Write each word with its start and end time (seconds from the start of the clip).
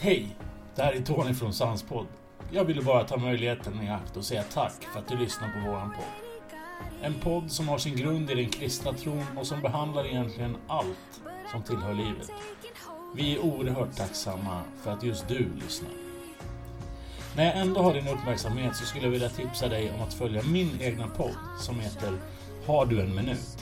Hej! 0.00 0.36
Det 0.74 0.82
här 0.82 0.92
är 0.92 1.00
Tony 1.00 1.34
från 1.34 1.52
Sanspodd. 1.52 2.06
Jag 2.50 2.64
ville 2.64 2.82
bara 2.82 3.04
ta 3.04 3.16
möjligheten 3.16 3.82
i 3.82 3.90
akt 3.90 4.16
och 4.16 4.24
säga 4.24 4.42
tack 4.42 4.84
för 4.92 4.98
att 5.00 5.08
du 5.08 5.16
lyssnar 5.16 5.48
på 5.48 5.70
våran 5.70 5.90
podd. 5.90 6.30
En 7.02 7.14
podd 7.14 7.50
som 7.50 7.68
har 7.68 7.78
sin 7.78 7.96
grund 7.96 8.30
i 8.30 8.34
den 8.34 8.48
kristna 8.48 8.92
tron 8.92 9.24
och 9.38 9.46
som 9.46 9.62
behandlar 9.62 10.06
egentligen 10.06 10.56
allt 10.66 11.20
som 11.52 11.62
tillhör 11.62 11.94
livet. 11.94 12.30
Vi 13.16 13.34
är 13.34 13.44
oerhört 13.44 13.96
tacksamma 13.96 14.62
för 14.82 14.92
att 14.92 15.02
just 15.02 15.28
du 15.28 15.48
lyssnar. 15.64 15.90
När 17.36 17.44
jag 17.44 17.56
ändå 17.56 17.82
har 17.82 17.94
din 17.94 18.08
uppmärksamhet 18.08 18.76
så 18.76 18.84
skulle 18.84 19.04
jag 19.04 19.12
vilja 19.12 19.28
tipsa 19.28 19.68
dig 19.68 19.90
om 19.90 20.02
att 20.02 20.14
följa 20.14 20.42
min 20.42 20.80
egna 20.80 21.08
podd 21.08 21.36
som 21.60 21.80
heter 21.80 22.18
Har 22.66 22.86
du 22.86 23.00
en 23.00 23.14
minut? 23.14 23.58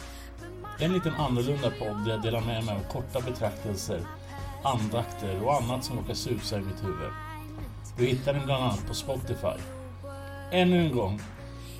Det 0.79 0.85
är 0.85 0.89
en 0.89 0.95
liten 0.95 1.15
annorlunda 1.15 1.71
podd 1.71 2.05
där 2.05 2.11
jag 2.11 2.23
delar 2.23 2.41
med 2.41 2.65
mig 2.65 2.75
av 2.75 2.93
korta 2.93 3.21
betraktelser, 3.21 4.01
andakter 4.67 5.43
och 5.45 5.55
annat 5.55 5.85
som 5.85 5.97
råkar 5.97 6.15
susa 6.15 6.59
i 6.59 6.61
mitt 6.61 6.85
huvud. 6.85 7.11
Du 7.97 8.07
hittar 8.07 8.33
den 8.33 8.45
bland 8.45 8.65
annat 8.65 8.87
på 8.87 8.95
Spotify. 8.95 9.63
Ännu 10.53 10.87
en 10.87 10.97
gång, 10.97 11.21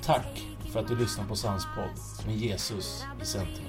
tack 0.03 0.43
för 0.71 0.79
att 0.79 0.87
du 0.87 0.95
lyssnar 0.95 1.25
på 1.25 1.35
Sanspodd 1.35 1.89
med 2.25 2.35
Jesus 2.35 3.05
i 3.21 3.25
centrum. 3.25 3.65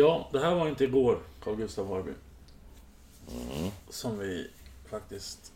Ja, 0.00 0.28
det 0.32 0.40
här 0.40 0.54
var 0.54 0.68
inte 0.68 0.84
igår, 0.84 1.18
Carl 1.42 1.56
Gustaf 1.56 1.88
Harby. 1.88 2.12
Som 3.88 4.18
vi 4.18 4.50
faktiskt 4.90 5.52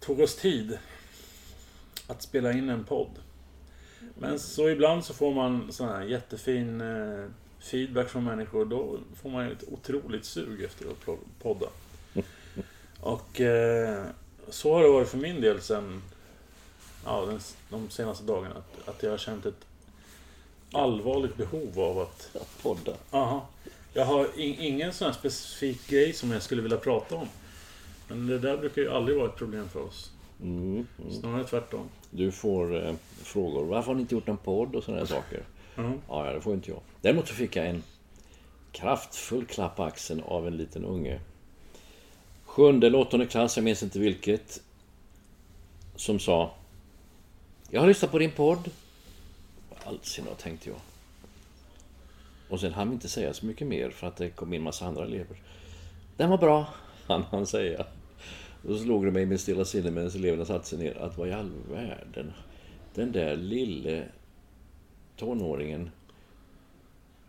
tog 0.00 0.20
oss 0.20 0.36
tid 0.36 0.78
att 2.06 2.22
spela 2.22 2.52
in 2.52 2.68
en 2.68 2.84
podd. 2.84 3.10
Men 4.14 4.38
så 4.38 4.68
ibland 4.68 5.04
så 5.04 5.14
får 5.14 5.34
man 5.34 5.72
sån 5.72 5.88
här 5.88 6.04
jättefin 6.04 6.80
eh, 6.80 7.26
feedback 7.58 8.08
från 8.08 8.24
människor. 8.24 8.64
Då 8.64 8.98
får 9.22 9.30
man 9.30 9.46
ju 9.46 9.52
ett 9.52 9.64
otroligt 9.68 10.24
sug 10.24 10.62
efter 10.62 10.86
att 10.90 11.18
podda. 11.42 11.66
Och 13.00 13.40
eh, 13.40 14.04
så 14.48 14.74
har 14.74 14.82
det 14.82 14.88
varit 14.88 15.08
för 15.08 15.18
min 15.18 15.40
del 15.40 15.60
sen 15.60 16.02
ja, 17.04 17.26
den, 17.26 17.40
de 17.70 17.90
senaste 17.90 18.24
dagarna. 18.24 18.54
Att, 18.54 18.88
att 18.88 19.02
jag 19.02 19.10
har 19.10 19.18
känt 19.18 19.46
ett 19.46 19.67
allvarligt 20.72 21.36
behov 21.36 21.80
av 21.80 21.98
att 21.98 22.36
podda. 22.62 22.92
Aha. 23.10 23.46
Jag 23.92 24.04
har 24.04 24.40
in, 24.40 24.56
ingen 24.58 24.92
sån 24.92 25.06
här 25.06 25.12
specifik 25.12 25.88
grej 25.88 26.12
som 26.12 26.30
jag 26.30 26.42
skulle 26.42 26.62
vilja 26.62 26.76
prata 26.76 27.16
om. 27.16 27.28
Men 28.08 28.26
det 28.26 28.38
där 28.38 28.56
brukar 28.56 28.82
ju 28.82 28.90
aldrig 28.90 29.16
vara 29.18 29.28
ett 29.28 29.36
problem 29.36 29.68
för 29.68 29.80
oss. 29.80 30.12
Mm. 30.42 30.86
Snarare 31.20 31.44
tvärtom. 31.44 31.88
Du 32.10 32.32
får 32.32 32.86
eh, 32.86 32.94
frågor. 33.22 33.64
Varför 33.64 33.86
har 33.86 33.94
ni 33.94 34.00
inte 34.00 34.14
gjort 34.14 34.28
en 34.28 34.36
podd 34.36 34.74
och 34.74 34.84
sådana 34.84 35.06
saker? 35.06 35.42
Ja, 35.74 35.92
ja, 36.08 36.32
det 36.32 36.40
får 36.40 36.54
inte 36.54 36.70
jag. 36.70 36.80
Däremot 37.00 37.28
så 37.28 37.34
fick 37.34 37.56
jag 37.56 37.66
en 37.66 37.82
kraftfull 38.72 39.46
klapp 39.46 39.76
på 39.76 39.84
axeln 39.84 40.22
av 40.22 40.46
en 40.46 40.56
liten 40.56 40.84
unge. 40.84 41.20
Sjunde 42.44 42.86
eller 42.86 42.98
åttonde 42.98 43.26
klass, 43.26 43.56
jag 43.56 43.64
minns 43.64 43.82
inte 43.82 43.98
vilket. 43.98 44.60
Som 45.96 46.18
sa 46.18 46.54
Jag 47.70 47.80
har 47.80 47.88
lyssnat 47.88 48.10
på 48.10 48.18
din 48.18 48.30
podd. 48.30 48.70
Allsina, 49.88 50.34
tänkte 50.34 50.68
jag. 50.68 50.78
Och 52.48 52.60
sen 52.60 52.72
hann 52.72 52.88
vi 52.88 52.94
inte 52.94 53.08
säga 53.08 53.34
så 53.34 53.46
mycket 53.46 53.66
mer 53.66 53.90
för 53.90 54.06
att 54.06 54.16
det 54.16 54.30
kom 54.30 54.52
in 54.52 54.62
massa 54.62 54.86
andra 54.86 55.04
elever. 55.04 55.36
Den 56.16 56.30
var 56.30 56.38
bra, 56.38 56.66
hann 57.06 57.22
han 57.22 57.46
säga. 57.46 57.86
Då 58.62 58.78
slog 58.78 59.04
det 59.04 59.10
mig 59.10 59.26
med 59.26 59.40
stilla 59.40 59.64
sinne 59.64 59.90
medan 59.90 60.10
eleverna 60.10 60.44
satte 60.44 60.66
sig 60.66 60.78
ner 60.78 60.98
att 60.98 61.18
vad 61.18 61.28
i 61.28 61.32
all 61.32 61.50
världen, 61.70 62.32
den 62.94 63.12
där 63.12 63.36
lille 63.36 64.04
tonåringen, 65.16 65.90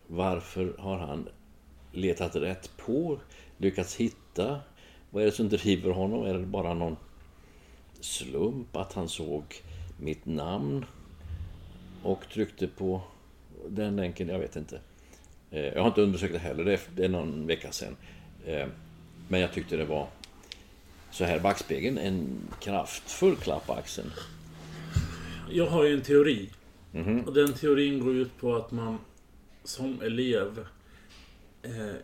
varför 0.06 0.74
har 0.78 0.98
han 0.98 1.28
letat 1.92 2.36
rätt 2.36 2.70
på, 2.76 3.18
lyckats 3.58 3.96
hitta? 3.96 4.60
Vad 5.10 5.22
är 5.22 5.26
det 5.26 5.32
som 5.32 5.48
driver 5.48 5.90
honom? 5.90 6.24
Är 6.24 6.34
det 6.34 6.46
bara 6.46 6.74
någon 6.74 6.96
slump 8.00 8.76
att 8.76 8.92
han 8.92 9.08
såg 9.08 9.44
mitt 9.98 10.26
namn 10.26 10.84
och 12.02 12.28
tryckte 12.32 12.66
på 12.68 13.02
den 13.68 13.96
länken? 13.96 14.28
Jag 14.28 14.38
vet 14.38 14.56
inte. 14.56 14.80
Eh, 15.50 15.60
Jag 15.64 15.80
har 15.80 15.88
inte 15.88 16.00
undersökt 16.02 16.32
det 16.32 16.38
heller, 16.38 16.78
det 16.94 17.04
är- 17.04 17.08
någon 17.08 17.46
vecka 17.46 17.72
sedan. 17.72 17.96
Eh, 18.46 18.66
Men 19.28 19.40
jag 19.40 19.52
tyckte 19.52 19.76
det 19.76 19.84
var 19.84 20.08
så 21.10 21.24
här 21.24 21.40
backspegeln, 21.40 21.98
en 21.98 22.28
kraftfull 22.60 23.36
klapp 23.36 23.66
på 23.66 23.72
axeln. 23.72 24.10
Jag 25.50 25.66
har 25.66 25.84
ju 25.84 25.94
en 25.94 26.02
teori. 26.02 26.48
Mhm. 26.92 27.20
Och 27.20 27.34
den 27.34 27.52
teorin 27.52 28.00
går 28.00 28.14
ut 28.14 28.36
på 28.40 28.56
att 28.56 28.70
man 28.70 28.98
som 29.64 30.00
elev 30.02 30.66
eh, 31.62 31.94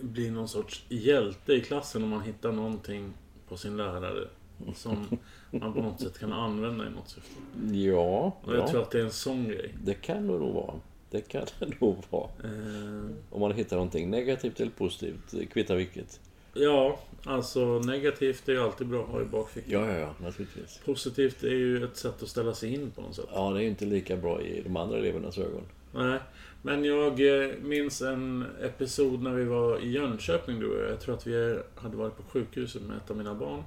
blir 0.00 0.30
någon 0.30 0.48
sorts 0.48 0.84
hjälte 0.88 1.52
i 1.52 1.60
klassen 1.60 2.02
om 2.02 2.08
man 2.08 2.22
hittar 2.22 2.52
någonting 2.52 3.12
på 3.48 3.56
sin 3.56 3.76
lärare 3.76 4.28
som 4.74 5.06
man 5.50 5.72
på 5.74 5.80
något 5.82 6.00
sätt 6.00 6.18
kan 6.18 6.32
använda 6.32 6.86
i 6.86 6.90
något 6.90 7.08
syfte. 7.08 7.30
Ja, 7.72 8.36
Och 8.44 8.52
jag 8.54 8.58
ja 8.62 8.68
tror 8.68 8.82
att 8.82 8.90
det 8.90 8.98
är 9.00 9.04
en 9.04 9.10
sån 9.10 9.48
grej. 9.48 9.74
det 9.84 9.94
kan 9.94 10.16
det 10.26 10.38
nog 10.38 10.54
vara. 10.54 10.74
Det 11.10 11.20
kan 11.20 11.44
det 11.58 11.80
nog 11.80 11.96
vara. 12.10 12.28
Eh, 12.44 13.10
Om 13.30 13.40
man 13.40 13.52
hittar 13.52 13.76
någonting 13.76 14.10
negativt 14.10 14.60
eller 14.60 14.72
positivt, 14.72 15.50
kvittar 15.52 15.76
vilket. 15.76 16.20
ja, 16.54 16.98
alltså 17.24 17.78
negativt 17.78 18.48
är 18.48 18.52
ju 18.52 18.60
alltid 18.62 18.86
bra 18.86 19.02
att 19.02 19.08
ha 19.08 19.22
i 19.22 19.24
bakfickan. 19.24 19.72
Ja, 19.72 19.86
ja, 19.92 19.98
ja, 19.98 20.14
naturligtvis. 20.22 20.80
Positivt 20.84 21.42
är 21.42 21.48
ju 21.54 21.84
ett 21.84 21.96
sätt 21.96 22.22
att 22.22 22.28
ställa 22.28 22.54
sig 22.54 22.74
in 22.74 22.90
på 22.90 23.00
något 23.02 23.14
sätt. 23.14 23.26
Ja, 23.32 23.50
det 23.50 23.58
är 23.58 23.62
ju 23.62 23.68
inte 23.68 23.84
lika 23.84 24.16
bra 24.16 24.42
i 24.42 24.62
de 24.62 24.76
andra 24.76 24.98
elevernas 24.98 25.38
ögon. 25.38 25.62
Nej, 25.94 26.18
men 26.62 26.84
jag 26.84 27.44
eh, 27.44 27.50
minns 27.62 28.02
en 28.02 28.44
episod 28.62 29.22
när 29.22 29.32
vi 29.32 29.44
var 29.44 29.78
i 29.78 29.90
Jönköping 29.90 30.60
du 30.60 30.66
och 30.76 30.82
jag. 30.84 30.90
Jag 30.90 31.00
tror 31.00 31.14
att 31.14 31.26
vi 31.26 31.58
hade 31.74 31.96
varit 31.96 32.16
på 32.16 32.22
sjukhuset 32.22 32.82
med 32.82 32.96
ett 32.96 33.10
av 33.10 33.16
mina 33.16 33.34
barn. 33.34 33.62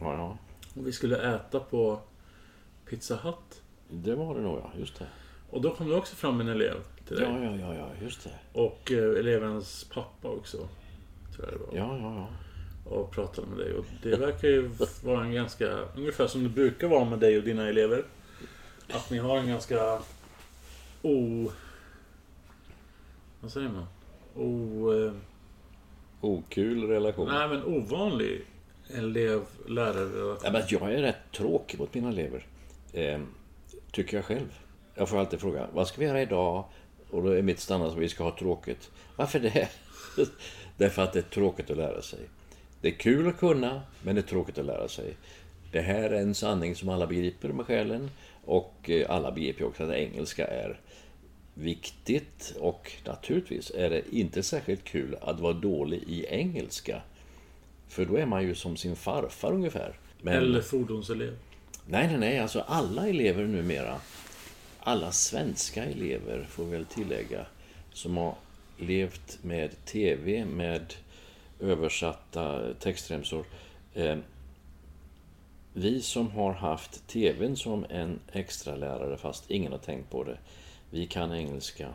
Ja, 0.00 0.14
ja. 0.14 0.38
Och 0.74 0.86
vi 0.86 0.92
skulle 0.92 1.34
äta 1.34 1.60
på 1.60 2.00
Pizza 2.88 3.16
Hut. 3.16 3.62
Det 3.88 4.14
var 4.14 4.34
det 4.34 4.40
nog, 4.40 4.58
ja. 4.58 4.72
Just 4.78 4.98
det. 4.98 5.06
Och 5.50 5.62
då 5.62 5.74
kom 5.74 5.88
det 5.88 5.94
också 5.94 6.16
fram 6.16 6.40
en 6.40 6.48
elev 6.48 6.74
till 7.06 7.16
dig. 7.16 7.24
Ja, 7.24 7.44
ja, 7.44 7.56
ja, 7.56 7.74
ja, 7.74 7.88
just 8.02 8.24
det. 8.24 8.60
Och 8.60 8.92
eh, 8.92 9.18
elevens 9.18 9.84
pappa 9.94 10.28
också. 10.28 10.56
Tror 11.36 11.48
jag 11.48 11.52
det 11.52 11.66
var. 11.66 11.76
Ja, 11.76 11.98
ja, 11.98 12.14
ja. 12.16 12.28
Och 12.90 13.10
pratade 13.10 13.46
med 13.46 13.58
dig. 13.58 13.74
Och 13.74 13.84
det 14.02 14.16
verkar 14.16 14.48
ju 14.48 14.70
vara 15.02 15.24
en 15.24 15.32
ganska... 15.32 15.78
Ungefär 15.96 16.26
som 16.26 16.42
det 16.42 16.48
brukar 16.48 16.88
vara 16.88 17.04
med 17.04 17.18
dig 17.18 17.38
och 17.38 17.44
dina 17.44 17.68
elever. 17.68 18.04
Att 18.92 19.10
ni 19.10 19.18
har 19.18 19.38
en 19.38 19.48
ganska... 19.48 19.98
O... 21.02 21.50
Vad 23.40 23.52
säger 23.52 23.68
man? 23.68 23.86
O... 24.34 24.92
Eh, 24.92 25.12
Okul 26.20 26.88
relation. 26.88 27.28
nej 27.28 27.48
men 27.48 27.64
ovanlig 27.64 28.44
elev-lärare? 28.94 30.36
Ja, 30.44 30.52
men 30.52 30.62
jag 30.68 30.94
är 30.94 31.02
rätt 31.02 31.32
tråkig 31.32 31.78
mot 31.78 31.94
mina 31.94 32.08
elever. 32.08 32.46
Eh, 32.92 33.20
tycker 33.92 34.16
jag 34.16 34.24
själv. 34.24 34.58
Jag 34.94 35.08
får 35.08 35.18
alltid 35.18 35.40
fråga, 35.40 35.66
vad 35.72 35.88
ska 35.88 36.00
vi 36.00 36.06
göra 36.06 36.22
idag? 36.22 36.64
Och 37.10 37.22
då 37.22 37.30
är 37.30 37.42
mitt 37.42 37.60
standard 37.60 37.90
att 37.90 37.96
vi 37.96 38.08
ska 38.08 38.24
ha 38.24 38.36
tråkigt. 38.38 38.90
Varför 39.16 39.40
det? 39.40 39.68
Därför 40.76 41.02
att 41.02 41.12
det 41.12 41.18
är 41.18 41.22
tråkigt 41.22 41.70
att 41.70 41.76
lära 41.76 42.02
sig. 42.02 42.20
Det 42.80 42.88
är 42.88 42.92
kul 42.92 43.28
att 43.28 43.38
kunna, 43.38 43.82
men 44.02 44.14
det 44.14 44.20
är 44.20 44.22
tråkigt 44.22 44.58
att 44.58 44.66
lära 44.66 44.88
sig. 44.88 45.16
Det 45.72 45.80
här 45.80 46.10
är 46.10 46.20
en 46.20 46.34
sanning 46.34 46.74
som 46.74 46.88
alla 46.88 47.06
begriper 47.06 47.48
med 47.48 47.66
själen. 47.66 48.10
Och 48.44 48.90
eh, 48.90 49.10
alla 49.10 49.32
begriper 49.32 49.64
också 49.64 49.84
att 49.84 49.92
engelska 49.92 50.46
är 50.46 50.80
viktigt. 51.54 52.54
Och 52.60 52.92
naturligtvis 53.04 53.70
är 53.70 53.90
det 53.90 54.02
inte 54.10 54.42
särskilt 54.42 54.84
kul 54.84 55.16
att 55.20 55.40
vara 55.40 55.52
dålig 55.52 56.02
i 56.06 56.26
engelska. 56.26 57.02
För 57.88 58.04
då 58.04 58.16
är 58.16 58.26
man 58.26 58.42
ju 58.42 58.54
som 58.54 58.76
sin 58.76 58.96
farfar 58.96 59.52
ungefär. 59.52 59.98
Men... 60.22 60.34
Eller 60.34 60.60
fordonselev. 60.60 61.36
Nej, 61.86 62.06
nej, 62.08 62.18
nej. 62.18 62.38
Alltså 62.38 62.60
alla 62.60 63.08
elever 63.08 63.44
numera, 63.44 63.96
alla 64.80 65.12
svenska 65.12 65.84
elever 65.84 66.46
får 66.50 66.64
väl 66.64 66.84
tillägga, 66.84 67.46
som 67.92 68.16
har 68.16 68.34
levt 68.78 69.38
med 69.42 69.84
TV, 69.84 70.44
med 70.44 70.94
översatta 71.60 72.74
textremsor. 72.74 73.44
Eh, 73.94 74.16
vi 75.72 76.02
som 76.02 76.30
har 76.30 76.52
haft 76.52 77.08
TVn 77.08 77.56
som 77.56 77.86
en 77.90 78.20
extra 78.32 78.76
lärare 78.76 79.16
fast 79.16 79.50
ingen 79.50 79.72
har 79.72 79.78
tänkt 79.78 80.10
på 80.10 80.24
det. 80.24 80.38
Vi 80.90 81.06
kan 81.06 81.32
engelska 81.32 81.88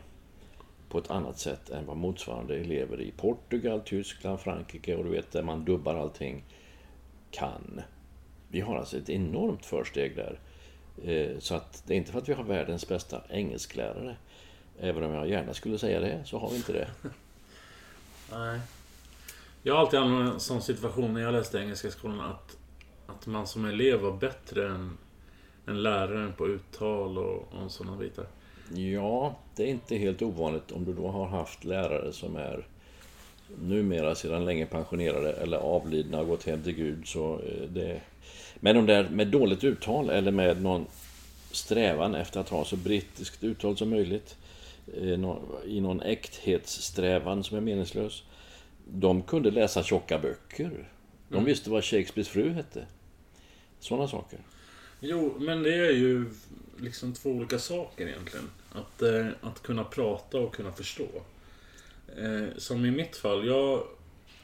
på 0.92 0.98
ett 0.98 1.10
annat 1.10 1.38
sätt 1.38 1.70
än 1.70 1.86
vad 1.86 1.96
motsvarande 1.96 2.56
elever 2.56 3.00
i 3.00 3.10
Portugal, 3.16 3.80
Tyskland, 3.80 4.40
Frankrike 4.40 4.96
och 4.96 5.04
du 5.04 5.10
vet 5.10 5.32
där 5.32 5.42
man 5.42 5.64
dubbar 5.64 5.94
allting 5.94 6.44
kan. 7.30 7.80
Vi 8.48 8.60
har 8.60 8.76
alltså 8.76 8.96
ett 8.96 9.08
enormt 9.08 9.66
försteg 9.66 10.16
där. 10.16 10.40
Eh, 11.04 11.38
så 11.38 11.54
att 11.54 11.82
det 11.86 11.94
är 11.94 11.98
inte 11.98 12.12
för 12.12 12.18
att 12.18 12.28
vi 12.28 12.32
har 12.32 12.44
världens 12.44 12.88
bästa 12.88 13.22
engelsklärare. 13.28 14.16
Även 14.78 15.02
om 15.02 15.14
jag 15.14 15.28
gärna 15.28 15.54
skulle 15.54 15.78
säga 15.78 16.00
det, 16.00 16.24
så 16.24 16.38
har 16.38 16.50
vi 16.50 16.56
inte 16.56 16.72
det. 16.72 16.88
Nej. 18.32 18.60
Jag 19.62 19.74
har 19.74 19.80
alltid 19.80 20.00
haft 20.00 20.32
en 20.32 20.40
sån 20.40 20.62
situation 20.62 21.14
när 21.14 21.20
jag 21.20 21.32
läste 21.32 21.58
engelska 21.58 21.88
i 21.88 21.90
skolan 21.90 22.20
att, 22.20 22.56
att 23.06 23.26
man 23.26 23.46
som 23.46 23.64
elev 23.64 24.00
var 24.00 24.12
bättre 24.12 24.68
än, 24.68 24.98
än 25.66 25.82
läraren 25.82 26.32
på 26.32 26.48
uttal 26.48 27.18
och, 27.18 27.52
och 27.52 27.70
sådana 27.70 27.96
bitar. 27.96 28.26
Ja, 28.74 29.36
det 29.56 29.62
är 29.62 29.66
inte 29.66 29.96
helt 29.96 30.22
ovanligt 30.22 30.72
om 30.72 30.84
du 30.84 30.92
då 30.92 31.08
har 31.08 31.26
haft 31.26 31.64
lärare 31.64 32.12
som 32.12 32.36
är 32.36 32.66
numera 33.60 34.14
sedan 34.14 34.44
länge 34.44 34.66
pensionerade 34.66 35.32
eller 35.32 35.56
avlidna 35.56 36.20
och 36.20 36.26
gått 36.26 36.46
hem 36.46 36.62
till 36.62 36.74
Gud. 36.74 37.06
Så 37.06 37.34
eh, 37.34 37.68
det... 37.68 38.00
Men 38.60 38.76
de 38.76 38.86
där 38.86 39.08
med 39.08 39.26
dåligt 39.28 39.64
uttal 39.64 40.10
eller 40.10 40.30
med 40.30 40.62
någon 40.62 40.86
strävan 41.50 42.14
efter 42.14 42.40
att 42.40 42.48
ha 42.48 42.64
så 42.64 42.76
brittiskt 42.76 43.44
uttal 43.44 43.76
som 43.76 43.90
möjligt 43.90 44.36
eh, 44.96 45.12
i 45.64 45.80
någon 45.80 46.02
äkthetssträvan 46.02 47.44
som 47.44 47.56
är 47.56 47.60
meningslös. 47.60 48.22
De 48.84 49.22
kunde 49.22 49.50
läsa 49.50 49.82
tjocka 49.82 50.18
böcker. 50.18 50.88
De 51.28 51.34
mm. 51.34 51.44
visste 51.44 51.70
vad 51.70 51.84
Shakespeares 51.84 52.28
fru 52.28 52.50
hette. 52.50 52.86
Sådana 53.80 54.08
saker. 54.08 54.38
Jo, 55.00 55.34
men 55.38 55.62
det 55.62 55.74
är 55.74 55.92
ju 55.92 56.24
liksom 56.80 57.12
två 57.12 57.30
olika 57.30 57.58
saker 57.58 58.06
egentligen. 58.06 58.50
Att, 58.74 59.02
eh, 59.02 59.26
att 59.40 59.62
kunna 59.62 59.84
prata 59.84 60.38
och 60.38 60.54
kunna 60.54 60.72
förstå. 60.72 61.08
Eh, 62.16 62.56
som 62.56 62.84
i 62.84 62.90
mitt 62.90 63.16
fall, 63.16 63.46
jag... 63.46 63.82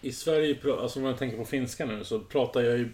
I 0.00 0.12
Sverige, 0.12 0.58
alltså 0.80 0.98
om 0.98 1.04
jag 1.04 1.18
tänker 1.18 1.36
på 1.36 1.44
finska 1.44 1.86
nu, 1.86 2.04
så 2.04 2.20
pratar 2.20 2.60
jag 2.60 2.78
ju 2.78 2.88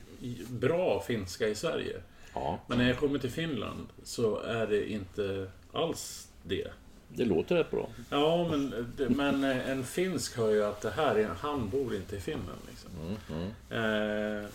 bra 0.48 1.04
finska 1.06 1.48
i 1.48 1.54
Sverige. 1.54 2.00
Ja. 2.34 2.58
Men 2.66 2.78
när 2.78 2.88
jag 2.88 2.98
kommer 2.98 3.18
till 3.18 3.30
Finland 3.30 3.86
så 4.04 4.40
är 4.40 4.66
det 4.66 4.90
inte 4.90 5.50
alls 5.72 6.28
det. 6.42 6.68
Det 7.08 7.24
låter 7.24 7.56
rätt 7.56 7.70
bra. 7.70 7.88
Ja, 8.10 8.48
men, 8.48 8.86
men 8.96 9.44
eh, 9.44 9.70
en 9.70 9.84
finsk 9.84 10.36
hör 10.36 10.50
ju 10.50 10.64
att 10.64 10.80
det 10.80 10.90
här 10.90 11.14
är, 11.14 11.28
han 11.40 11.68
bor 11.68 11.94
inte 11.94 12.16
i 12.16 12.20
Finland. 12.20 12.60
Liksom. 12.68 12.90
Mm, 13.00 13.50
mm. 13.70 14.46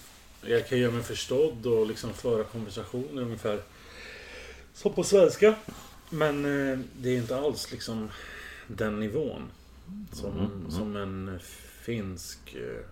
Jag 0.41 0.67
kan 0.67 0.79
göra 0.79 0.91
mig 0.91 1.03
förstådd 1.03 1.65
och 1.65 1.87
liksom 1.87 2.13
föra 2.13 2.43
konversationer 2.43 3.21
ungefär 3.21 3.59
som 4.73 4.93
på 4.93 5.03
svenska. 5.03 5.55
Men 6.09 6.45
eh, 6.45 6.79
det 7.01 7.09
är 7.09 7.17
inte 7.17 7.37
alls 7.37 7.71
liksom 7.71 8.09
den 8.67 8.99
nivån 8.99 9.51
som, 10.11 10.31
mm, 10.31 10.45
mm. 10.45 10.71
som 10.71 10.95
en 10.95 11.39
finsk 11.81 12.55
eh, 12.55 12.85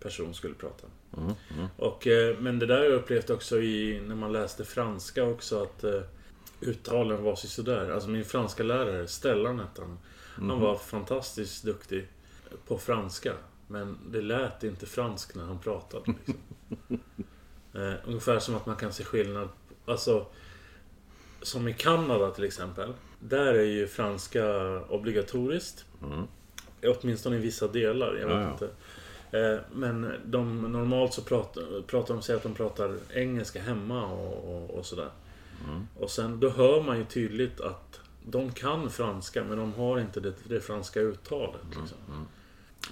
person 0.00 0.34
skulle 0.34 0.54
prata. 0.54 0.86
Mm, 1.16 1.32
mm. 1.54 1.66
Och, 1.76 2.06
eh, 2.06 2.38
men 2.38 2.58
det 2.58 2.66
där 2.66 2.76
har 2.76 2.84
jag 2.84 2.92
upplevt 2.92 3.30
också 3.30 3.60
i, 3.60 4.02
när 4.06 4.14
man 4.14 4.32
läste 4.32 4.64
franska 4.64 5.24
också 5.24 5.62
att 5.62 5.84
uttalen 6.60 7.22
var 7.22 7.36
så 7.36 7.46
sådär. 7.46 7.90
Alltså 7.90 8.08
min 8.08 8.24
franska 8.24 8.62
lärare, 8.62 9.08
Stellan 9.08 9.60
hette 9.60 9.80
han. 9.80 9.98
Han 10.34 10.50
mm. 10.50 10.60
var 10.60 10.76
fantastiskt 10.76 11.64
duktig 11.64 12.08
på 12.66 12.78
franska. 12.78 13.32
Men 13.68 13.98
det 14.10 14.20
lät 14.20 14.64
inte 14.64 14.86
fransk 14.86 15.34
när 15.34 15.44
han 15.44 15.58
pratade. 15.58 16.04
Liksom. 16.06 16.34
ungefär 18.04 18.38
som 18.38 18.54
att 18.54 18.66
man 18.66 18.76
kan 18.76 18.92
se 18.92 19.04
skillnad. 19.04 19.48
Alltså, 19.84 20.26
som 21.44 21.68
i 21.68 21.72
Kanada 21.72 22.30
till 22.30 22.44
exempel. 22.44 22.92
Där 23.20 23.54
är 23.54 23.64
ju 23.64 23.86
franska 23.86 24.44
obligatoriskt. 24.80 25.84
Mm. 26.02 26.24
Åtminstone 26.82 27.36
i 27.36 27.38
vissa 27.38 27.68
delar. 27.68 28.14
Jag 28.14 28.26
vet 28.26 28.36
ja, 28.36 28.52
inte. 28.52 28.68
Eh, 29.38 29.58
men 29.72 30.12
de, 30.24 30.72
normalt 30.72 31.14
så 31.14 31.22
pratar, 31.22 31.82
pratar 31.86 32.14
de 32.14 32.22
sig 32.22 32.36
att 32.36 32.42
de 32.42 32.54
pratar 32.54 32.96
engelska 33.14 33.62
hemma 33.62 34.06
och, 34.06 34.54
och, 34.54 34.70
och 34.70 34.86
sådär. 34.86 35.10
Mm. 35.68 35.88
Och 36.00 36.10
sen 36.10 36.40
då 36.40 36.50
hör 36.50 36.82
man 36.82 36.98
ju 36.98 37.04
tydligt 37.04 37.60
att 37.60 38.00
de 38.26 38.52
kan 38.52 38.90
franska 38.90 39.44
men 39.44 39.58
de 39.58 39.74
har 39.74 40.00
inte 40.00 40.20
det, 40.20 40.34
det 40.44 40.60
franska 40.60 41.00
uttalet. 41.00 41.62
Mm, 41.64 41.80
liksom. 41.80 41.98
Mm. 42.08 42.26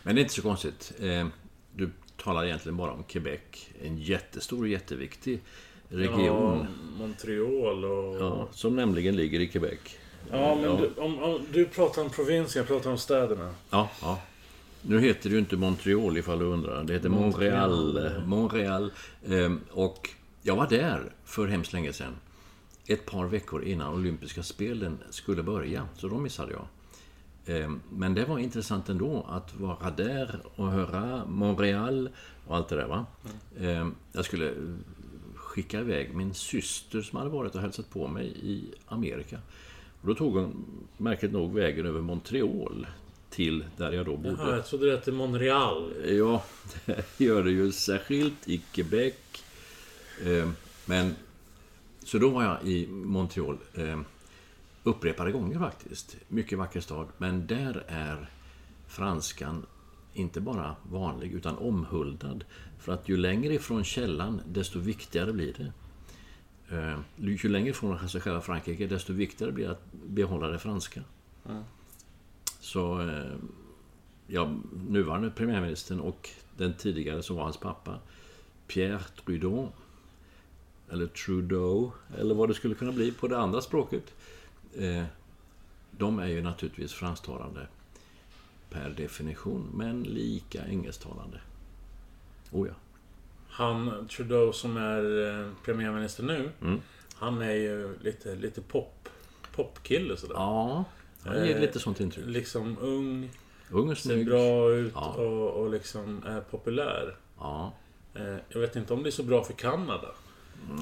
Men 0.03 0.15
det 0.15 0.21
är 0.21 0.23
inte 0.23 0.35
så 0.35 0.43
konstigt. 0.43 0.93
Eh, 1.01 1.27
du 1.77 1.91
talar 2.17 2.45
egentligen 2.45 2.77
bara 2.77 2.93
om 2.93 3.05
Quebec. 3.05 3.41
En 3.83 3.99
jättestor 3.99 4.61
och 4.61 4.69
jätteviktig 4.69 5.43
region. 5.93 6.59
Ja, 6.59 6.67
Montreal 6.99 7.85
och... 7.85 8.21
Ja, 8.21 8.49
som 8.53 8.77
nämligen 8.77 9.17
ligger 9.17 9.41
i 9.41 9.49
Quebec. 9.49 9.79
Ja, 10.31 10.55
men 10.55 10.65
ja. 10.65 10.77
Du, 10.77 11.01
om, 11.01 11.23
om, 11.23 11.41
du 11.53 11.65
pratar 11.65 12.03
om 12.03 12.11
provinsen, 12.11 12.61
jag 12.61 12.69
pratar 12.69 12.91
om 12.91 12.99
städerna. 12.99 13.55
Ja, 13.71 13.91
ja. 14.01 14.19
Nu 14.83 15.01
heter 15.01 15.29
det 15.29 15.33
ju 15.33 15.39
inte 15.39 15.57
Montreal 15.57 16.19
ifall 16.19 16.39
du 16.39 16.45
undrar. 16.45 16.85
Det 16.85 16.93
heter 16.93 17.09
Montreal. 17.09 18.11
Montreal. 18.27 18.93
Ehm, 19.29 19.61
och 19.71 20.11
jag 20.43 20.57
var 20.57 20.69
där 20.69 21.13
för 21.25 21.47
hemskt 21.47 21.73
länge 21.73 21.93
sedan. 21.93 22.17
Ett 22.87 23.07
par 23.07 23.27
veckor 23.27 23.65
innan 23.65 23.95
olympiska 23.95 24.43
spelen 24.43 24.99
skulle 25.11 25.43
börja. 25.43 25.89
Så 25.97 26.09
då 26.09 26.19
missade 26.19 26.53
jag. 26.53 26.67
Ehm, 27.57 27.81
men 27.91 28.15
det 28.15 28.25
var 28.25 28.39
intressant 28.39 28.89
ändå 28.89 29.27
att 29.29 29.61
vara 29.61 29.91
där 29.91 30.41
och 30.57 30.71
höra 30.71 31.25
Montreal 31.27 32.09
och 32.47 32.57
allt 32.57 32.69
det 32.69 32.77
där. 32.77 32.87
Va? 32.87 33.07
Mm. 33.61 33.95
Jag 34.13 34.25
skulle 34.25 34.55
skicka 35.53 35.81
iväg 35.81 36.15
min 36.15 36.35
syster 36.35 37.03
som 37.03 37.19
hade 37.19 37.31
varit 37.31 37.55
och 37.55 37.61
hälsat 37.61 37.91
på 37.91 38.09
mig 38.09 38.27
i 38.43 38.65
Amerika. 38.87 39.39
Och 40.01 40.09
då 40.09 40.15
tog 40.15 40.35
hon 40.35 40.65
märkligt 40.97 41.33
nog 41.33 41.55
vägen 41.55 41.87
över 41.87 42.01
Montreal 42.01 42.87
till 43.31 43.65
där 43.77 43.93
jag 43.93 44.07
då 44.07 44.17
bodde. 44.17 44.37
Jaha, 44.39 44.57
jag 44.57 44.67
trodde 44.67 44.87
det 44.87 44.93
hette 44.93 45.13
Montreal. 45.13 45.93
Ja, 46.07 46.45
det 46.87 47.21
gör 47.25 47.45
det 47.45 47.51
ju 47.51 47.73
särskilt 47.73 48.49
i 48.49 48.59
Quebec. 48.59 49.15
Ehm, 50.25 50.55
men 50.87 51.15
så 52.05 52.19
då 52.19 52.29
var 52.29 52.43
jag 52.43 52.69
i 52.69 52.87
Montreal 52.87 53.59
upprepade 54.83 55.33
gånger 55.33 55.59
faktiskt. 55.59 56.17
Mycket 56.29 56.59
vacker 56.59 56.81
stad. 56.81 57.09
Men 57.19 57.47
där 57.47 57.85
är 57.89 58.31
franskan 58.89 59.67
inte 60.15 60.41
bara 60.41 60.77
vanlig 60.83 61.33
utan 61.33 61.59
omhuldad. 61.59 62.45
För 62.83 62.93
att 62.93 63.09
ju 63.09 63.17
längre 63.17 63.55
ifrån 63.55 63.85
källan 63.85 64.43
desto 64.47 64.79
viktigare 64.79 65.33
blir 65.33 65.53
det. 65.53 65.73
Eh, 66.77 67.01
ju 67.17 67.49
längre 67.49 67.71
ifrån 67.71 68.09
sig 68.09 68.21
själva 68.21 68.41
Frankrike 68.41 68.87
desto 68.87 69.13
viktigare 69.13 69.53
blir 69.53 69.65
det 69.65 69.71
att 69.71 69.93
behålla 69.93 70.49
det 70.49 70.59
franska. 70.59 71.03
Mm. 71.49 71.63
Så 72.61 73.01
eh, 73.01 73.35
ja, 74.27 74.55
nuvarande 74.89 75.31
premiärministern 75.31 76.01
och 76.01 76.31
den 76.57 76.75
tidigare 76.75 77.23
som 77.23 77.37
var 77.37 77.43
hans 77.43 77.57
pappa 77.57 77.99
Pierre 78.67 79.01
Trudeau 79.25 79.69
eller 80.91 81.07
Trudeau, 81.07 81.93
eller 82.19 82.35
vad 82.35 82.49
det 82.49 82.55
skulle 82.55 82.75
kunna 82.75 82.93
bli 82.93 83.13
på 83.13 83.29
det 83.29 83.39
andra 83.39 83.61
språket. 83.61 84.15
Eh, 84.77 85.05
de 85.91 86.19
är 86.19 86.27
ju 86.27 86.43
naturligtvis 86.43 86.93
fransktalande 86.93 87.67
per 88.71 88.91
definition, 88.91 89.71
men 89.75 90.03
lika 90.03 90.67
engelsktalande. 90.67 91.41
Oh 92.53 92.69
ja. 92.69 92.75
Han, 93.49 94.09
Trudeau, 94.09 94.53
som 94.53 94.77
är 94.77 95.29
eh, 95.29 95.49
premiärminister 95.65 96.23
nu, 96.23 96.51
mm. 96.61 96.81
han 97.15 97.43
är 97.43 97.55
ju 97.55 97.99
lite, 98.01 98.35
lite 98.35 98.61
pop, 98.61 99.09
popkille 99.55 100.17
sådär. 100.17 100.35
Ja, 100.35 100.85
han 101.23 101.47
ger 101.47 101.61
lite 101.61 101.79
sånt 101.79 102.01
intryck. 102.01 102.27
Liksom 102.27 102.77
ung, 102.81 103.31
ung 103.71 103.91
och 103.91 103.99
ser 103.99 104.25
bra 104.25 104.71
ut 104.71 104.93
ja. 104.95 105.15
och, 105.15 105.51
och 105.51 105.71
liksom 105.71 106.23
är 106.27 106.41
populär. 106.41 107.17
Ja. 107.39 107.73
Eh, 108.15 108.37
jag 108.49 108.61
vet 108.61 108.77
inte 108.77 108.95
om 108.95 109.03
det 109.03 109.09
är 109.09 109.11
så 109.11 109.23
bra 109.23 109.45
för 109.45 109.53
Kanada. 109.53 110.09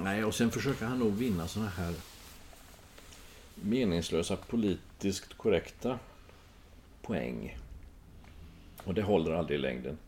Nej, 0.02 0.24
och 0.24 0.34
sen 0.34 0.50
försöker 0.50 0.86
han 0.86 0.98
nog 0.98 1.12
vinna 1.12 1.48
såna 1.48 1.68
här 1.68 1.94
meningslösa, 3.54 4.36
politiskt 4.36 5.36
korrekta 5.36 5.98
poäng. 7.02 7.58
Och 8.84 8.94
det 8.94 9.02
håller 9.02 9.32
aldrig 9.32 9.58
i 9.58 9.62
längden. 9.62 9.98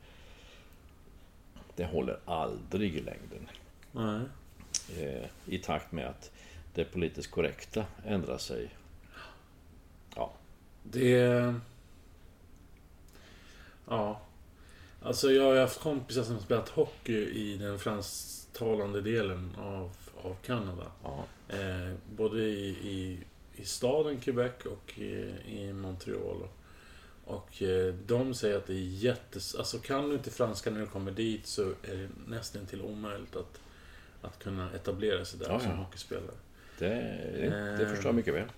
Det 1.76 1.84
håller 1.84 2.18
aldrig 2.24 2.94
i 2.96 3.00
längden. 3.00 3.48
Nej. 3.92 4.20
Eh, 4.98 5.28
I 5.46 5.58
takt 5.58 5.92
med 5.92 6.06
att 6.06 6.30
det 6.74 6.84
politiskt 6.84 7.30
korrekta 7.30 7.84
ändrar 8.06 8.38
sig. 8.38 8.70
Ja, 10.16 10.32
Det... 10.82 11.54
Ja. 13.88 14.20
Alltså 15.02 15.30
jag 15.30 15.44
har 15.44 15.56
haft 15.60 15.80
kompisar 15.80 16.22
som 16.22 16.34
har 16.34 16.42
spelat 16.42 16.68
hockey 16.68 17.24
i 17.24 17.56
den 17.56 17.78
fransktalande 17.78 19.00
delen 19.00 19.56
av, 19.58 19.90
av 20.22 20.34
Kanada. 20.46 20.86
ja. 21.02 21.24
Eh, 21.48 21.94
både 22.16 22.42
i, 22.42 22.68
i, 22.68 23.18
i 23.56 23.64
staden 23.64 24.20
Quebec 24.20 24.52
och 24.64 24.98
i, 24.98 25.34
i 25.46 25.72
Montreal. 25.72 26.42
Och 26.42 26.56
eh, 27.62 27.94
de 28.06 28.34
säger 28.34 28.56
att 28.56 28.66
det 28.66 28.72
är 28.72 28.76
jättes... 28.76 29.54
Alltså 29.54 29.78
kan 29.78 30.08
du 30.08 30.14
inte 30.14 30.30
franska 30.30 30.70
när 30.70 30.80
du 30.80 30.86
kommer 30.86 31.10
dit 31.10 31.46
så 31.46 31.62
är 31.62 31.96
det 31.96 32.08
nästan 32.26 32.66
till 32.66 32.82
omöjligt 32.82 33.36
att, 33.36 33.60
att 34.22 34.38
kunna 34.38 34.72
etablera 34.72 35.24
sig 35.24 35.38
där 35.38 35.46
Ja, 35.48 35.60
som 35.60 35.70
ja. 35.70 35.76
hockeyspelare. 35.76 36.34
Det, 36.78 36.88
det, 36.88 37.76
det 37.78 37.88
förstår 37.88 38.08
jag 38.08 38.14
mycket 38.14 38.34
väl. 38.34 38.48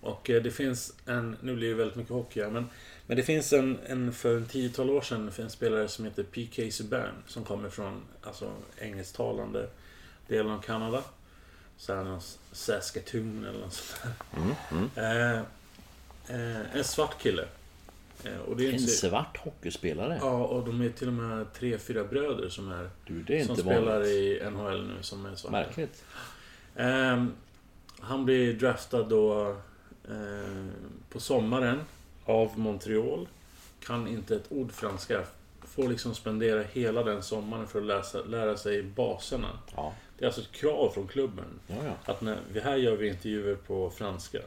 Och 0.00 0.30
eh, 0.30 0.42
det 0.42 0.50
finns 0.50 0.94
en, 1.06 1.36
nu 1.40 1.56
blir 1.56 1.68
det 1.68 1.74
väldigt 1.74 1.96
mycket 1.96 2.12
hockey 2.12 2.42
här, 2.42 2.50
men, 2.50 2.66
men 3.06 3.16
det 3.16 3.22
finns 3.22 3.52
en, 3.52 3.78
en 3.86 4.12
för 4.12 4.36
en 4.36 4.46
tiotal 4.46 4.90
år 4.90 5.00
sedan 5.00 5.32
en 5.38 5.50
spelare 5.50 5.88
som 5.88 6.04
heter 6.04 6.22
P.K. 6.22 6.62
Subban 6.70 7.22
som 7.26 7.44
kommer 7.44 7.68
från 7.68 8.02
alltså, 8.22 8.52
engelsktalande 8.78 9.68
delen 10.28 10.52
av 10.52 10.62
Kanada. 10.62 11.02
Så 11.76 11.94
här 11.94 12.04
någon 12.04 12.20
Saskatoon 12.52 13.44
eller 13.48 13.60
något 13.60 13.72
sånt 13.72 14.02
där. 14.02 14.40
Mm, 14.42 14.54
mm. 14.70 14.90
Eh, 14.96 15.38
eh, 16.28 16.76
en 16.76 16.84
svart 16.84 17.22
kille. 17.22 17.42
Eh, 17.42 17.46
och 17.46 17.48
det 17.48 18.09
är 18.09 18.09
En 18.24 18.60
inte, 18.60 18.78
svart 18.86 19.36
hockeyspelare? 19.36 20.18
Ja, 20.20 20.44
och 20.46 20.64
de 20.66 20.80
är 20.80 20.88
till 20.88 21.08
och 21.08 21.14
med 21.14 21.52
tre, 21.52 21.78
fyra 21.78 22.04
bröder 22.04 22.48
som 22.48 22.72
är 22.72 22.90
Du, 23.06 23.22
det 23.22 23.40
är 23.40 23.44
som 23.44 23.50
inte 23.50 23.62
spelar 23.62 23.92
vanligt. 23.92 24.08
i 24.42 24.50
NHL 24.50 24.86
nu 24.86 25.02
som 25.02 25.26
är 25.26 25.34
svarta. 25.34 25.56
Märkligt. 25.56 26.04
Ehm, 26.76 27.32
han 28.00 28.24
blir 28.24 28.52
draftad 28.54 29.02
då 29.02 29.48
eh, 30.10 30.66
på 31.10 31.20
sommaren 31.20 31.80
av 32.24 32.58
Montreal. 32.58 33.28
Kan 33.86 34.08
inte 34.08 34.34
ett 34.36 34.46
ord 34.52 34.72
franska. 34.72 35.22
Får 35.62 35.88
liksom 35.88 36.14
spendera 36.14 36.62
hela 36.62 37.02
den 37.02 37.22
sommaren 37.22 37.66
för 37.66 37.78
att 37.78 37.86
läsa, 37.86 38.22
lära 38.22 38.56
sig 38.56 38.82
baserna. 38.82 39.48
Ja, 39.76 39.94
Det 40.18 40.24
är 40.24 40.26
alltså 40.26 40.40
ett 40.40 40.52
krav 40.52 40.90
från 40.94 41.08
klubben. 41.08 41.44
ja, 41.66 41.76
ja. 41.84 42.12
Att 42.12 42.20
när, 42.20 42.38
vi 42.52 42.60
här 42.60 42.76
gör 42.76 42.96
vi 42.96 43.08
intervjuer 43.08 43.54
på 43.54 43.90
franska. 43.90 44.38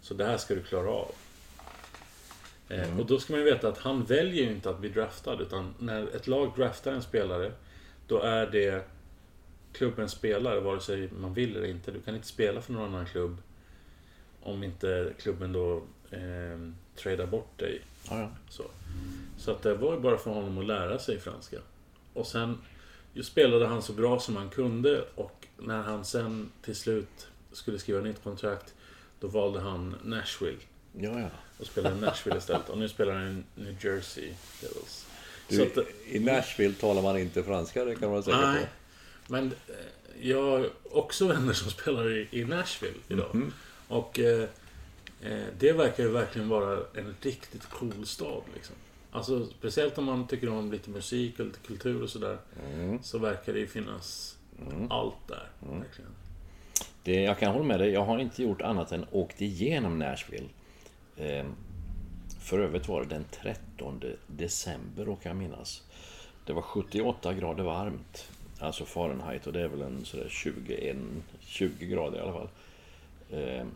Så 0.00 0.14
det 0.14 0.24
här 0.24 0.36
ska 0.36 0.54
du 0.54 0.62
klara 0.62 0.90
av. 0.90 1.10
Eh, 2.72 3.00
och 3.00 3.06
då 3.06 3.18
ska 3.18 3.32
man 3.32 3.40
ju 3.40 3.46
veta 3.46 3.68
att 3.68 3.78
han 3.78 4.04
väljer 4.04 4.44
ju 4.44 4.52
inte 4.52 4.70
att 4.70 4.78
bli 4.78 4.88
draftad. 4.88 5.40
Utan 5.40 5.74
när 5.78 6.16
ett 6.16 6.26
lag 6.26 6.52
draftar 6.56 6.92
en 6.92 7.02
spelare, 7.02 7.52
då 8.06 8.18
är 8.20 8.46
det 8.46 8.84
klubbens 9.72 10.12
spelare, 10.12 10.60
vare 10.60 10.80
sig 10.80 11.08
man 11.20 11.34
vill 11.34 11.56
eller 11.56 11.68
inte. 11.68 11.90
Du 11.90 12.00
kan 12.00 12.14
inte 12.14 12.26
spela 12.26 12.60
för 12.60 12.72
någon 12.72 12.94
annan 12.94 13.06
klubb 13.06 13.42
om 14.42 14.62
inte 14.62 15.12
klubben 15.18 15.52
då 15.52 15.82
eh, 16.10 16.58
tradar 16.96 17.26
bort 17.26 17.58
dig. 17.58 17.80
ja, 18.10 18.18
ja. 18.20 18.30
Så, 18.48 18.64
så 19.38 19.50
att 19.50 19.62
det 19.62 19.74
var 19.74 19.94
ju 19.94 20.00
bara 20.00 20.18
för 20.18 20.30
honom 20.30 20.58
att 20.58 20.66
lära 20.66 20.98
sig 20.98 21.20
franska. 21.20 21.58
Och 22.14 22.26
sen 22.26 22.58
spelade 23.22 23.66
han 23.66 23.82
så 23.82 23.92
bra 23.92 24.18
som 24.18 24.36
han 24.36 24.50
kunde 24.50 25.04
och 25.14 25.46
när 25.58 25.82
han 25.82 26.04
sen 26.04 26.50
till 26.62 26.76
slut 26.76 27.28
skulle 27.52 27.78
skriva 27.78 28.00
nytt 28.00 28.22
kontrakt 28.22 28.74
då 29.20 29.26
valde 29.26 29.60
han 29.60 29.96
Nashville 30.02 30.58
ja, 30.92 31.20
ja. 31.20 31.28
Och 31.62 31.68
spelade 31.68 31.96
i 31.96 32.00
Nashville 32.00 32.38
istället. 32.38 32.68
Och 32.68 32.78
nu 32.78 32.88
spelar 32.88 33.12
han 33.12 33.44
i 33.56 33.60
New 33.60 33.84
Jersey 33.84 34.32
Devils. 34.60 35.06
Du, 35.48 35.62
att, 35.62 35.86
I 36.06 36.18
Nashville 36.18 36.74
talar 36.74 37.02
man 37.02 37.18
inte 37.18 37.42
franska, 37.42 37.84
det 37.84 37.94
kan 37.94 38.02
man 38.02 38.10
vara 38.10 38.22
säker 38.22 38.38
nej, 38.38 38.62
på. 39.26 39.32
men 39.32 39.46
eh, 39.46 40.28
jag 40.28 40.42
har 40.42 40.70
också 40.90 41.26
vänner 41.26 41.52
som 41.52 41.70
spelar 41.80 42.10
i, 42.10 42.28
i 42.30 42.44
Nashville 42.44 42.98
idag. 43.08 43.34
Mhm. 43.34 43.52
Och 43.88 44.18
eh, 44.18 44.48
eh, 45.22 45.44
det 45.58 45.72
verkar 45.72 46.02
ju 46.02 46.10
verkligen 46.10 46.48
vara 46.48 46.80
en 46.94 47.14
riktigt 47.20 47.64
cool 47.70 48.06
stad. 48.06 48.42
Liksom. 48.54 48.76
Alltså, 49.12 49.46
speciellt 49.46 49.98
om 49.98 50.04
man 50.04 50.26
tycker 50.26 50.48
om 50.48 50.72
lite 50.72 50.90
musik 50.90 51.38
och 51.38 51.46
lite 51.46 51.58
kultur 51.66 52.02
och 52.02 52.10
sådär. 52.10 52.38
Mm. 52.74 53.02
Så 53.02 53.18
verkar 53.18 53.52
det 53.52 53.58
ju 53.58 53.66
finnas 53.66 54.36
allt 54.90 55.28
där. 55.28 55.48
Verkligen. 55.58 56.10
Det, 57.02 57.22
jag 57.22 57.38
kan 57.38 57.52
hålla 57.52 57.64
med 57.64 57.80
dig. 57.80 57.90
Jag 57.90 58.04
har 58.04 58.18
inte 58.18 58.42
gjort 58.42 58.62
annat 58.62 58.92
än 58.92 59.06
åkt 59.10 59.40
igenom 59.40 59.98
Nashville. 59.98 60.48
Ehm, 61.16 61.54
för 62.40 62.58
övrigt 62.58 62.88
var 62.88 63.02
det 63.02 63.08
den 63.08 63.24
13 63.30 64.02
december, 64.26 65.04
råkar 65.04 65.30
jag 65.30 65.36
minnas. 65.36 65.82
Det 66.46 66.52
var 66.52 66.62
78 66.62 67.34
grader 67.34 67.64
varmt. 67.64 68.28
Alltså 68.58 68.84
Fahrenheit 68.84 69.46
och 69.46 69.52
det 69.52 69.60
är 69.60 69.68
väl 69.68 69.82
en 69.82 70.04
sådär 70.04 70.28
21, 70.28 70.96
20 71.40 71.86
grader 71.86 72.18
i 72.18 72.20
alla 72.20 72.32
fall. 72.32 72.48
Ehm, 73.32 73.70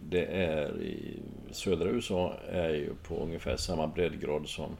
det 0.00 0.24
är 0.24 0.82
i 0.82 1.20
södra 1.50 1.88
USA 1.88 2.34
är 2.48 2.70
ju 2.70 2.94
på 2.94 3.16
ungefär 3.22 3.56
samma 3.56 3.86
breddgrad 3.86 4.48
som 4.48 4.76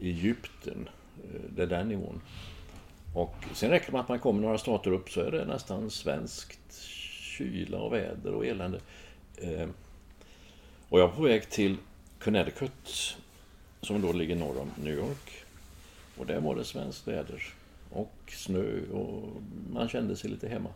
Egypten. 0.00 0.88
Eh, 1.24 1.40
det 1.56 1.62
är 1.62 1.66
den 1.66 1.88
nivån. 1.88 2.20
Och 3.14 3.34
sen 3.54 3.70
räcker 3.70 3.86
det 3.86 3.92
med 3.92 4.00
att 4.00 4.08
man 4.08 4.18
kommer 4.18 4.42
några 4.42 4.58
stater 4.58 4.90
upp 4.92 5.10
så 5.10 5.20
är 5.20 5.30
det 5.30 5.44
nästan 5.44 5.90
svenskt 5.90 6.82
kyla 7.20 7.78
och 7.78 7.92
väder 7.92 8.34
och 8.34 8.46
elände. 8.46 8.80
Ehm, 9.42 9.72
och 10.88 11.00
jag 11.00 11.08
var 11.08 11.14
på 11.14 11.22
väg 11.22 11.50
till 11.50 11.76
Connecticut, 12.20 13.16
som 13.82 14.02
då 14.02 14.12
ligger 14.12 14.36
norr 14.36 14.60
om 14.60 14.70
New 14.84 14.94
York. 14.94 15.44
Och 16.16 16.26
där 16.26 16.40
var 16.40 16.56
det 16.56 16.64
svenskt 16.64 17.08
väder. 17.08 17.42
Och 17.90 18.14
snö 18.28 18.80
och 18.92 19.42
man 19.72 19.88
kände 19.88 20.16
sig 20.16 20.30
lite 20.30 20.48
hemma. 20.48 20.68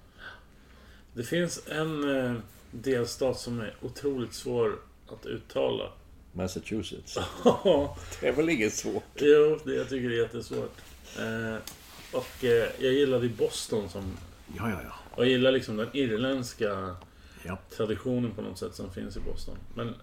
Det 1.14 1.22
finns 1.22 1.68
en 1.68 2.16
eh, 2.16 2.34
delstat 2.70 3.38
som 3.38 3.60
är 3.60 3.74
otroligt 3.82 4.34
svår 4.34 4.78
att 5.08 5.26
uttala. 5.26 5.92
Massachusetts. 6.32 7.14
Det 8.20 8.28
är 8.28 8.32
väl 8.32 8.48
inget 8.48 8.74
svårt? 8.74 9.04
jo, 9.14 9.58
det, 9.64 9.74
jag 9.74 9.88
tycker 9.88 10.08
det 10.08 10.16
är 10.16 10.22
jättesvårt. 10.22 10.76
Eh, 11.18 11.56
och 12.12 12.44
eh, 12.44 12.68
jag 12.78 12.92
gillade 12.92 13.28
Boston 13.28 13.88
som... 13.88 14.16
Ja, 14.56 14.70
ja, 14.70 14.80
ja. 14.84 14.92
Och 15.10 15.24
jag 15.24 15.30
gillar 15.30 15.52
liksom 15.52 15.76
den 15.76 15.88
irländska 15.92 16.96
ja. 17.42 17.58
traditionen 17.76 18.30
på 18.30 18.42
något 18.42 18.58
sätt 18.58 18.74
som 18.74 18.90
finns 18.90 19.16
i 19.16 19.20
Boston. 19.20 19.56
Men 19.74 19.94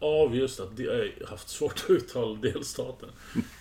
av 0.00 0.36
just 0.36 0.60
att 0.60 0.78
jag 0.78 0.92
har 0.92 1.26
haft 1.26 1.48
svårt 1.48 1.72
att 1.84 1.90
uttala 1.90 2.40
delstaten 2.40 3.08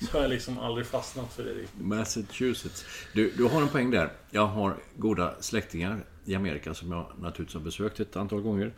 så 0.02 0.18
har 0.18 0.22
jag 0.22 0.30
liksom 0.30 0.60
aldrig 0.60 0.88
fastnat 0.88 1.34
för 1.34 1.44
det 1.44 1.50
riktigt. 1.50 1.82
Massachusetts. 1.82 2.86
Du, 3.14 3.32
du 3.32 3.44
har 3.44 3.62
en 3.62 3.70
poäng 3.70 3.92
där. 3.92 4.12
Jag 4.32 4.48
har 4.48 4.76
goda 4.98 5.36
släktingar 5.40 6.06
i 6.26 6.36
Amerika 6.36 6.74
som 6.74 6.92
jag 6.92 7.06
naturligtvis 7.20 7.54
har 7.54 7.62
besökt 7.62 8.00
ett 8.00 8.16
antal 8.16 8.42
gånger. 8.42 8.74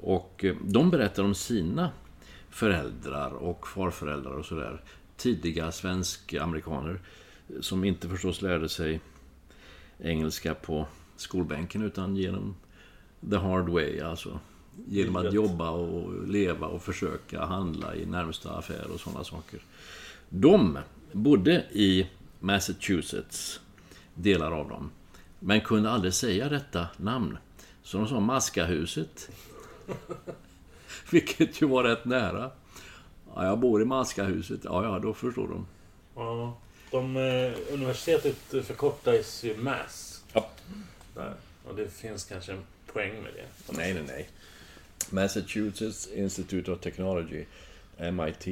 Och 0.00 0.44
eh, 0.44 0.56
de 0.62 0.90
berättar 0.90 1.24
om 1.24 1.34
sina 1.34 1.90
föräldrar 2.50 3.30
och 3.30 3.68
farföräldrar 3.68 4.32
och 4.32 4.46
sådär. 4.46 4.82
Tidiga 5.16 5.72
svensk-amerikaner 5.72 7.00
som 7.60 7.84
inte 7.84 8.08
förstås 8.08 8.42
lärde 8.42 8.68
sig 8.68 9.00
engelska 9.98 10.54
på 10.54 10.86
skolbänken 11.16 11.82
utan 11.82 12.16
genom 12.16 12.56
the 13.30 13.36
hard 13.36 13.68
way, 13.68 14.00
alltså 14.00 14.38
genom 14.88 15.16
att 15.16 15.32
jobba 15.32 15.70
och 15.70 16.28
leva 16.28 16.66
och 16.66 16.82
försöka 16.82 17.44
handla 17.44 17.94
i 17.94 18.06
närmsta 18.06 18.50
affär 18.50 18.90
och 18.94 19.00
sådana 19.00 19.24
saker. 19.24 19.60
De 20.28 20.78
bodde 21.12 21.64
i 21.72 22.06
Massachusetts, 22.40 23.60
delar 24.14 24.52
av 24.52 24.68
dem, 24.68 24.90
men 25.40 25.60
kunde 25.60 25.90
aldrig 25.90 26.14
säga 26.14 26.48
detta 26.48 26.86
namn. 26.96 27.38
Så 27.82 27.98
de 27.98 28.08
sa 28.08 28.20
Maskahuset. 28.20 29.30
Vilket 31.10 31.62
ju 31.62 31.66
var 31.66 31.84
rätt 31.84 32.04
nära. 32.04 32.50
Ja, 33.34 33.44
jag 33.44 33.58
bor 33.58 33.82
i 33.82 33.84
Maskahuset. 33.84 34.60
Ja, 34.64 34.84
ja, 34.84 34.98
då 34.98 35.14
förstår 35.14 35.48
de. 35.48 35.66
Ja, 36.14 36.56
de, 36.90 37.16
eh, 37.16 37.74
universitetet 37.74 38.66
förkortas 38.66 39.44
ju 39.44 39.56
MASS. 39.56 40.24
Ja. 40.32 40.48
Där. 41.14 41.34
Och 41.66 41.76
det 41.76 41.88
finns 41.88 42.24
kanske 42.24 42.52
en 42.52 42.62
poäng 42.86 43.22
med 43.22 43.32
det. 43.34 43.72
Nej, 43.76 43.94
nej, 43.94 44.04
nej. 44.06 44.28
Massachusetts 45.10 46.08
Institute 46.12 46.72
of 46.72 46.80
Technology, 46.80 47.44
MIT. 47.98 48.46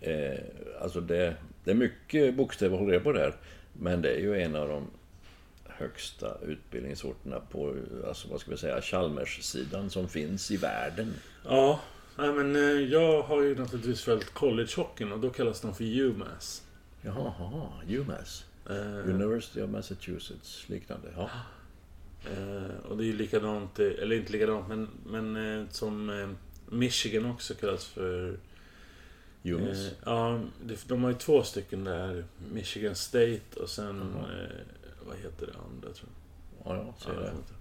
Eh, 0.00 0.38
alltså 0.80 1.00
det, 1.00 1.34
det 1.64 1.70
är 1.70 1.74
mycket 1.74 2.34
bokstäver 2.34 2.78
hålla 2.78 2.92
reda 2.92 3.04
på 3.04 3.12
där. 3.12 3.34
Men 3.72 4.02
det 4.02 4.10
är 4.10 4.18
ju 4.18 4.40
en 4.40 4.56
av 4.56 4.68
de 4.68 4.90
högsta 5.64 6.38
utbildningsorterna 6.46 7.40
på, 7.40 7.74
alltså 8.06 8.28
vad 8.28 8.40
ska 8.40 8.50
vi 8.50 8.56
säga, 8.56 8.80
Chalmers-sidan 8.80 9.90
som 9.90 10.08
finns 10.08 10.50
i 10.50 10.56
världen. 10.56 11.14
Ja, 11.44 11.80
nej, 12.16 12.32
men 12.32 12.56
eh, 12.56 12.62
jag 12.62 13.22
har 13.22 13.42
ju 13.42 13.58
naturligtvis 13.58 14.02
följt 14.02 14.34
collegehockeyn 14.34 15.12
och 15.12 15.20
då 15.20 15.30
kallas 15.30 15.60
de 15.60 15.74
för 15.74 15.84
UMass. 15.84 16.62
Jaha, 17.02 17.34
jaha, 17.38 17.70
UMass. 17.88 18.44
Eh, 18.70 19.08
University 19.08 19.62
of 19.62 19.70
Massachusetts, 19.70 20.68
liknande. 20.68 21.08
Ja. 21.16 21.30
Eh, 22.26 22.86
och 22.90 22.96
det 22.96 23.04
är 23.04 23.06
ju 23.06 23.16
likadant, 23.16 23.78
eh, 23.78 23.86
eller 23.86 24.16
inte 24.16 24.32
likadant, 24.32 24.68
men, 24.68 24.88
men 25.06 25.36
eh, 25.60 25.66
som 25.70 26.36
Michigan 26.70 27.24
också 27.30 27.54
kallas 27.54 27.84
för... 27.86 28.28
Eh, 28.28 28.34
ja, 30.04 30.40
det, 30.64 30.88
de 30.88 31.02
har 31.04 31.10
ju 31.10 31.16
två 31.18 31.42
stycken 31.42 31.84
där. 31.84 32.24
Michigan 32.52 32.94
State 32.94 33.60
och 33.60 33.68
sen... 33.68 34.00
Eh, 34.00 34.56
vad 35.06 35.16
heter 35.16 35.46
det 35.46 35.52
andra 35.52 35.88
tror 35.92 36.08
jag? 36.64 36.76
ja, 36.76 36.76
ja, 36.76 36.94
Ja, 37.06 37.12
jag 37.12 37.16
det. 37.16 37.20
vet 37.22 37.32
inte. 37.34 37.52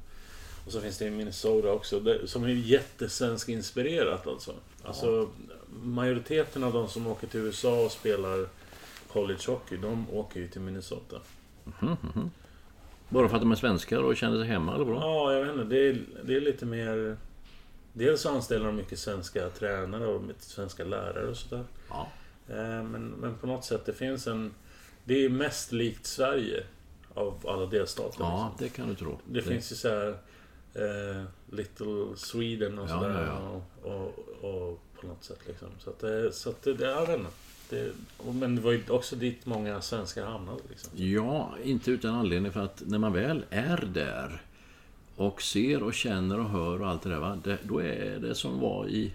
Och 0.65 0.71
så 0.71 0.81
finns 0.81 0.97
det 0.97 1.05
i 1.05 1.09
Minnesota 1.09 1.71
också, 1.71 1.99
det, 1.99 2.27
som 2.27 2.43
är 2.43 2.47
jättesvensk 2.47 3.49
inspirerat 3.49 4.27
alltså. 4.27 4.53
Alltså, 4.83 5.29
majoriteten 5.83 6.63
av 6.63 6.73
de 6.73 6.87
som 6.89 7.07
åker 7.07 7.27
till 7.27 7.39
USA 7.39 7.85
och 7.85 7.91
spelar 7.91 8.47
college 9.11 9.39
hockey, 9.47 9.77
de 9.77 10.09
åker 10.11 10.39
ju 10.39 10.47
till 10.47 10.61
Minnesota. 10.61 11.15
Bara 13.09 13.29
för 13.29 13.35
att 13.35 13.41
de 13.41 13.51
är 13.51 13.55
svenskar 13.55 13.97
och 14.03 14.17
känner 14.17 14.37
sig 14.37 14.47
hemma, 14.47 14.75
eller 14.75 14.85
vadå? 14.85 14.99
Ja, 14.99 15.33
jag 15.33 15.41
vet 15.45 15.51
inte. 15.55 15.63
Det 15.75 15.87
är, 15.89 15.99
det 16.23 16.35
är 16.35 16.41
lite 16.41 16.65
mer... 16.65 17.17
Dels 17.93 18.21
så 18.21 18.29
anställer 18.29 18.65
de 18.65 18.75
mycket 18.75 18.99
svenska 18.99 19.49
tränare 19.49 20.07
och 20.07 20.21
svenska 20.39 20.83
lärare 20.83 21.27
och 21.27 21.37
sådär. 21.37 21.63
Ja. 21.89 22.07
Eh, 22.49 22.55
Men, 22.83 23.07
men 23.19 23.35
på 23.37 23.47
något 23.47 23.65
sätt, 23.65 23.85
det 23.85 23.93
finns 23.93 24.27
en... 24.27 24.53
Det 25.03 25.25
är 25.25 25.29
mest 25.29 25.71
likt 25.71 26.05
Sverige 26.05 26.63
av 27.13 27.45
alla 27.47 27.65
delstater. 27.65 28.17
Ja, 28.19 28.47
liksom. 28.51 28.67
det 28.67 28.73
kan 28.75 28.87
du 28.89 28.95
tro. 28.95 29.19
Det 29.25 29.41
finns 29.41 29.71
ju 29.71 29.75
så 29.75 29.89
här 29.89 30.07
eh, 30.73 31.23
Little 31.51 32.05
Sweden 32.15 32.79
och 32.79 32.89
Ja, 32.89 32.99
sådär. 32.99 33.25
ja, 33.25 33.61
Och, 33.83 33.91
och, 33.91 34.69
och 34.69 34.79
på 35.01 35.07
något 35.07 35.23
sätt 35.23 35.39
liksom. 35.47 35.67
Så 35.79 35.89
att 35.89 35.99
det... 35.99 36.31
Så 36.31 36.49
att 36.49 36.61
det, 36.63 36.73
det 36.73 36.85
jag 36.89 37.07
vet 37.07 37.19
inte. 37.19 37.31
Det, 37.69 37.91
men 38.33 38.55
det 38.55 38.61
var 38.61 38.71
ju 38.71 38.83
också 38.89 39.15
dit 39.15 39.45
många 39.45 39.81
svenskar 39.81 40.25
hamnade. 40.25 40.59
Liksom. 40.69 40.91
Ja, 40.95 41.55
inte 41.63 41.91
utan 41.91 42.15
anledning 42.15 42.51
för 42.51 42.59
att 42.63 42.83
när 42.85 42.97
man 42.97 43.13
väl 43.13 43.45
är 43.49 43.89
där 43.93 44.41
och 45.15 45.41
ser 45.41 45.83
och 45.83 45.93
känner 45.93 46.39
och 46.39 46.49
hör 46.49 46.81
och 46.81 46.87
allt 46.89 47.01
det 47.01 47.09
där, 47.09 47.19
va? 47.19 47.39
Det, 47.43 47.57
då 47.63 47.79
är 47.79 48.19
det 48.19 48.35
som 48.35 48.59
var 48.59 48.87
i, 48.87 49.13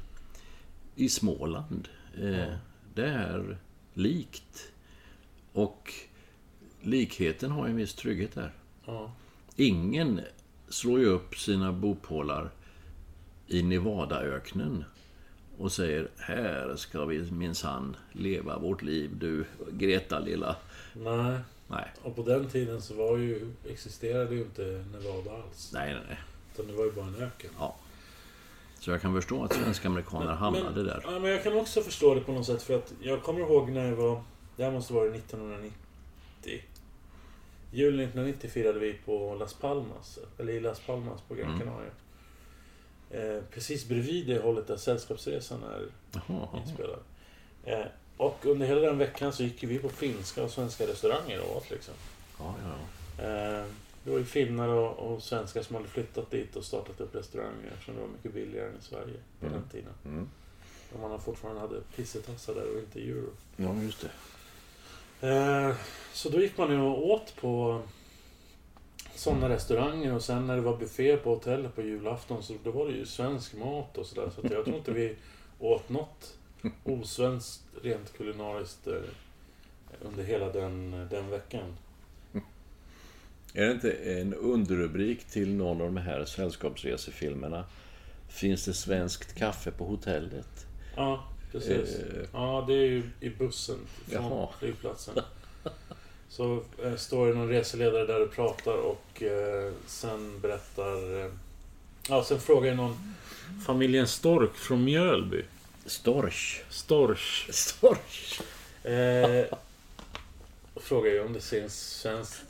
i 0.96 1.08
Småland. 1.08 1.88
Eh, 2.20 2.54
Det 2.94 3.06
är 3.06 3.56
likt. 3.94 4.72
Och 5.52 5.92
likheten 6.82 7.50
har 7.50 7.66
ju 7.66 7.70
en 7.70 7.76
viss 7.76 7.94
trygghet 7.94 8.34
där. 8.34 8.52
Ja. 8.86 9.12
Ingen 9.56 10.20
slår 10.68 10.98
ju 11.00 11.06
upp 11.06 11.38
sina 11.38 11.72
bopålar 11.72 12.50
i 13.46 13.62
Nevadaöknen 13.62 14.84
och 15.58 15.72
säger 15.72 16.08
här 16.16 16.76
ska 16.76 17.04
vi 17.04 17.30
minsann 17.30 17.96
leva 18.12 18.58
vårt 18.58 18.82
liv 18.82 19.10
du 19.18 19.44
Greta 19.70 20.18
lilla. 20.18 20.56
Nej. 20.92 21.38
Nej, 21.68 21.92
Och 22.02 22.16
på 22.16 22.22
den 22.22 22.48
tiden 22.48 22.82
så 22.82 22.94
var 22.94 23.16
ju, 23.16 23.52
existerade 23.68 24.34
ju 24.34 24.40
inte 24.40 24.84
Nevada 24.92 25.30
alls. 25.42 25.70
nej, 25.74 25.94
nej. 25.94 26.02
nej. 26.08 26.18
Utan 26.54 26.66
det 26.66 26.72
var 26.72 26.84
ju 26.84 26.92
bara 26.92 27.06
en 27.06 27.16
öken. 27.16 27.50
Ja. 27.58 27.76
Så 28.80 28.90
jag 28.90 29.00
kan 29.00 29.14
förstå 29.14 29.44
att 29.44 29.52
svenska 29.52 29.88
amerikaner 29.88 30.32
hamnade 30.32 30.74
men, 30.74 30.84
där. 30.84 31.00
Ja, 31.04 31.18
men 31.18 31.30
jag 31.30 31.42
kan 31.42 31.52
också 31.56 31.80
förstå 31.80 32.14
det 32.14 32.20
på 32.20 32.32
något 32.32 32.46
sätt 32.46 32.62
för 32.62 32.74
att 32.74 32.92
jag 33.00 33.22
kommer 33.22 33.40
ihåg 33.40 33.70
när 33.70 33.88
jag 33.88 33.96
var... 33.96 34.22
Det 34.56 34.64
här 34.64 34.70
måste 34.70 34.92
vara 34.92 35.14
1990. 35.14 35.72
Julen 37.70 38.00
1990 38.00 38.50
firade 38.50 38.78
vi 38.78 38.92
på 38.92 39.36
Las 39.38 39.54
Palmas. 39.54 40.18
Eller 40.38 40.52
i 40.52 40.60
Las 40.60 40.80
Palmas 40.80 41.20
på 41.28 41.34
Gran 41.34 41.50
Mm. 41.50 41.68
Eh, 43.12 43.42
precis 43.50 43.88
bredvid 43.88 44.26
det 44.26 44.38
hållet 44.38 44.66
där 44.66 44.76
Sällskapsresan 44.76 45.62
är 45.62 45.86
jaha. 46.12 46.48
inspelad. 46.66 46.98
Eh, 47.64 47.84
och 48.16 48.46
under 48.46 48.66
hela 48.66 48.80
den 48.80 48.98
veckan 48.98 49.32
så 49.32 49.42
gick 49.42 49.62
vi 49.64 49.78
på 49.78 49.88
finska 49.88 50.42
och 50.44 50.50
svenska 50.50 50.86
restauranger 50.86 51.40
och 51.40 51.56
åt 51.56 51.70
liksom. 51.70 51.94
Ja, 52.38 52.54
ja, 52.64 52.74
ja. 53.18 53.24
Eh, 53.24 53.64
det 54.04 54.10
var 54.10 54.18
ju 54.18 54.24
finnar 54.24 54.68
och, 54.68 54.92
och 55.12 55.22
svenskar 55.22 55.62
som 55.62 55.76
hade 55.76 55.88
flyttat 55.88 56.30
dit 56.30 56.56
och 56.56 56.64
startat 56.64 57.00
upp 57.00 57.14
restauranger 57.14 57.70
eftersom 57.72 57.94
det 57.94 58.00
var 58.00 58.08
mycket 58.08 58.34
billigare 58.34 58.68
än 58.68 58.74
i 58.80 58.82
Sverige 58.84 59.16
på 59.40 59.46
Mm. 59.46 59.58
den 59.60 59.68
tiden. 59.70 59.92
Mm. 60.04 60.28
Och 60.94 61.00
man 61.00 61.20
fortfarande 61.20 61.60
hade 61.60 61.80
pissetassar 61.96 62.54
där 62.54 62.72
och 62.74 62.78
inte 62.78 63.00
euro. 63.00 63.30
Ja, 63.56 63.74
just 63.82 64.00
det. 65.20 65.28
Eh, 65.28 65.74
så 66.12 66.28
då 66.28 66.40
gick 66.40 66.58
man 66.58 66.70
ju 66.70 66.80
och 66.80 67.06
åt 67.10 67.36
på 67.40 67.82
sådana 69.14 69.48
restauranger 69.48 70.14
och 70.14 70.22
sen 70.22 70.46
när 70.46 70.56
det 70.56 70.62
var 70.62 70.76
buffé 70.76 71.16
på 71.16 71.30
hotellet 71.30 71.74
på 71.74 71.82
julafton 71.82 72.42
så 72.42 72.54
då 72.64 72.70
var 72.70 72.86
det 72.86 72.92
ju 72.92 73.06
svensk 73.06 73.54
mat 73.54 73.98
och 73.98 74.06
sådär. 74.06 74.30
Så 74.34 74.46
att 74.46 74.52
jag 74.52 74.64
tror 74.64 74.76
inte 74.76 74.92
vi 74.92 75.16
åt 75.58 75.88
något 75.88 76.38
osvenskt 76.84 77.62
rent 77.82 78.12
kulinariskt 78.16 78.86
eh, 78.86 78.94
under 80.00 80.24
hela 80.24 80.52
den, 80.52 80.90
den 81.10 81.30
veckan. 81.30 81.76
Är 83.54 83.66
det 83.66 83.72
inte 83.72 83.92
en 83.92 84.34
underrubrik 84.34 85.24
till 85.24 85.54
någon 85.54 85.80
av 85.80 85.86
de 85.86 85.96
här 85.96 86.24
sällskapsresefilmerna? 86.24 87.64
Finns 88.28 88.64
det 88.64 88.74
svenskt 88.74 89.34
kaffe 89.34 89.70
på 89.70 89.84
hotellet? 89.84 90.66
Ja, 90.96 91.24
precis. 91.52 91.98
Eh. 91.98 92.26
Ja, 92.32 92.64
det 92.68 92.74
är 92.74 92.86
ju 92.86 93.10
i 93.20 93.30
bussen 93.30 93.78
från 93.86 94.22
Jaha. 94.22 94.48
flygplatsen. 94.58 95.14
Så 96.32 96.62
eh, 96.82 96.96
står 96.96 97.26
det 97.26 97.34
någon 97.34 97.48
reseledare 97.48 98.06
där 98.06 98.22
och 98.22 98.32
pratar 98.32 98.74
och 98.74 99.22
eh, 99.22 99.72
sen 99.86 100.40
berättar... 100.40 101.24
Eh, 101.24 101.30
ja, 102.08 102.24
sen 102.24 102.40
frågar 102.40 102.74
någon 102.74 103.14
familjen 103.66 104.08
Stork 104.08 104.54
från 104.54 104.84
Mjölby. 104.84 105.44
Storch. 105.86 106.62
Storch. 106.70 107.50
Storch. 107.50 108.40
Eh, 108.86 109.44
och 110.74 110.82
frågar 110.82 111.10
ju 111.10 111.20
om 111.20 111.32
det 111.32 111.40
finns 111.40 112.00
svenskt 112.00 112.42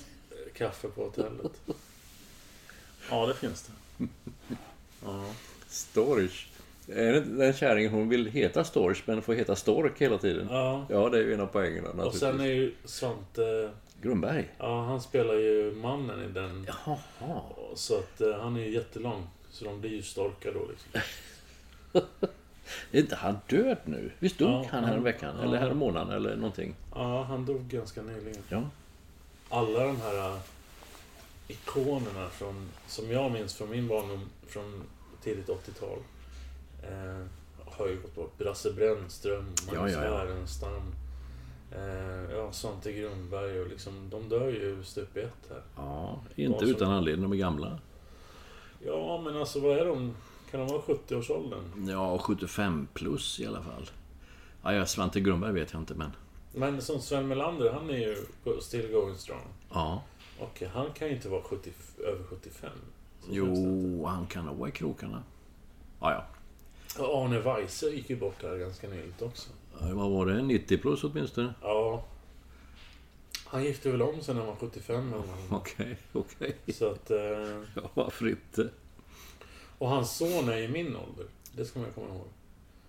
kaffe 0.54 0.88
på 0.88 1.04
hotellet. 1.04 1.52
Ja, 3.10 3.26
det 3.26 3.34
finns 3.34 3.62
det. 3.62 4.06
Ja. 5.04 5.24
Storch. 5.68 6.46
Är 6.96 7.12
det 7.12 7.20
den 7.20 7.52
kärringen 7.52 7.90
hon 7.92 8.08
vill 8.08 8.26
heta 8.26 8.64
Storch 8.64 9.02
men 9.06 9.22
får 9.22 9.34
heta 9.34 9.56
Stork 9.56 9.92
hela 10.02 10.18
tiden? 10.18 10.48
ja. 10.50 10.86
Ja, 10.90 11.08
det 11.08 11.18
är 11.18 11.22
ju 11.22 11.34
en 11.34 11.40
av 11.40 11.46
poängerna 11.46 12.04
Och 12.04 12.14
sen 12.14 12.40
är 12.40 12.44
ju 12.46 12.74
Svante... 12.84 13.70
Grundberg. 14.02 14.50
Ja, 14.58 14.84
han 14.84 15.00
spelar 15.00 15.34
ju 15.34 15.72
mannen 15.74 16.24
i 16.24 16.28
den 16.32 16.66
Jaha. 16.68 16.98
Så 17.74 17.98
att 17.98 18.20
eh, 18.20 18.34
han 18.40 18.56
är 18.56 18.60
ju 18.60 18.70
jättelång. 18.74 19.26
Så 19.50 19.64
de 19.64 19.80
blir 19.80 19.90
ju 19.90 20.02
storkar 20.02 20.52
då 20.52 20.60
liksom. 20.70 21.00
Är 22.92 23.00
inte 23.00 23.16
han 23.16 23.38
död 23.48 23.76
nu? 23.84 24.10
Visst 24.18 24.38
dog 24.38 24.48
Ja, 24.48 24.66
han 24.70 24.84
här 24.84 24.92
han- 24.94 25.02
veckan? 25.02 25.34
ja. 25.38 25.44
Eller 25.44 25.58
här 25.58 25.74
månaden 25.74 26.12
eller 26.16 26.36
någonting? 26.36 26.74
Ja, 26.94 27.22
han 27.22 27.46
dog 27.46 27.60
ganska 27.68 28.02
nyligen. 28.02 28.42
Ja. 28.48 28.62
Alla 29.48 29.84
de 29.86 30.00
här 30.00 30.28
eh, 30.30 30.36
ikonerna 31.48 32.28
från, 32.30 32.68
som 32.86 33.10
jag 33.10 33.32
minns 33.32 33.54
från 33.54 33.70
min 33.70 33.88
barndom 33.88 34.28
från 34.46 34.82
tidigt 35.24 35.48
80-tal. 35.48 35.98
Eh, 36.82 37.26
har 37.66 37.86
ju 37.88 38.00
gått 38.02 38.14
bort. 38.14 38.38
Brasse 38.38 38.72
Brännström, 38.72 39.44
Magnus 39.44 39.92
Ja, 39.94 40.02
ja, 40.02 40.04
ja. 40.04 40.18
Härenstam. 40.18 40.94
Eh, 41.72 42.36
ja, 42.36 42.52
Svante 42.52 42.92
Grundberg 42.92 43.60
och 43.60 43.66
liksom, 43.68 44.10
de 44.10 44.28
dör 44.28 44.48
ju 44.48 44.84
stup 44.84 45.16
i 45.16 45.20
ett 45.20 45.48
här. 45.50 45.62
Ja, 45.76 46.20
inte 46.36 46.58
som- 46.58 46.68
utan 46.68 46.92
anledning. 46.92 47.22
De 47.22 47.32
är 47.32 47.36
gamla. 47.36 47.78
Ja, 48.86 49.20
men 49.24 49.36
alltså 49.36 49.60
vad 49.60 49.78
är 49.78 49.84
de? 49.86 50.14
Kan 50.50 50.60
de 50.60 50.68
vara 50.68 50.82
70-årsåldern? 50.82 51.88
Ja, 51.88 52.18
75 52.18 52.88
plus 52.94 53.40
i 53.40 53.46
alla 53.46 53.62
fall. 53.62 53.90
Ja, 54.62 54.86
Svante 54.86 55.20
Grundberg 55.20 55.52
vet 55.52 55.72
jag 55.72 55.82
inte, 55.82 55.94
men... 55.94 56.10
Men 56.54 56.82
som 56.82 57.00
Sven 57.00 57.28
Melander, 57.28 57.72
han 57.72 57.90
är 57.90 57.98
ju 57.98 58.16
still 58.60 58.92
going 58.92 59.16
strong. 59.16 59.46
Ja. 59.70 60.02
Och 60.38 60.62
han 60.72 60.92
kan 60.92 61.08
ju 61.08 61.14
inte 61.14 61.28
vara 61.28 61.42
70, 61.42 61.72
över 61.98 62.24
75. 62.24 62.70
Så 63.20 63.26
känns 63.26 63.36
det 63.36 63.40
inte. 63.68 63.88
Jo, 63.98 64.06
han 64.06 64.26
kan 64.26 64.46
nog 64.46 64.56
vara 64.56 64.68
i 64.68 64.72
krokarna. 64.72 65.22
Ja, 66.00 66.12
ja. 66.12 66.24
Och 66.98 67.24
Arne 67.24 67.40
Weise 67.40 67.86
gick 67.90 68.10
ju 68.10 68.16
bort 68.16 68.42
här 68.42 68.58
ganska 68.58 68.88
nyligt 68.88 69.22
också. 69.22 69.50
Ja, 69.80 69.94
Vad 69.94 70.10
var 70.10 70.26
det? 70.26 70.42
90 70.42 70.78
plus 70.78 71.04
åtminstone? 71.04 71.54
Ja. 71.62 72.04
Han 73.46 73.64
gifte 73.64 73.90
väl 73.90 74.02
om 74.02 74.20
sig 74.22 74.34
när 74.34 74.40
han 74.42 74.48
var 74.50 74.56
75 74.56 75.08
eller. 75.12 75.24
Okej, 75.56 75.96
okej. 76.12 76.56
Så 76.74 76.90
att... 76.90 77.10
Eh, 77.10 77.18
Ja, 77.74 77.90
varför 77.94 78.28
inte? 78.28 78.68
och 79.78 79.88
hans 79.88 80.16
son 80.16 80.48
är 80.48 80.56
i 80.58 80.68
min 80.68 80.96
ålder. 80.96 81.26
Det 81.56 81.64
ska 81.64 81.80
man 81.80 81.92
komma 81.92 82.06
ihåg. 82.06 82.26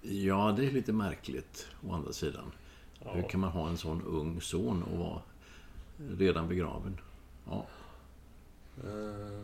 Ja, 0.02 0.54
det 0.58 0.66
är 0.66 0.72
lite 0.72 0.94
märkligt, 0.94 1.68
å 1.90 1.94
andra 1.94 2.14
sidan. 2.14 2.52
Ja. 3.06 3.12
Hur 3.14 3.24
kan 3.30 3.40
man 3.40 3.50
ha 3.52 3.70
en 3.70 3.78
sån 3.78 4.02
ung 4.02 4.42
son 4.42 4.84
och 4.84 4.98
vara 4.98 5.22
redan 6.18 6.48
begraven? 6.48 6.98
Ja. 7.50 7.66
Eh, 8.84 9.44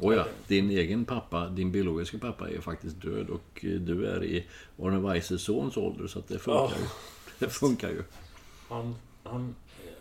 Och 0.00 0.14
ja, 0.14 0.26
din 0.46 0.70
egen 0.70 1.04
pappa, 1.04 1.48
din 1.48 1.72
biologiska 1.72 2.18
pappa 2.18 2.50
är 2.50 2.60
faktiskt 2.60 3.00
död 3.02 3.30
och 3.30 3.64
eh, 3.64 3.80
du 3.80 4.06
är 4.06 4.24
i 4.24 4.46
Arne 4.78 4.98
Weises 4.98 5.42
sons 5.42 5.76
ålder 5.76 6.06
så 6.06 6.18
att 6.18 6.28
det 6.28 6.38
funkar 6.38 6.60
Ja. 6.60 6.72
ju. 6.80 6.86
Det 7.38 7.48
funkar 7.48 7.88
ju. 7.88 8.02
han... 8.68 8.94
han 9.24 9.54
eh, 9.84 9.92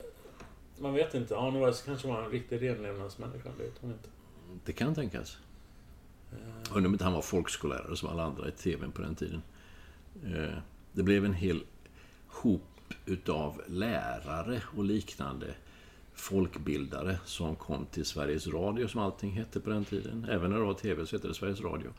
man 0.81 0.93
vet 0.93 1.13
inte. 1.13 1.37
Arne 1.37 1.59
Weise 1.65 1.85
kanske 1.85 2.07
var 2.07 2.23
en 2.23 2.31
riktig 2.31 2.61
renlevnadsmänniska. 2.61 3.49
Det 3.57 3.63
vet 3.63 3.81
man 3.83 3.91
inte. 3.91 4.09
Det 4.65 4.73
kan 4.73 4.95
tänkas. 4.95 5.37
Undrar 6.73 6.87
om 6.87 6.93
inte 6.93 7.03
han 7.03 7.13
var 7.13 7.21
folkskollärare 7.21 7.95
som 7.95 8.09
alla 8.09 8.23
andra 8.23 8.47
i 8.47 8.51
TVn 8.51 8.91
på 8.91 9.01
den 9.01 9.15
tiden. 9.15 9.41
Det 10.91 11.03
blev 11.03 11.25
en 11.25 11.33
hel 11.33 11.63
hop 12.27 12.93
utav 13.05 13.61
lärare 13.67 14.61
och 14.77 14.83
liknande 14.83 15.47
folkbildare 16.19 17.19
som 17.25 17.55
kom 17.55 17.85
till 17.85 18.05
Sveriges 18.05 18.47
Radio, 18.47 18.87
som 18.87 19.01
allting 19.01 19.31
hette 19.31 19.59
på 19.59 19.69
den 19.69 19.85
tiden. 19.85 20.27
Även 20.29 20.51
när 20.51 20.57
det 20.57 20.65
var 20.65 20.73
TV 20.73 21.05
så 21.05 21.15
hette 21.15 21.27
det 21.27 21.33
Sveriges 21.33 21.61
Radio. 21.61 21.89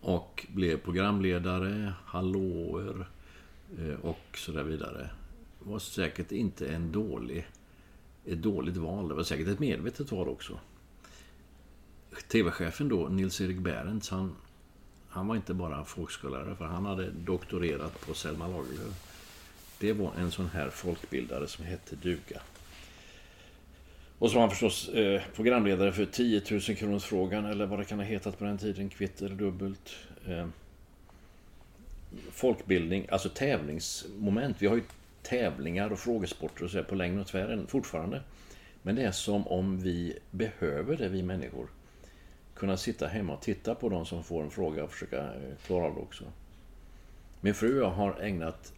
Och 0.00 0.46
blev 0.48 0.76
programledare, 0.76 1.92
hallåer 2.04 3.06
eh, 3.78 3.94
och 4.02 4.38
så 4.38 4.52
där 4.52 4.62
vidare. 4.62 5.10
Det 5.58 5.70
var 5.70 5.78
säkert 5.78 6.32
inte 6.32 6.68
en 6.68 6.92
dålig, 6.92 7.46
ett 8.24 8.42
dåligt 8.42 8.76
val. 8.76 9.08
Det 9.08 9.14
var 9.14 9.22
säkert 9.22 9.48
ett 9.48 9.58
medvetet 9.58 10.12
val 10.12 10.28
också. 10.28 10.58
TV-chefen 12.28 12.88
då, 12.88 13.08
Nils-Erik 13.08 13.58
Berends, 13.58 14.10
han, 14.10 14.36
han 15.08 15.26
var 15.26 15.36
inte 15.36 15.54
bara 15.54 15.84
folkskollärare, 15.84 16.56
för 16.56 16.64
han 16.64 16.86
hade 16.86 17.10
doktorerat 17.10 18.06
på 18.06 18.14
Selma 18.14 18.48
Lagerlöf. 18.48 19.12
Det 19.78 19.92
var 19.92 20.12
en 20.18 20.30
sån 20.30 20.48
här 20.48 20.70
folkbildare 20.70 21.48
som 21.48 21.64
hette 21.64 21.96
duga. 21.96 22.40
Och 24.18 24.30
så 24.30 24.34
var 24.34 24.40
han 24.40 24.50
förstås 24.50 24.88
eh, 24.88 25.22
programledare 25.34 25.92
för 25.92 26.06
10 26.06 26.42
000 26.50 26.60
kronors 26.60 27.04
frågan 27.04 27.46
eller 27.46 27.66
vad 27.66 27.78
det 27.78 27.84
kan 27.84 27.98
ha 27.98 28.06
hetat 28.06 28.38
på 28.38 28.44
den 28.44 28.58
tiden, 28.58 28.88
kvitt 28.88 29.22
eller 29.22 29.36
dubbelt. 29.36 29.96
Eh, 30.26 30.46
folkbildning, 32.30 33.06
alltså 33.10 33.28
tävlingsmoment. 33.28 34.56
Vi 34.62 34.66
har 34.66 34.76
ju 34.76 34.82
tävlingar 35.22 35.90
och 35.90 35.98
frågesporter 35.98 36.64
och 36.64 36.70
så 36.70 36.84
på 36.84 36.94
längden 36.94 37.20
och 37.20 37.26
tvären 37.26 37.66
fortfarande. 37.66 38.22
Men 38.82 38.94
det 38.94 39.02
är 39.02 39.10
som 39.10 39.48
om 39.48 39.80
vi 39.80 40.18
behöver 40.30 40.96
det, 40.96 41.08
vi 41.08 41.22
människor. 41.22 41.68
Kunna 42.54 42.76
sitta 42.76 43.06
hemma 43.06 43.34
och 43.34 43.42
titta 43.42 43.74
på 43.74 43.88
de 43.88 44.06
som 44.06 44.24
får 44.24 44.42
en 44.42 44.50
fråga 44.50 44.84
och 44.84 44.92
försöka 44.92 45.18
eh, 45.18 45.56
klara 45.66 45.84
av 45.84 45.94
det 45.94 46.00
också. 46.00 46.24
Min 47.40 47.54
fru 47.54 47.80
och 47.80 47.86
jag 47.86 47.90
har 47.90 48.20
ägnat 48.20 48.72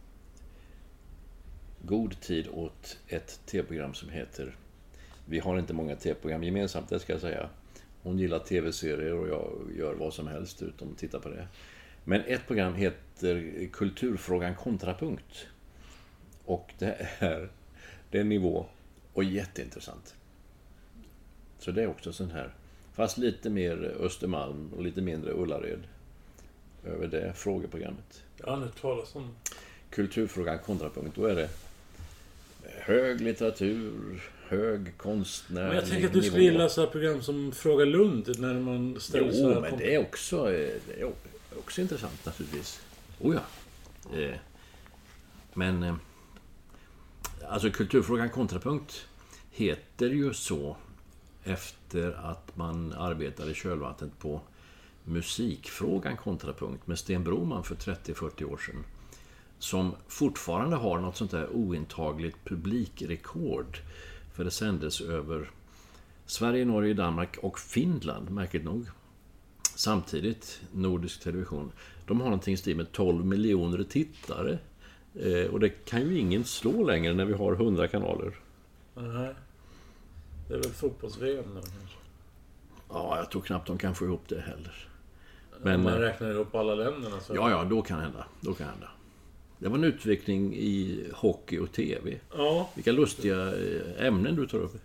god 1.81 2.21
tid 2.21 2.47
åt 2.47 2.97
ett 3.07 3.39
tv-program 3.45 3.93
som 3.93 4.09
heter 4.09 4.55
vi 5.29 5.39
har 5.39 5.59
inte 5.59 5.73
många 5.73 5.95
tv-program 5.95 6.43
gemensamt, 6.43 6.89
det 6.89 6.99
ska 6.99 7.13
jag 7.13 7.21
säga. 7.21 7.49
Hon 8.03 8.19
gillar 8.19 8.39
tv-serier 8.39 9.13
och 9.13 9.27
jag 9.27 9.77
gör 9.77 9.93
vad 9.93 10.13
som 10.13 10.27
helst 10.27 10.61
utom 10.61 10.91
att 10.91 10.97
titta 10.97 11.19
på 11.19 11.29
det. 11.29 11.47
Men 12.03 12.21
ett 12.21 12.47
program 12.47 12.73
heter 12.73 13.67
Kulturfrågan 13.71 14.55
kontrapunkt. 14.55 15.47
Och 16.45 16.73
det 16.79 17.07
är, 17.19 17.49
det 18.11 18.19
är 18.19 18.23
nivå 18.23 18.65
och 19.13 19.23
jätteintressant. 19.23 20.15
Så 21.59 21.71
det 21.71 21.83
är 21.83 21.87
också 21.87 22.13
sån 22.13 22.31
här, 22.31 22.53
fast 22.93 23.17
lite 23.17 23.49
mer 23.49 23.95
Östermalm 23.99 24.73
och 24.77 24.83
lite 24.83 25.01
mindre 25.01 25.31
Ullared 25.33 25.83
över 26.85 27.07
det 27.07 27.33
frågeprogrammet. 27.33 28.23
Jag 28.37 28.45
har 28.45 28.53
aldrig 28.53 28.75
talat 28.75 29.15
om 29.15 29.35
Kulturfrågan 29.89 30.59
kontrapunkt, 30.59 31.15
då 31.15 31.25
är 31.25 31.35
det 31.35 31.49
hög 32.63 33.21
litteratur, 33.21 34.21
hög 34.49 34.97
konstnärlig 34.97 35.67
Men 35.67 35.75
jag 35.75 35.87
tänker 35.89 36.07
att 36.07 36.13
du 36.13 36.21
skulle 36.23 36.43
gilla 36.43 36.69
så 36.69 36.81
här 36.81 36.87
program 36.87 37.21
som 37.21 37.51
Fråga 37.51 37.85
Lund 37.85 38.39
när 38.39 38.53
man 38.53 38.99
ställer 38.99 39.31
så 39.31 39.39
Jo, 39.41 39.53
här 39.53 39.61
men 39.61 39.77
det 39.77 39.95
är 39.95 39.99
också, 39.99 40.51
eh, 40.53 40.73
det 40.87 41.01
är 41.01 41.13
också 41.57 41.81
intressant 41.81 42.25
naturligtvis. 42.25 42.81
Oh 43.19 43.35
ja. 43.35 44.19
Eh, 44.19 44.35
Men... 45.53 45.83
eh, 45.83 45.95
Alltså 47.47 47.69
Kulturfrågan 47.71 48.29
kontrapunkt 48.29 49.05
heter 49.51 50.09
ju 50.09 50.33
så 50.33 50.77
efter 51.43 52.11
att 52.11 52.57
man 52.57 52.93
arbetade 52.93 53.51
i 53.51 53.53
kölvattnet 53.53 54.19
på 54.19 54.41
Musikfrågan 55.03 56.17
kontrapunkt 56.17 56.87
med 56.87 56.99
Sten 56.99 57.23
Broman 57.23 57.63
för 57.63 57.75
30-40 57.75 58.43
år 58.43 58.57
sedan. 58.57 58.83
Som 59.59 59.95
fortfarande 60.07 60.75
har 60.75 60.99
något 60.99 61.17
sånt 61.17 61.31
där 61.31 61.49
ointagligt 61.49 62.35
publikrekord. 62.45 63.77
För 64.39 64.43
det 64.43 64.51
sändes 64.51 65.01
över 65.01 65.51
Sverige, 66.25 66.65
Norge, 66.65 66.93
Danmark 66.93 67.37
och 67.41 67.59
Finland, 67.59 68.29
märkligt 68.29 68.63
nog. 68.63 68.85
Samtidigt, 69.75 70.61
nordisk 70.71 71.23
television. 71.23 71.71
De 72.05 72.21
har 72.21 72.27
någonting 72.27 72.53
i 72.53 72.57
stil 72.57 72.77
med 72.77 72.91
12 72.91 73.25
miljoner 73.25 73.83
tittare. 73.83 74.59
Eh, 75.15 75.51
och 75.51 75.59
det 75.59 75.69
kan 75.69 76.01
ju 76.01 76.19
ingen 76.19 76.43
slå 76.43 76.83
längre 76.83 77.13
när 77.13 77.25
vi 77.25 77.33
har 77.33 77.53
100 77.53 77.87
kanaler. 77.87 78.35
Nej. 78.95 79.35
Det 80.47 80.53
är 80.53 80.57
väl 80.57 80.71
fotbolls-VM 80.71 81.45
då 81.55 81.61
kanske. 81.61 81.97
Ja, 82.89 83.17
jag 83.17 83.31
tror 83.31 83.41
knappt 83.41 83.67
de 83.67 83.77
kan 83.77 83.95
få 83.95 84.05
ihop 84.05 84.23
det 84.27 84.41
heller. 84.41 84.87
Om 85.51 85.59
Men, 85.63 85.83
man 85.83 85.93
eh, 85.93 85.99
räknar 85.99 86.31
ihop 86.31 86.55
alla 86.55 86.75
länderna 86.75 87.19
så... 87.19 87.35
ja, 87.35 87.49
ja, 87.49 87.63
då 87.63 87.81
kan 87.81 87.99
hända. 87.99 88.25
Då 88.41 88.53
kan 88.53 88.67
hända. 88.67 88.89
Det 89.59 89.69
var 89.69 89.77
en 89.77 89.83
utveckling 89.83 90.55
i 90.55 91.03
hockey 91.13 91.59
och 91.59 91.71
TV. 91.71 92.19
Ja. 92.37 92.69
Vilka 92.75 92.91
lustiga 92.91 93.55
eh, 93.55 94.05
ämnen 94.05 94.35
du 94.35 94.47
tar 94.47 94.57
upp. 94.57 94.75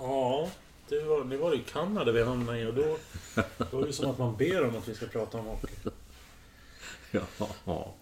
Ja. 0.00 0.48
Det 0.88 1.02
var, 1.02 1.24
det 1.24 1.36
var 1.36 1.54
i 1.54 1.58
Kanada 1.72 2.12
vi 2.12 2.22
hamnade 2.24 2.60
i 2.60 2.66
och 2.66 2.74
då... 2.74 2.98
Då 3.70 3.82
är 3.82 3.86
det 3.86 3.92
som 3.92 4.10
att 4.10 4.18
man 4.18 4.36
ber 4.36 4.64
om 4.64 4.76
att 4.76 4.88
vi 4.88 4.94
ska 4.94 5.06
prata 5.06 5.38
om 5.38 5.44
hockey. 5.44 5.74
Ja. 7.64 7.94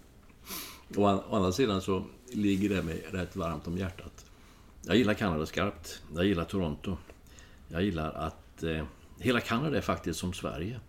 Å 0.96 1.04
an- 1.06 1.20
å 1.30 1.36
andra 1.36 1.52
sidan 1.52 1.82
så 1.82 2.04
ligger 2.32 2.68
det 2.68 2.82
mig 2.82 3.06
rätt 3.10 3.36
varmt 3.36 3.66
om 3.66 3.78
hjärtat. 3.78 4.24
Jag 4.82 4.96
gillar 4.96 5.14
Kanada 5.14 5.46
skarpt. 5.46 6.02
Jag 6.14 6.24
gillar 6.26 6.44
Toronto. 6.44 6.96
Jag 7.68 7.82
gillar 7.82 8.12
att 8.12 8.62
eh, 8.62 8.84
hela 9.18 9.40
Kanada 9.40 9.76
är 9.76 9.80
faktiskt 9.80 10.18
som 10.20 10.32
Sverige. 10.32 10.80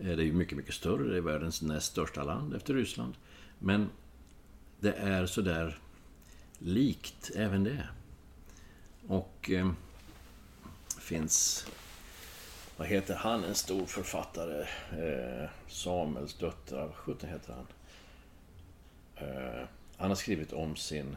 Eh, 0.00 0.06
det 0.06 0.12
är 0.12 0.26
ju 0.26 0.32
mycket, 0.32 0.56
mycket 0.58 0.74
större. 0.74 1.10
Det 1.10 1.16
är 1.16 1.20
världens 1.20 1.62
näst 1.62 1.86
största 1.86 2.24
land 2.24 2.54
efter 2.54 2.74
Ryssland. 2.74 3.14
Men 3.58 3.88
det 4.80 4.92
är 4.92 5.26
sådär 5.26 5.78
likt 6.58 7.30
även 7.36 7.64
det. 7.64 7.88
Och 9.08 9.50
eh, 9.50 9.70
finns... 11.00 11.66
Vad 12.76 12.88
heter 12.88 13.14
han? 13.14 13.44
En 13.44 13.54
stor 13.54 13.86
författare. 13.86 14.60
Eh, 14.90 15.50
Samuels 15.68 16.34
döttrar. 16.34 16.86
Vad 16.86 16.94
sjutton 16.94 17.30
heter 17.30 17.54
han? 17.54 17.66
Eh, 19.16 19.64
han 19.96 20.08
har 20.08 20.16
skrivit 20.16 20.52
om 20.52 20.76
sin 20.76 21.16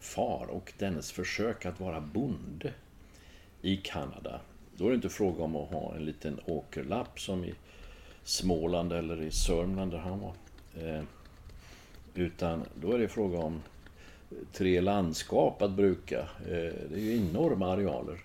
far 0.00 0.46
och 0.46 0.72
dennes 0.78 1.12
försök 1.12 1.66
att 1.66 1.80
vara 1.80 2.00
bonde 2.00 2.72
i 3.62 3.76
Kanada. 3.76 4.40
Då 4.76 4.84
är 4.86 4.88
det 4.88 4.94
inte 4.94 5.08
fråga 5.08 5.44
om 5.44 5.56
att 5.56 5.70
ha 5.70 5.94
en 5.94 6.04
liten 6.04 6.40
åkerlapp 6.46 7.20
som 7.20 7.44
i 7.44 7.54
Småland 8.24 8.92
eller 8.92 9.22
i 9.22 9.30
Sörmland 9.30 9.90
där 9.90 9.98
han 9.98 10.20
var. 10.20 10.34
Eh, 10.74 11.02
utan 12.14 12.64
då 12.80 12.92
är 12.92 12.98
det 12.98 13.08
fråga 13.08 13.38
om 13.38 13.62
tre 14.52 14.80
landskap 14.80 15.62
att 15.62 15.70
bruka. 15.70 16.20
Eh, 16.20 16.72
det 16.90 16.94
är 16.94 16.98
ju 16.98 17.16
enorma 17.16 17.72
arealer. 17.72 18.18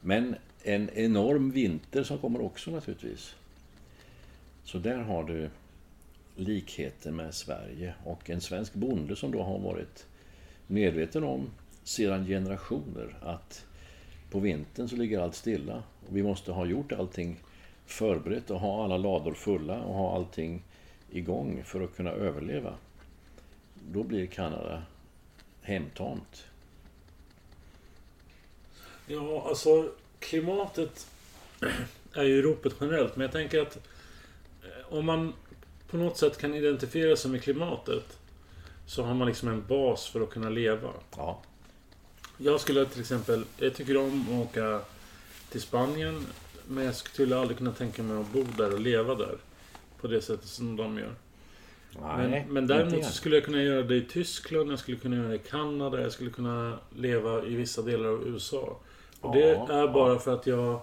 Men 0.00 0.36
en 0.62 0.90
enorm 0.90 1.50
vinter 1.50 2.02
som 2.02 2.18
kommer 2.18 2.42
också 2.42 2.70
naturligtvis. 2.70 3.34
Så 4.64 4.78
där 4.78 4.98
har 4.98 5.24
du 5.24 5.50
likheten 6.36 7.16
med 7.16 7.34
Sverige 7.34 7.94
och 8.04 8.30
en 8.30 8.40
svensk 8.40 8.74
bonde 8.74 9.16
som 9.16 9.30
då 9.30 9.42
har 9.42 9.58
varit 9.58 10.06
medveten 10.66 11.24
om 11.24 11.50
sedan 11.84 12.26
generationer 12.26 13.16
att 13.22 13.64
på 14.30 14.40
vintern 14.40 14.88
så 14.88 14.96
ligger 14.96 15.20
allt 15.20 15.34
stilla 15.34 15.82
och 16.08 16.16
vi 16.16 16.22
måste 16.22 16.52
ha 16.52 16.66
gjort 16.66 16.92
allting 16.92 17.36
förberett 17.86 18.50
och 18.50 18.60
ha 18.60 18.84
alla 18.84 18.96
lador 18.96 19.34
fulla 19.34 19.80
och 19.82 19.94
ha 19.94 20.16
allting 20.16 20.62
igång 21.10 21.62
för 21.64 21.80
att 21.84 21.96
kunna 21.96 22.10
överleva. 22.10 22.74
Då 23.92 24.02
blir 24.02 24.26
Kanada 24.26 24.82
hemtamt. 25.62 26.44
Ja, 29.06 29.44
alltså 29.48 29.92
klimatet 30.18 31.06
är 32.12 32.24
ju 32.24 32.42
ropet 32.42 32.74
generellt. 32.80 33.16
Men 33.16 33.22
jag 33.22 33.32
tänker 33.32 33.62
att 33.62 33.76
eh, 34.62 34.92
om 34.92 35.06
man 35.06 35.32
på 35.90 35.96
något 35.96 36.18
sätt 36.18 36.38
kan 36.38 36.54
identifiera 36.54 37.16
sig 37.16 37.30
med 37.30 37.42
klimatet 37.42 38.18
så 38.86 39.02
har 39.02 39.14
man 39.14 39.28
liksom 39.28 39.48
en 39.48 39.66
bas 39.66 40.08
för 40.08 40.20
att 40.20 40.30
kunna 40.30 40.48
leva. 40.48 40.90
Ja, 41.16 41.42
Jag 42.38 42.60
skulle 42.60 42.86
till 42.86 43.00
exempel... 43.00 43.44
Jag 43.58 43.74
tycker 43.74 43.96
om 43.96 44.22
att 44.22 44.48
åka 44.48 44.80
till 45.50 45.60
Spanien. 45.60 46.26
Men 46.66 46.84
jag 46.84 46.94
skulle 46.94 47.38
aldrig 47.38 47.58
kunna 47.58 47.72
tänka 47.72 48.02
mig 48.02 48.20
att 48.20 48.32
bo 48.32 48.42
där 48.42 48.72
och 48.72 48.80
leva 48.80 49.14
där. 49.14 49.38
På 50.00 50.06
det 50.06 50.22
sättet 50.22 50.48
som 50.48 50.76
de 50.76 50.98
gör. 50.98 51.14
Men, 52.02 52.42
men 52.52 52.66
däremot 52.66 53.04
så 53.04 53.12
skulle 53.12 53.36
jag 53.36 53.44
kunna 53.44 53.62
göra 53.62 53.82
det 53.82 53.96
i 53.96 54.02
Tyskland, 54.02 54.72
jag 54.72 54.78
skulle 54.78 54.96
kunna 54.96 55.16
göra 55.16 55.28
det 55.28 55.34
i 55.34 55.38
Kanada, 55.38 56.00
jag 56.00 56.12
skulle 56.12 56.30
kunna 56.30 56.78
leva 56.96 57.44
i 57.44 57.54
vissa 57.54 57.82
delar 57.82 58.08
av 58.08 58.26
USA. 58.28 58.76
Och 59.20 59.34
det 59.36 59.40
Ja, 59.68 59.72
är 59.82 59.88
bara 59.88 60.18
för 60.18 60.34
att 60.34 60.46
jag... 60.46 60.80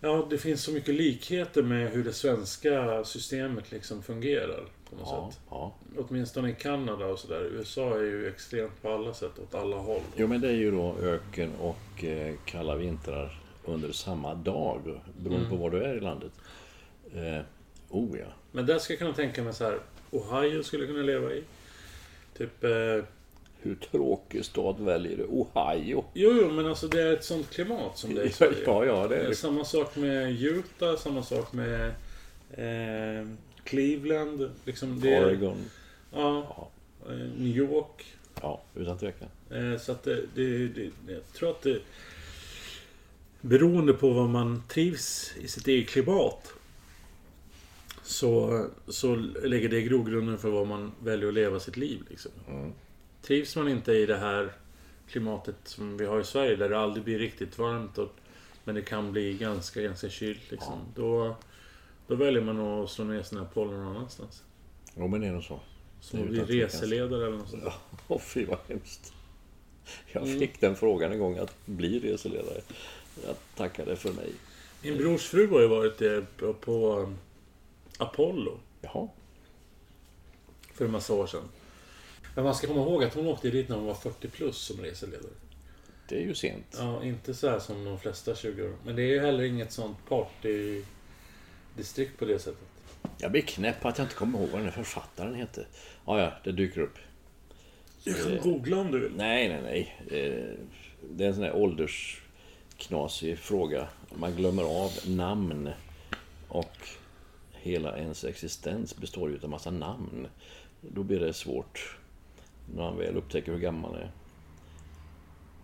Ja, 0.00 0.26
det 0.30 0.38
finns 0.38 0.62
så 0.62 0.72
mycket 0.72 0.94
likheter 0.94 1.62
med 1.62 1.90
hur 1.90 2.04
det 2.04 2.12
svenska 2.12 3.04
systemet 3.04 3.70
liksom 3.72 4.02
fungerar. 4.02 4.64
På 4.90 4.96
något 4.96 5.06
Ja, 5.10 5.30
sätt. 5.32 5.40
ja. 5.50 5.74
Åtminstone 5.98 6.50
i 6.50 6.54
Kanada 6.54 7.06
och 7.06 7.18
sådär. 7.18 7.40
USA 7.52 7.94
är 7.98 8.02
ju 8.02 8.28
extremt 8.28 8.82
på 8.82 8.90
alla 8.92 9.14
sätt, 9.14 9.38
åt 9.38 9.54
alla 9.54 9.76
håll. 9.76 10.00
Jo, 10.16 10.26
men 10.26 10.40
det 10.40 10.48
är 10.48 10.52
ju 10.56 10.70
då 10.70 10.94
öken 11.02 11.50
och 11.60 12.04
eh, 12.04 12.34
kalla 12.44 12.76
vintrar 12.76 13.38
under 13.64 13.92
samma 13.92 14.34
dag, 14.34 14.80
beroende 15.16 15.46
Mm. 15.46 15.50
på 15.50 15.56
var 15.56 15.70
du 15.70 15.82
är 15.82 15.96
i 15.96 16.00
landet. 16.00 16.32
Eh, 17.14 17.40
oh 17.90 18.18
ja. 18.18 18.26
Men 18.52 18.66
där 18.66 18.78
ska 18.78 18.92
jag 18.92 18.98
kunna 18.98 19.12
tänka 19.14 19.42
mig 19.42 19.54
så 19.54 19.64
här. 19.64 19.78
Ohio 20.10 20.62
skulle 20.62 20.84
jag 20.84 20.94
kunna 20.94 21.06
leva 21.06 21.32
i. 21.32 21.42
Typ... 22.38 22.64
Eh, 22.64 23.04
Hur 23.60 23.74
tråkig 23.90 24.44
stad 24.44 24.80
väljer 24.80 25.16
du? 25.16 25.24
Ohio? 25.24 26.04
Jo, 26.14 26.32
jo, 26.40 26.50
men 26.50 26.66
alltså 26.66 26.88
det 26.88 27.02
är 27.02 27.12
ett 27.12 27.24
sånt 27.24 27.50
klimat 27.50 27.98
som 27.98 28.14
det 28.14 28.20
är 28.20 28.24
i 28.24 28.28
Ja, 28.28 28.32
Sverige. 28.32 28.62
ja, 28.66 28.84
ja, 28.84 29.08
det 29.08 29.16
är 29.16 29.28
det. 29.28 29.34
Samma 29.34 29.64
sak 29.64 29.96
med 29.96 30.42
Utah, 30.42 30.96
samma 30.96 31.22
sak 31.22 31.52
med 31.52 31.86
eh, 32.50 33.28
Cleveland. 33.64 34.50
Liksom 34.64 35.00
det, 35.00 35.24
Oregon. 35.24 35.64
Ja, 36.12 36.68
eh, 37.08 37.14
New 37.16 37.56
York. 37.56 38.14
Ja, 38.42 38.60
utan 38.74 38.98
tvekan. 38.98 39.28
Eh, 39.50 39.78
så 39.80 39.92
att 39.92 40.02
det, 40.02 40.22
det, 40.34 40.68
det, 40.68 40.90
jag 41.08 41.32
tror 41.32 41.50
att 41.50 41.62
det... 41.62 41.80
Beroende 43.40 43.92
på 43.92 44.10
vad 44.10 44.28
man 44.28 44.62
trivs 44.68 45.32
i 45.40 45.48
sitt 45.48 45.68
eget 45.68 45.88
klimat. 45.88 46.52
Så, 48.08 48.66
så 48.86 49.14
lägger 49.42 49.68
det 49.68 49.82
grogrunden 49.82 50.38
för 50.38 50.50
vad 50.50 50.66
man 50.66 50.92
väljer 51.02 51.28
att 51.28 51.34
leva 51.34 51.60
sitt 51.60 51.76
liv. 51.76 52.02
Liksom. 52.10 52.30
Trivs 53.22 53.56
man 53.56 53.68
inte 53.68 53.92
i 53.92 54.06
det 54.06 54.16
här 54.16 54.52
klimatet 55.08 55.56
som 55.64 55.96
vi 55.96 56.06
har 56.06 56.20
i 56.20 56.24
Sverige 56.24 56.56
där 56.56 56.68
det 56.68 56.78
aldrig 56.78 57.04
blir 57.04 57.18
riktigt 57.18 57.58
varmt 57.58 57.98
och, 57.98 58.12
men 58.64 58.74
det 58.74 58.82
kan 58.82 59.12
bli 59.12 59.34
ganska, 59.34 59.80
ganska 59.82 60.08
kylt. 60.08 60.50
Liksom, 60.50 60.80
då, 60.94 61.36
då 62.06 62.14
väljer 62.14 62.42
man 62.42 62.60
att 62.60 62.90
slå 62.90 63.04
ner 63.04 63.22
sina 63.22 63.44
pollen 63.44 63.84
någon 63.84 63.96
annanstans. 63.96 64.42
Jo, 64.96 65.08
men 65.08 65.20
det 65.20 65.26
är 65.26 65.32
nog 65.32 65.44
så. 65.44 65.60
Som 66.00 66.18
Det 66.32 66.40
är 66.40 66.44
bli 66.46 66.64
reseledare 66.64 67.26
eller 67.26 67.36
något 67.38 67.48
sånt. 67.50 67.62
Ja, 67.66 67.74
åh 68.08 68.20
fy 68.20 68.44
vad 68.44 68.58
hemskt. 68.68 69.12
Jag 70.12 70.22
Mm. 70.22 70.38
fick 70.38 70.60
den 70.60 70.76
frågan 70.76 71.12
en 71.12 71.18
gång 71.18 71.38
att 71.38 71.56
bli 71.66 71.98
reseledare. 72.00 72.60
Jag 73.26 73.34
tackade 73.56 73.96
för 73.96 74.12
mig. 74.12 74.32
Min 74.82 74.96
brors 74.96 75.22
fru 75.26 75.48
har 75.48 75.60
ju 75.60 75.68
varit 75.68 76.02
eh, 76.02 76.20
på, 76.60 77.12
Apollo 77.98 78.60
Jaha. 78.80 79.08
för 80.74 80.84
en 80.84 80.90
massa 80.90 81.14
år 81.14 81.26
sedan. 81.26 81.48
Men 82.34 82.44
man 82.44 82.54
ska 82.54 82.66
komma 82.66 82.80
ihåg 82.80 83.04
att 83.04 83.14
hon 83.14 83.26
åkte 83.26 83.50
dit 83.50 83.68
när 83.68 83.76
hon 83.76 83.86
var 83.86 83.94
40 83.94 84.28
plus 84.28 84.56
som 84.58 84.80
reseledare. 84.80 85.30
Det 86.08 86.16
är 86.16 86.20
ju 86.22 86.34
sent. 86.34 86.76
Ja, 86.78 87.04
inte 87.04 87.34
så 87.34 87.48
här 87.48 87.58
som 87.58 87.84
de 87.84 87.98
flesta 87.98 88.34
20 88.34 88.62
år. 88.62 88.76
Men 88.84 88.96
det 88.96 89.02
är 89.02 89.06
ju 89.06 89.20
heller 89.20 89.44
inget 89.44 89.72
sånt 89.72 89.96
partydistrikt 90.08 92.18
på 92.18 92.24
det 92.24 92.38
sättet. 92.38 92.68
Jag 93.18 93.32
blir 93.32 93.42
knäpp 93.42 93.84
att 93.84 93.98
jag 93.98 94.04
inte 94.04 94.14
kommer 94.14 94.38
ihåg 94.38 94.48
vad 94.48 94.58
den 94.60 94.64
här 94.68 94.72
författaren 94.72 95.34
heter. 95.34 95.66
Ja, 96.06 96.20
ja, 96.20 96.32
det 96.44 96.52
dyker 96.52 96.80
upp. 96.80 96.98
Du 98.04 98.14
kan 98.14 98.38
googla 98.52 98.76
om 98.76 98.90
du 98.92 98.98
vill. 99.00 99.12
Nej, 99.16 99.48
nej, 99.48 99.62
nej. 99.62 99.96
Eh, 100.22 100.54
Det 101.10 101.24
är 101.24 101.28
en 101.28 101.34
sån 101.34 101.44
här 101.44 101.56
åldersknasig 101.56 103.38
fråga. 103.38 103.88
Man 104.14 104.36
glömmer 104.36 104.62
av 104.62 104.90
namn. 105.06 105.70
Och 106.48 106.88
hela 107.62 107.98
ens 107.98 108.24
existens 108.24 108.96
består 108.96 109.30
ju 109.30 109.38
av 109.42 109.50
massa 109.50 109.70
namn. 109.70 110.28
Då 110.80 111.02
blir 111.02 111.20
det 111.20 111.32
svårt. 111.32 111.98
När 112.74 112.82
man 112.82 112.98
väl 112.98 113.16
upptäcker 113.16 113.52
hur 113.52 113.58
gammal 113.58 113.90
man 113.90 114.00
är. 114.00 114.10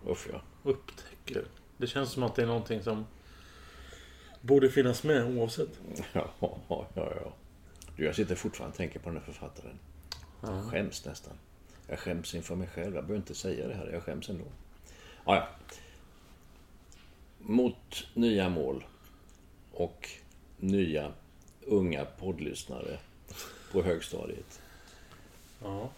Usch 0.09 0.27
ja. 0.33 0.41
Upptäcker. 0.63 1.45
Det 1.77 1.87
känns 1.87 2.11
som 2.11 2.23
att 2.23 2.35
det 2.35 2.43
är 2.43 2.47
någonting 2.47 2.83
som 2.83 3.07
borde 4.41 4.71
finnas 4.71 5.05
med 5.05 5.39
oavsett. 5.39 5.81
Ja, 6.13 6.31
ja, 6.41 6.59
ja. 6.69 6.87
ja. 6.95 7.33
Du, 7.97 8.05
jag 8.05 8.15
sitter 8.15 8.35
fortfarande 8.35 8.73
och 8.73 8.77
tänker 8.77 8.99
på 8.99 9.09
den 9.09 9.19
här 9.19 9.25
författaren. 9.25 9.79
Jag 10.41 10.65
skäms 10.65 11.05
nästan. 11.05 11.33
Jag 11.89 11.99
skäms 11.99 12.35
inför 12.35 12.57
mig 12.57 12.69
själv. 12.69 12.95
Jag 12.95 13.05
behöver 13.05 13.17
inte 13.17 13.35
säga 13.35 13.69
det 13.69 13.75
här. 13.75 13.91
Jag 13.93 14.03
skäms 14.03 14.29
ändå. 14.29 14.45
Ja, 15.25 15.37
ja. 15.37 15.49
Mot 17.39 18.07
nya 18.15 18.49
mål 18.49 18.85
och 19.73 20.09
nya 20.57 21.13
unga 21.67 22.05
poddlyssnare 22.05 22.99
på 23.73 23.83
högstadiet. 23.83 24.61
Ja. 25.63 25.91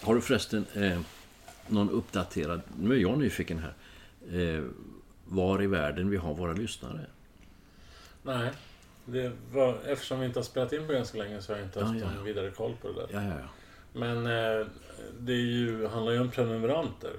Har 0.00 0.14
du 0.14 0.20
förresten 0.20 0.66
eh, 0.74 1.00
någon 1.68 1.90
uppdaterad... 1.90 2.60
Nu 2.78 2.94
är 2.94 2.98
jag 2.98 3.18
nyfiken 3.18 3.58
här. 3.58 3.74
Eh, 4.40 4.64
var 5.24 5.62
i 5.62 5.66
världen 5.66 6.10
vi 6.10 6.16
har 6.16 6.34
våra 6.34 6.52
lyssnare? 6.52 7.06
Nej. 8.22 8.50
Det 9.04 9.32
var, 9.52 9.78
eftersom 9.86 10.20
vi 10.20 10.26
inte 10.26 10.38
har 10.38 10.44
spelat 10.44 10.72
in 10.72 10.86
på 10.86 10.92
ganska 10.92 11.18
länge 11.18 11.42
så 11.42 11.52
har 11.52 11.58
jag 11.58 11.66
inte 11.66 11.84
haft 11.84 12.00
Ja, 12.00 12.06
ja. 12.06 12.14
någon 12.14 12.24
vidare 12.24 12.50
koll 12.50 12.74
på 12.82 12.88
det 12.88 12.94
där. 12.94 13.08
Ja, 13.12 13.38
ja. 13.38 13.48
Men 13.92 14.16
eh, 14.16 14.66
det 15.18 15.32
är 15.32 15.36
ju, 15.36 15.86
handlar 15.86 16.12
ju 16.12 16.20
om 16.20 16.30
prenumeranter 16.30 17.12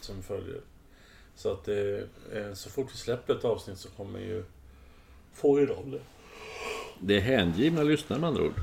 som 0.00 0.22
följer. 0.22 0.60
Så 1.34 1.52
att 1.52 1.64
det, 1.64 2.08
eh, 2.32 2.52
så 2.54 2.70
fort 2.70 2.92
vi 2.92 2.96
släpper 2.96 3.34
ett 3.34 3.44
avsnitt 3.44 3.78
så 3.78 3.88
kommer 3.90 4.20
ju 4.20 4.44
få 5.38 5.60
er 5.60 5.68
av 5.68 5.90
det. 5.90 6.00
Det 7.00 7.16
är 7.16 7.20
hängivna 7.20 7.82
lyssnare 7.82 8.20
med 8.20 8.28
andra 8.28 8.42
ord. 8.42 8.54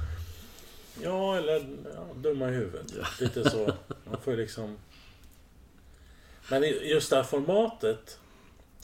Ja, 1.03 1.38
eller 1.38 1.65
ja, 1.95 2.07
dumma 2.15 2.49
i 2.49 2.51
huvudet. 2.51 2.91
Lite 3.19 3.49
så. 3.49 3.73
Man 4.05 4.21
får 4.21 4.33
ju 4.33 4.39
liksom... 4.39 4.77
Men 6.49 6.63
just 6.63 7.09
det 7.09 7.15
här 7.15 7.23
formatet 7.23 8.19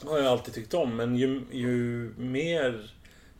har 0.03 0.17
jag 0.17 0.27
alltid 0.27 0.53
tyckt 0.53 0.73
om. 0.73 0.95
Men 0.95 1.15
ju, 1.15 1.41
ju 1.51 2.09
mer 2.17 2.91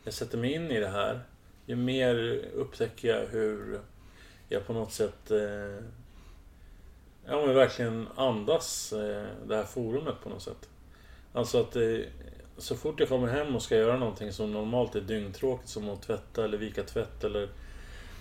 jag 0.04 0.14
sätter 0.14 0.38
mig 0.38 0.52
in 0.52 0.70
i 0.70 0.80
det 0.80 0.88
här, 0.88 1.20
ju 1.66 1.76
mer 1.76 2.40
upptäcker 2.54 3.08
jag 3.08 3.26
hur 3.26 3.80
jag 4.48 4.66
på 4.66 4.72
något 4.72 4.92
sätt 4.92 5.30
eh, 5.30 5.84
ja, 7.26 7.46
men 7.46 7.54
verkligen 7.54 8.08
andas 8.16 8.92
eh, 8.92 9.26
det 9.46 9.56
här 9.56 9.64
forumet 9.64 10.14
på 10.22 10.28
något 10.28 10.42
sätt. 10.42 10.68
Alltså 11.32 11.60
att 11.60 11.76
eh, 11.76 11.98
så 12.58 12.76
fort 12.76 13.00
jag 13.00 13.08
kommer 13.08 13.28
hem 13.28 13.56
och 13.56 13.62
ska 13.62 13.76
göra 13.76 13.98
någonting 13.98 14.32
som 14.32 14.52
normalt 14.52 14.94
är 14.94 15.00
dyngtråkigt 15.00 15.68
som 15.68 15.88
att 15.88 16.02
tvätta 16.02 16.44
eller 16.44 16.58
vika 16.58 16.82
tvätt 16.82 17.24
eller 17.24 17.42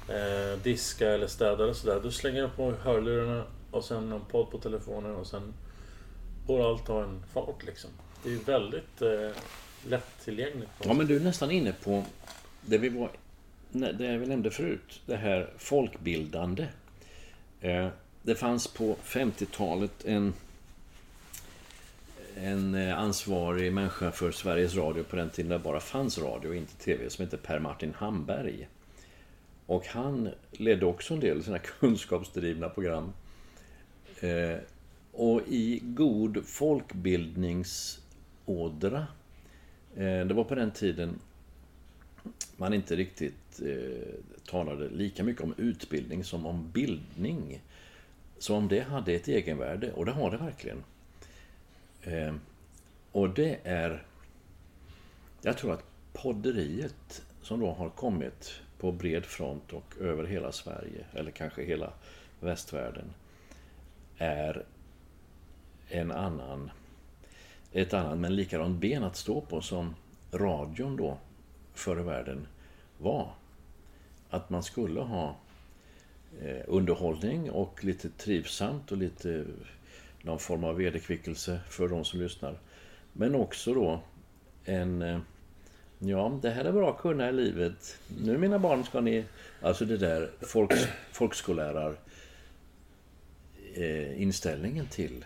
eh, 0.10 0.60
diska 0.64 1.10
eller 1.12 1.28
städa 1.28 1.66
och 1.66 1.76
sådär. 1.76 2.00
Då 2.04 2.12
slänger 2.12 2.40
jag 2.42 2.56
på 2.56 2.72
hörlurarna 2.72 3.44
och 3.72 3.84
sen 3.86 4.12
en 4.12 4.22
podd 4.22 4.52
på 4.52 4.58
telefonen 4.58 5.16
och 5.16 5.28
sen 5.28 5.54
går 6.48 6.70
allt 6.70 6.90
av 6.90 7.04
en 7.04 7.24
fart 7.34 7.64
liksom. 7.66 7.90
Det 8.24 8.34
är 8.34 8.38
väldigt 8.38 9.02
eh, 9.02 9.42
lättillgängligt. 9.90 10.72
Ja, 10.84 10.94
men 10.94 11.08
du 11.08 11.16
är 11.16 11.20
nästan 11.20 11.52
inne 11.52 11.74
på 11.84 12.04
det 12.62 12.78
vi, 12.78 12.90
var, 12.90 13.12
det 13.72 14.18
vi 14.18 14.26
nämnde 14.26 14.52
förut. 14.52 15.02
Det 15.06 15.16
här 15.16 15.50
folkbildande. 15.58 16.68
Eh, 17.62 17.88
Det 18.24 18.36
fanns 18.36 18.68
på 18.68 18.96
50-talet 19.04 20.06
en, 20.06 20.34
en 22.36 22.76
eh, 22.76 23.00
ansvarig 23.00 23.74
människa 23.74 24.12
för 24.12 24.32
Sveriges 24.32 24.76
Radio 24.76 25.04
på 25.04 25.16
den 25.16 25.30
tiden 25.30 25.52
det 25.52 25.60
bara 25.60 25.80
fanns 25.80 26.18
radio 26.18 26.50
och 26.50 26.56
inte 26.56 26.76
TV 26.76 27.10
som 27.10 27.26
hette 27.26 27.38
Per-Martin 27.38 27.94
Hamberg. 27.94 28.68
Och 29.66 29.88
han 29.88 30.30
ledde 30.52 30.86
också 30.86 31.14
en 31.14 31.20
del 31.20 31.44
sina 31.44 31.60
kunskapsdrivna 31.60 32.70
program. 32.70 33.14
Eh, 34.20 34.58
och 35.12 35.42
i 35.48 35.80
god 35.84 36.46
folkbildningsådra 36.46 39.08
Eh, 39.96 40.26
Det 40.26 40.34
var 40.34 40.44
på 40.44 40.56
den 40.56 40.72
tiden 40.72 41.20
man 42.58 42.74
inte 42.74 42.96
riktigt 42.96 43.62
eh, 43.66 44.14
talade 44.46 44.90
lika 44.90 45.24
mycket 45.24 45.44
om 45.44 45.54
utbildning 45.58 46.24
som 46.24 46.46
om 46.46 46.72
bildning. 46.72 47.62
Så 48.38 48.56
om 48.56 48.68
det 48.68 48.80
hade 48.80 49.14
ett 49.14 49.28
egenvärde, 49.28 49.92
och 49.92 50.06
det 50.06 50.12
har 50.12 50.32
det 50.32 50.38
verkligen. 50.38 50.84
Eh, 52.04 52.36
och 53.12 53.30
det 53.30 53.60
är... 53.64 54.06
Jag 55.42 55.58
tror 55.58 55.74
att 55.74 55.84
podderiet 56.14 57.24
som 57.42 57.60
då 57.60 57.72
har 57.72 57.90
kommit 57.90 58.62
på 58.78 58.92
bred 58.92 59.26
front 59.26 59.74
och 59.74 59.94
över 60.00 60.24
hela 60.24 60.52
Sverige, 60.52 61.06
eller 61.14 61.32
kanske 61.32 61.64
hela 61.64 61.94
västvärlden, 62.40 63.14
är 64.18 64.66
en 65.90 66.12
annan 66.12 66.72
ett 67.72 67.94
annat 67.94 68.18
men 68.18 68.36
likadant 68.36 68.80
ben 68.80 69.04
att 69.04 69.16
stå 69.16 69.42
på 69.42 69.62
som 69.62 69.96
radion 70.32 70.96
då 70.98 71.18
förr 71.74 72.00
i 72.00 72.04
världen 72.04 72.48
var. 72.98 73.34
Att 74.30 74.50
man 74.50 74.64
skulle 74.64 75.00
ha 75.00 75.36
eh, 76.42 76.62
underhållning 76.68 77.52
och 77.52 77.84
lite 77.84 78.10
trivsamt 78.10 78.92
och 78.92 78.98
lite 78.98 79.46
någon 80.22 80.40
form 80.40 80.64
av 80.64 80.76
vederkvickelse 80.76 81.60
för 81.70 81.88
de 81.88 82.06
som 82.06 82.20
lyssnar. 82.20 82.60
Men 83.14 83.36
också 83.36 83.74
då 83.74 84.04
en 84.66 85.02
eh, 85.02 85.20
Ja, 86.04 86.40
det 86.42 86.50
här 86.50 86.66
är 86.66 86.72
bra 86.72 86.90
att 86.90 87.02
kunna 87.02 87.30
i 87.30 87.32
livet. 87.32 88.00
Nu 88.22 88.38
mina 88.38 88.60
barn 88.60 88.84
ska 88.84 89.02
ni... 89.02 89.26
Alltså 89.62 89.86
det 89.86 89.98
där 89.98 90.30
folk, 90.42 90.72
folkskolärar 91.12 91.96
eh, 93.74 94.22
inställningen 94.22 94.88
till, 94.88 95.26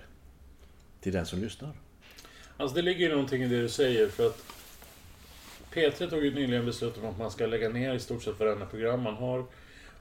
till 1.02 1.14
den 1.14 1.26
som 1.26 1.40
lyssnar. 1.40 1.72
Alltså 2.58 2.76
det 2.76 2.82
ligger 2.82 3.06
ju 3.06 3.12
någonting 3.12 3.44
i 3.44 3.48
det 3.48 3.62
du 3.62 3.70
säger 3.70 4.08
för 4.08 4.28
att 4.28 4.44
P3 5.74 6.10
tog 6.10 6.26
ju 6.26 6.36
nyligen 6.36 6.66
beslut 6.66 6.98
om 6.98 7.06
att 7.06 7.18
man 7.18 7.32
ska 7.32 7.46
lägga 7.46 7.70
ner 7.70 7.94
i 7.94 8.00
stort 8.00 8.24
sett 8.24 8.40
varenda 8.40 8.66
program 8.66 9.02
man 9.02 9.16
har 9.16 9.46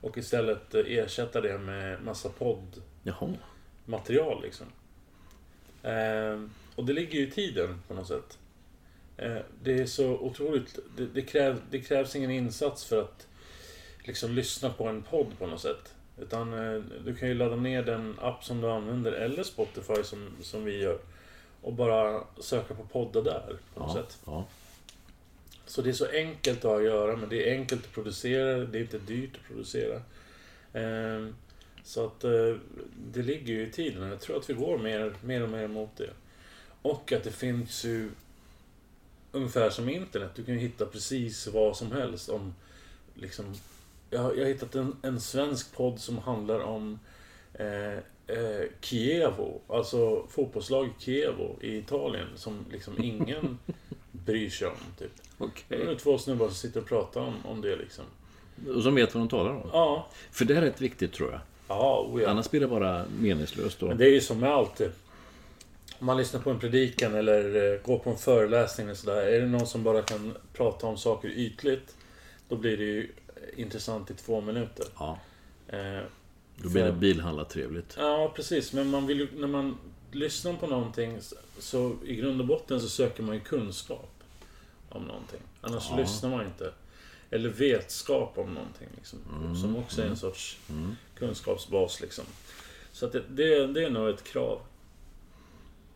och 0.00 0.18
istället 0.18 0.74
eh, 0.74 0.82
ersätta 0.86 1.40
det 1.40 1.58
med 1.58 2.02
massa 2.02 2.28
poddmaterial 2.28 4.42
liksom. 4.42 4.66
Ehm, 5.84 6.50
och 6.76 6.84
det 6.84 6.92
ligger 6.92 7.18
ju 7.18 7.26
i 7.26 7.30
tiden 7.30 7.82
på 7.88 7.94
något 7.94 8.08
sätt. 8.08 8.38
Ehm, 9.16 9.42
det 9.62 9.78
är 9.80 9.86
så 9.86 10.06
otroligt... 10.10 10.78
Det, 10.96 11.06
det, 11.06 11.22
kräv, 11.22 11.60
det 11.70 11.80
krävs 11.80 12.16
ingen 12.16 12.30
insats 12.30 12.84
för 12.84 13.02
att 13.02 13.26
liksom 14.04 14.32
lyssna 14.32 14.70
på 14.70 14.88
en 14.88 15.02
podd 15.02 15.38
på 15.38 15.46
något 15.46 15.60
sätt. 15.60 15.94
Utan 16.18 16.52
eh, 16.74 16.82
du 17.04 17.14
kan 17.16 17.28
ju 17.28 17.34
ladda 17.34 17.56
ner 17.56 17.82
den 17.82 18.16
app 18.20 18.44
som 18.44 18.60
du 18.60 18.70
använder 18.70 19.12
eller 19.12 19.42
Spotify 19.42 20.02
som, 20.04 20.28
som 20.42 20.64
vi 20.64 20.82
gör. 20.82 20.98
Och 21.62 21.72
bara 21.72 22.24
söka 22.40 22.74
på 22.74 22.84
poddar 22.84 23.22
där 23.22 23.56
på 23.74 23.80
något 23.80 23.96
Ja, 23.96 24.02
sätt. 24.02 24.18
ja. 24.26 24.46
Så 25.66 25.82
det 25.82 25.88
är 25.88 25.92
så 25.92 26.06
enkelt 26.10 26.64
att 26.64 26.82
göra 26.84 27.16
men 27.16 27.28
det 27.28 27.48
är 27.50 27.58
enkelt 27.58 27.84
att 27.84 27.92
producera. 27.92 28.58
Det 28.58 28.78
är 28.78 28.82
inte 28.82 28.98
dyrt 28.98 29.30
att 29.36 29.46
producera. 29.48 30.00
Ehm, 30.72 31.34
Så 31.84 32.06
att 32.06 32.24
eh, 32.24 32.56
det 33.12 33.22
ligger 33.22 33.54
ju 33.54 33.66
i 33.66 33.70
tiden. 33.70 34.08
Jag 34.08 34.20
tror 34.20 34.36
att 34.36 34.50
vi 34.50 34.54
går 34.54 34.78
mer, 34.78 35.14
mer 35.22 35.42
och 35.42 35.48
mer 35.48 35.68
mot 35.68 35.96
det. 35.96 36.10
Och 36.82 37.12
att 37.12 37.24
det 37.24 37.30
finns 37.30 37.84
ju 37.84 38.10
ungefär 39.32 39.70
som 39.70 39.88
internet. 39.88 40.30
Du 40.34 40.44
kan 40.44 40.54
ju 40.54 40.60
hitta 40.60 40.86
precis 40.86 41.46
vad 41.46 41.76
som 41.76 41.92
helst 41.92 42.28
om 42.28 42.54
liksom 43.14 43.54
jag 44.10 44.20
har, 44.20 44.34
jag 44.34 44.40
har 44.40 44.48
hittat 44.48 44.74
en, 44.74 44.96
en 45.02 45.20
svensk 45.20 45.76
podd 45.76 46.00
som 46.00 46.18
handlar 46.18 46.60
om 46.60 46.98
eh, 47.54 47.92
eh, 48.26 48.68
Chievo, 48.80 49.60
alltså 49.68 50.26
fotbollslaget 50.28 50.92
Chievo 50.98 51.56
i 51.60 51.76
Italien 51.76 52.28
som 52.34 52.64
liksom 52.72 53.02
ingen 53.02 53.58
bryr 54.12 54.50
sig 54.50 54.68
om. 54.68 54.74
Typ. 54.98 55.12
Okej. 55.38 55.64
Det 55.68 55.92
är 55.92 55.94
två 55.94 56.18
snubbar 56.18 56.46
som 56.46 56.54
sitter 56.54 56.80
och 56.80 56.86
pratar 56.86 57.20
om, 57.20 57.34
om 57.44 57.60
det 57.60 57.76
liksom. 57.76 58.04
Och 58.76 58.82
som 58.82 58.94
vet 58.94 59.14
vad 59.14 59.22
de 59.22 59.28
talar 59.28 59.50
om. 59.50 59.70
Ja, 59.72 60.08
För 60.30 60.44
det 60.44 60.56
är 60.56 60.60
rätt 60.60 60.80
viktigt 60.80 61.12
tror 61.12 61.32
jag. 61.32 61.40
Ja, 61.68 62.06
oh 62.10 62.22
ja. 62.22 62.28
Annars 62.30 62.50
blir 62.50 62.60
det 62.60 62.66
bara 62.68 63.04
meningslöst. 63.20 63.80
Då. 63.80 63.86
Men 63.86 63.96
det 63.98 64.04
är 64.06 64.10
ju 64.12 64.20
som 64.20 64.40
med 64.40 64.50
allt. 64.50 64.80
Om 65.98 66.06
man 66.06 66.16
lyssnar 66.16 66.40
på 66.40 66.50
en 66.50 66.58
predikan 66.58 67.14
eller 67.14 67.72
eh, 67.74 67.80
går 67.82 67.98
på 67.98 68.10
en 68.10 68.16
föreläsning 68.18 68.90
och 68.90 68.96
sådär. 68.96 69.22
Är 69.26 69.40
det 69.40 69.46
någon 69.46 69.66
som 69.66 69.82
bara 69.82 70.02
kan 70.02 70.34
prata 70.52 70.86
om 70.86 70.96
saker 70.96 71.28
ytligt. 71.28 71.96
Då 72.48 72.56
blir 72.56 72.76
det 72.76 72.84
ju 72.84 73.12
intressant 73.56 74.10
i 74.10 74.14
två 74.14 74.40
minuter. 74.40 74.86
Ja, 74.98 75.18
Eh, 75.68 76.00
då 76.56 76.68
blir 76.68 76.82
det 76.84 76.92
För- 76.92 76.98
bilhandlartrevligt. 76.98 77.94
Ja, 77.98 78.32
precis. 78.36 78.72
Men 78.72 78.90
man 78.90 79.06
vill 79.06 79.28
när 79.36 79.46
man 79.46 79.78
lyssnar 80.12 80.52
på 80.52 80.66
någonting 80.66 81.20
så- 81.20 81.36
så 81.58 81.92
i 82.04 82.14
grund 82.16 82.40
och 82.40 82.46
botten 82.46 82.80
så 82.80 82.88
söker 82.88 83.22
man 83.22 83.34
ju 83.34 83.40
kunskap 83.40 84.10
om 84.88 85.02
någonting. 85.02 85.40
Annars 85.60 85.86
Ja. 85.90 85.96
lyssnar 85.96 86.30
man 86.30 86.46
inte. 86.46 86.72
Eller 87.34 87.48
vetskap 87.48 88.38
om 88.38 88.54
någonting. 88.54 88.88
Liksom, 88.96 89.18
Mm, 89.40 89.56
Som 89.56 89.76
också 89.76 90.02
är 90.02 90.06
en 90.06 90.16
sorts 90.16 90.58
kunskapsbas. 91.18 92.00
Liksom. 92.00 92.24
Så 92.92 93.06
att 93.06 93.12
det, 93.12 93.22
det, 93.28 93.66
det 93.66 93.84
är 93.84 93.90
nog 93.90 94.08
ett 94.08 94.24
krav. 94.24 94.60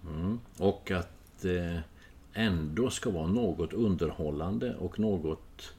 Mm. 0.02 0.40
Och 0.58 0.90
att 0.90 1.10
det 1.40 1.82
ändå 2.32 2.90
ska 2.90 3.10
vara 3.10 3.26
något 3.26 3.72
underhållande 3.72 4.74
och 4.74 4.98
något 5.00 5.72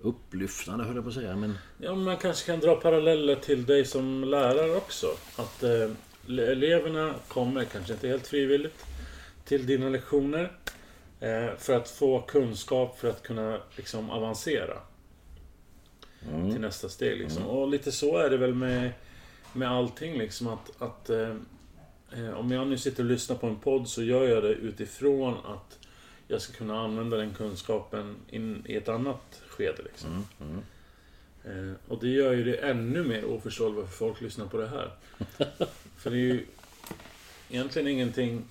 upplyftande, 0.00 0.84
höll 0.84 0.94
jag 0.94 1.04
på 1.04 1.08
att 1.08 1.14
säga. 1.14 1.36
Men 1.36 1.58
Ja, 1.78 1.94
men 1.94 2.04
man 2.04 2.16
kanske 2.16 2.46
kan 2.46 2.60
dra 2.60 2.76
paralleller 2.76 3.36
till 3.36 3.66
dig 3.66 3.84
som 3.84 4.24
lärare 4.24 4.70
också. 4.76 5.06
Att 5.36 5.62
eh, 5.62 5.90
eleverna 6.28 7.14
kommer, 7.28 7.64
kanske 7.64 7.92
inte 7.92 8.08
helt 8.08 8.26
frivilligt, 8.26 8.86
till 9.44 9.66
dina 9.66 9.88
lektioner. 9.88 10.52
Eh, 11.20 11.56
för 11.58 11.72
att 11.76 11.90
få 11.90 12.20
kunskap 12.20 12.98
för 12.98 13.10
att 13.10 13.22
kunna 13.22 13.60
liksom 13.76 14.10
avancera. 14.10 14.76
Till 16.52 16.60
nästa 16.60 16.88
steg 16.88 17.18
liksom. 17.18 17.46
Och 17.46 17.68
lite 17.68 17.92
så 17.92 18.16
är 18.16 18.30
det 18.30 18.36
väl 18.36 18.54
med, 18.54 18.92
med 19.52 19.70
allting 19.70 20.18
liksom. 20.18 20.48
Att, 20.48 20.82
att 20.82 21.10
eh, 21.10 21.36
eh, 22.12 22.30
om 22.30 22.50
jag 22.50 22.66
nu 22.66 22.78
sitter 22.78 23.02
och 23.02 23.10
lyssnar 23.10 23.36
på 23.36 23.46
en 23.46 23.56
podd 23.56 23.88
så 23.88 24.02
gör 24.02 24.28
jag 24.28 24.42
det 24.42 24.52
utifrån 24.52 25.34
att 25.34 25.78
jag 26.28 26.42
ska 26.42 26.52
kunna 26.52 26.80
använda 26.80 27.16
den 27.16 27.34
kunskapen 27.34 28.16
in 28.30 28.64
i 28.66 28.76
ett 28.76 28.88
annat 28.88 29.42
skede 29.48 29.82
liksom. 29.82 30.26
Eh, 31.44 31.72
och 31.88 31.98
det 32.00 32.08
gör 32.08 32.32
ju 32.32 32.44
det 32.44 32.56
ännu 32.56 33.04
mer 33.04 33.24
oförståeligt 33.24 33.78
varför 33.80 33.96
folk 33.96 34.20
lyssnar 34.20 34.46
på 34.46 34.56
det 34.56 34.68
här. 34.68 34.90
För 35.96 36.10
det 36.10 36.16
är 36.16 36.20
ju 36.20 36.46
egentligen 37.50 37.88
ingenting 37.88 38.44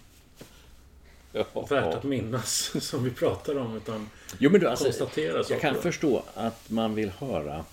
värt 1.69 1.95
att 1.95 2.03
minnas 2.03 2.83
som 2.85 3.03
vi 3.03 3.11
pratar 3.11 3.57
om, 3.57 3.77
utan 3.77 4.09
Jo, 4.37 4.49
men 4.49 4.61
du, 4.61 4.67
alltså, 4.67 4.85
konstatera 4.85 5.43
saker. 5.43 5.53
jag 5.53 5.61
kan 5.61 5.75
förstå 5.75 6.23
att 6.35 6.69
man 6.69 6.95
vill 6.95 7.09
höra, 7.09 7.65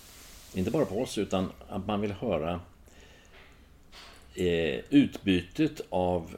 inte 0.53 0.71
bara 0.71 0.85
på 0.85 1.01
oss, 1.01 1.17
utan 1.17 1.51
att 1.69 1.87
man 1.87 2.01
vill 2.01 2.11
höra 2.11 2.59
eh, 4.35 4.79
utbytet 4.89 5.81
av 5.89 6.37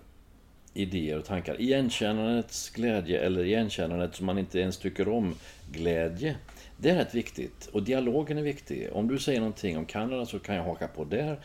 idéer 0.74 1.18
och 1.18 1.26
tankar. 1.26 1.62
Igenkännandets 1.62 2.70
glädje, 2.70 3.20
eller 3.20 3.44
igenkännandet 3.44 4.16
som 4.16 4.26
man 4.26 4.38
inte 4.38 4.60
ens 4.60 4.78
tycker 4.78 5.08
om, 5.10 5.36
glädje. 5.72 6.36
Det 6.78 6.90
är 6.90 6.96
rätt 6.96 7.14
viktigt. 7.14 7.70
Och 7.72 7.84
dialogen 7.84 8.38
är 8.38 8.42
viktig. 8.42 8.90
Om 8.94 9.08
du 9.08 9.20
säger 9.20 9.40
någonting 9.40 9.78
om 9.78 9.86
Kanada 9.86 10.26
så 10.26 10.40
kan 10.40 10.56
jag 10.56 10.64
haka 10.64 10.88
på 10.88 11.04
där. 11.04 11.40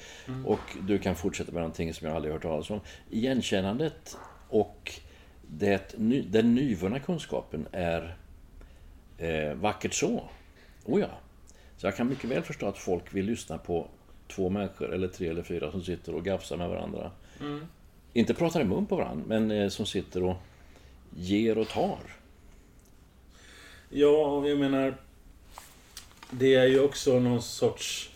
Och 0.45 0.61
du 0.81 0.99
kan 0.99 1.17
fortsätta 1.17 1.53
med 1.53 1.61
någonting 1.61 1.95
som 1.95 2.07
jag 2.07 2.17
aldrig 2.17 2.33
hört 2.35 2.43
talas 2.43 2.71
om. 2.71 2.81
Igenkännandet 3.11 4.17
och 4.49 4.93
det, 5.59 5.95
den 6.33 6.55
nyvunna 6.55 7.01
kunskapen 7.01 7.67
är 7.73 8.17
eh, 9.19 9.55
vackert 9.55 9.95
så. 9.95 10.29
Oh 10.85 11.01
ja. 11.01 11.11
Så 11.77 11.87
jag 11.87 11.97
kan 11.97 12.09
mycket 12.09 12.31
väl 12.31 12.43
förstå 12.43 12.67
att 12.67 12.79
folk 12.79 13.15
vill 13.15 13.25
lyssna 13.25 13.59
på 13.59 13.89
två 14.29 14.51
människor, 14.51 14.95
eller 14.95 15.09
tre 15.09 15.29
eller 15.29 15.43
fyra, 15.43 15.71
som 15.71 15.83
sitter 15.83 16.15
och 16.15 16.25
gafsar 16.25 16.57
med 16.57 16.69
varandra. 16.69 17.11
Inte 18.13 18.35
pratar 18.35 18.61
i 18.61 18.65
mun 18.65 18.87
på 18.87 18.97
varandra, 18.97 19.25
men 19.29 19.51
eh, 19.51 19.69
som 19.69 19.87
sitter 19.87 20.23
och 20.23 20.37
ger 21.17 21.59
och 21.59 21.69
tar. 21.69 21.99
Ja, 23.91 24.49
jag 24.49 24.59
menar... 24.59 24.95
Det 26.31 26.55
är 26.55 26.67
ju 26.67 26.81
också 26.81 27.19
någon 27.19 27.43
sorts 27.43 28.11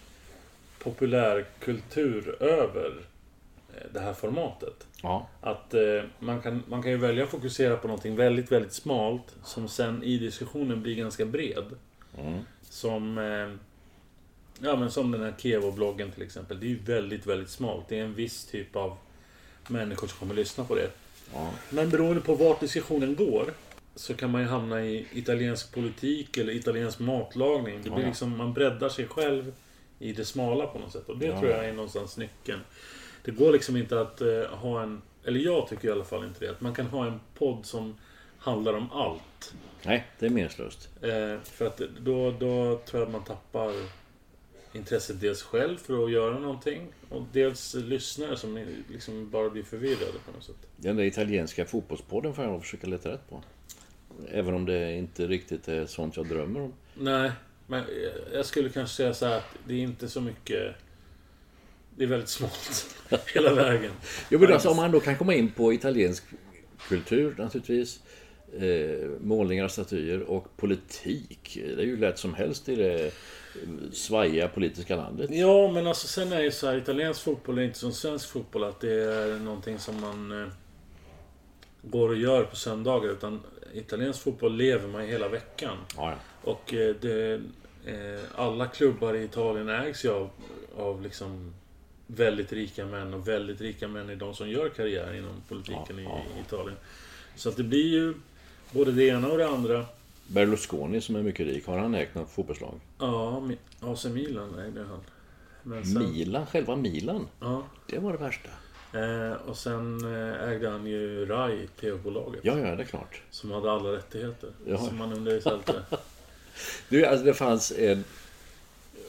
populärkultur 0.79 2.42
över 2.42 3.08
det 3.93 4.01
här 4.01 4.12
formatet. 4.14 4.87
Ja. 5.03 5.29
Att 5.41 5.75
eh, 5.75 6.03
man, 6.19 6.41
kan, 6.43 6.62
man 6.69 6.83
kan 6.83 6.91
ju 6.91 6.97
välja 6.97 7.25
att 7.25 7.31
fokusera 7.31 7.77
på 7.77 7.88
någonting 7.88 8.17
väldigt, 8.17 8.53
väldigt 8.53 8.73
smalt 8.73 9.37
som 9.45 9.69
sen 9.69 10.03
i 10.03 10.19
diskussionen 10.19 10.83
blir 10.83 10.95
ganska 10.95 11.25
bred. 11.25 11.64
Som... 12.71 13.19
Eh, 13.19 13.49
ja, 14.69 14.77
men 14.77 14.91
som 14.91 15.11
den 15.11 15.23
här 15.23 15.35
Kevo-bloggen 15.38 16.11
till 16.12 16.23
exempel. 16.23 16.61
Det 16.61 16.67
är 16.67 16.69
ju 16.69 16.79
väldigt, 16.85 17.27
väldigt 17.27 17.51
smalt. 17.51 17.88
Det 17.88 17.99
är 17.99 18.05
en 18.05 18.14
viss 18.14 18.45
typ 18.45 18.77
av 18.77 18.97
människor 19.69 20.07
som 20.07 20.19
kommer 20.19 20.35
lyssna 20.35 20.64
på 20.64 20.75
det. 20.75 20.91
Ja. 21.35 21.51
Men 21.71 21.91
beroende 21.91 22.21
på 22.21 22.35
vart 22.35 22.61
diskussionen 22.61 23.14
går 23.14 23.51
så 23.95 24.14
kan 24.14 24.31
man 24.31 24.41
ju 24.41 24.47
hamna 24.47 24.83
i 24.85 25.07
italiensk 25.12 25.75
politik 25.75 26.37
eller 26.37 26.53
italiensk 26.53 26.99
matlagning. 26.99 27.81
Det 27.83 27.91
blir 27.91 28.01
Ja. 28.03 28.07
liksom, 28.09 28.37
man 28.37 28.53
breddar 28.53 28.88
sig 28.88 29.07
själv 29.09 29.53
i 29.99 30.12
det 30.12 30.25
smala 30.25 30.67
på 30.67 30.79
något 30.79 30.93
sätt. 30.93 31.09
Och 31.09 31.19
det 31.19 31.27
Ja. 31.27 31.41
tror 31.41 31.51
jag 31.53 31.64
är 31.64 31.73
någonstans 31.73 32.17
nyckeln. 32.17 32.61
Det 33.29 33.33
går 33.33 33.53
liksom 33.53 33.77
inte 33.77 34.01
att 34.01 34.21
eh, 34.21 34.45
ha 34.51 34.83
en, 34.83 35.03
eller 35.25 35.41
jag 35.41 35.69
tycker 35.69 35.88
i 35.88 35.91
alla 35.91 36.05
fall 36.05 36.25
inte 36.25 36.45
det, 36.45 36.51
att 36.51 36.61
man 36.61 36.75
kan 36.75 36.87
ha 36.87 37.07
en 37.07 37.21
podd 37.35 37.67
som 37.67 37.97
handlar 38.38 38.73
om 38.73 38.93
allt. 38.93 39.55
Nej, 39.83 40.07
det 40.19 40.27
är 40.27 40.31
meningslöst. 40.31 40.88
Eh, 41.03 41.41
för 41.43 41.67
att 41.67 41.81
då, 42.01 42.31
då 42.31 42.81
tror 42.87 43.01
jag 43.01 43.03
att 43.03 43.12
man 43.12 43.25
tappar 43.25 43.73
intresset 44.73 45.21
dels 45.21 45.43
själv 45.43 45.77
för 45.77 46.05
att 46.05 46.11
göra 46.11 46.38
någonting 46.38 46.87
och 47.09 47.23
dels 47.33 47.75
lyssnare 47.75 48.37
som 48.37 48.67
liksom 48.91 49.31
bara 49.31 49.51
blir 49.51 49.62
förvirrade 49.62 50.19
på 50.27 50.33
något 50.33 50.45
sätt. 50.45 50.67
Den 50.77 50.97
där 50.97 51.05
italienska 51.05 51.64
fotbollspodden 51.64 52.35
får 52.35 52.45
jag 52.45 52.53
nog 52.53 52.62
försöka 52.62 52.87
leta 52.87 53.09
rätt 53.11 53.29
på. 53.29 53.43
Även 54.29 54.55
om 54.55 54.67
det 54.67 54.93
inte 54.93 55.27
riktigt 55.27 55.69
är 55.69 55.87
sånt 55.87 56.17
jag 56.17 56.29
drömmer 56.29 56.61
om. 56.61 56.73
Nej, 56.95 57.33
men 57.67 57.85
jag 58.33 58.47
skulle 58.47 58.69
kanske 58.69 58.97
säga 58.97 59.14
så 59.14 59.27
här 59.27 59.37
att 59.37 59.57
det 59.67 59.75
är 59.75 59.79
inte 59.79 60.09
så 60.09 60.21
mycket... 60.21 60.75
Det 61.99 62.05
är 62.05 62.09
väldigt 62.09 62.29
smalt 62.29 62.97
hela 63.35 63.55
vägen. 63.55 63.93
Jo, 64.31 64.39
men 64.39 64.53
alltså, 64.53 64.69
om 64.69 64.77
man 64.77 64.91
då 64.91 65.01
kan 65.01 65.17
komma 65.17 65.35
in 65.35 65.51
på 65.51 65.73
italiensk 65.73 66.25
kultur 66.89 67.35
naturligtvis. 67.39 68.01
Eh, 68.61 69.09
målningar, 69.21 69.69
statyer 69.69 70.23
och 70.23 70.57
politik. 70.57 71.59
Det 71.77 71.83
är 71.83 71.87
ju 71.87 71.97
lätt 71.97 72.19
som 72.19 72.35
helst 72.35 72.69
i 72.69 72.75
det 72.77 73.07
eh, 73.07 73.13
svajiga 73.93 74.49
politiska 74.49 74.97
landet. 74.97 75.31
Ja, 75.33 75.71
men 75.73 75.87
alltså 75.87 76.07
sen 76.07 76.33
är 76.33 76.40
ju 76.40 76.51
så 76.51 76.67
här, 76.67 76.77
italiensk 76.77 77.23
fotboll 77.23 77.59
är 77.59 77.63
inte 77.63 77.79
som 77.79 77.92
svensk 77.92 78.29
fotboll 78.29 78.65
att 78.65 78.81
det 78.81 78.92
är 78.92 79.38
någonting 79.38 79.79
som 79.79 80.01
man 80.01 80.42
eh, 80.42 80.49
går 81.83 82.09
och 82.09 82.17
gör 82.17 82.44
på 82.44 82.57
söndagar. 82.57 83.11
Utan 83.11 83.40
italiensk 83.75 84.23
fotboll 84.23 84.57
lever 84.57 84.88
man 84.88 85.01
hela 85.01 85.29
veckan. 85.29 85.77
Ja, 85.96 86.11
ja. 86.11 86.17
Och 86.51 86.75
eh, 86.75 86.94
det, 87.01 87.35
eh, 87.87 88.21
alla 88.35 88.67
klubbar 88.67 89.15
i 89.15 89.25
Italien 89.25 89.69
ägs 89.69 90.05
ju 90.05 90.11
av, 90.11 90.31
av 90.77 91.03
liksom 91.03 91.55
väldigt 92.11 92.52
rika 92.52 92.87
män. 92.87 93.15
Och 93.15 93.29
väldigt 93.29 93.61
rika 93.61 93.88
män 93.88 94.11
är 94.11 94.17
de 94.17 94.35
som 94.35 94.48
gör 94.50 94.69
karriär 94.69 95.15
inom 95.15 95.42
politiken 95.48 95.98
Ja, 95.98 96.23
i, 96.35 96.38
i 96.38 96.40
Italien. 96.46 96.77
Så 97.37 97.48
att 97.48 97.56
det 97.56 97.63
blir 97.63 97.87
ju 97.88 98.15
både 98.71 98.92
det 98.92 99.04
ena 99.04 99.29
och 99.29 99.38
det 99.38 99.48
andra. 99.48 99.85
Berlusconi 100.27 101.00
som 101.00 101.17
är 101.17 101.23
mycket 101.23 101.46
rik, 101.46 101.67
har 101.67 101.79
han 101.79 101.94
ägt 101.94 102.15
något 102.15 102.31
fotbollslag? 102.31 102.81
Ja, 102.98 103.42
AC 103.81 104.04
Milan 104.04 104.59
ägde 104.59 104.85
han. 104.85 105.00
Men 105.63 105.85
sen, 105.87 106.11
Milan, 106.13 106.46
själva 106.46 106.77
Milan. 106.77 107.27
ja, 107.40 107.63
Det 107.87 107.98
var 107.98 108.13
det 108.13 108.19
värsta. 108.19 108.48
eh, 108.92 109.33
och 109.33 109.56
sen 109.59 110.04
eh, 110.15 110.48
ägde 110.48 110.69
han 110.71 110.87
ju 110.87 111.27
RAI, 111.27 111.67
TV-bolaget. 111.81 112.40
Ja, 112.44 112.59
ja, 112.59 112.77
det 112.77 112.83
är 112.83 112.87
klart. 112.87 113.23
Som 113.31 113.50
hade 113.50 113.73
alla 113.73 113.92
rättigheter. 113.92 114.50
Ja. 114.67 114.79
Som 114.79 114.96
man 114.96 115.13
under 115.13 115.35
i 115.35 115.40
sältet. 115.40 115.77
Du, 116.88 117.04
alltså 117.06 117.25
det 117.25 117.35
fanns 117.35 117.73
en 117.73 118.04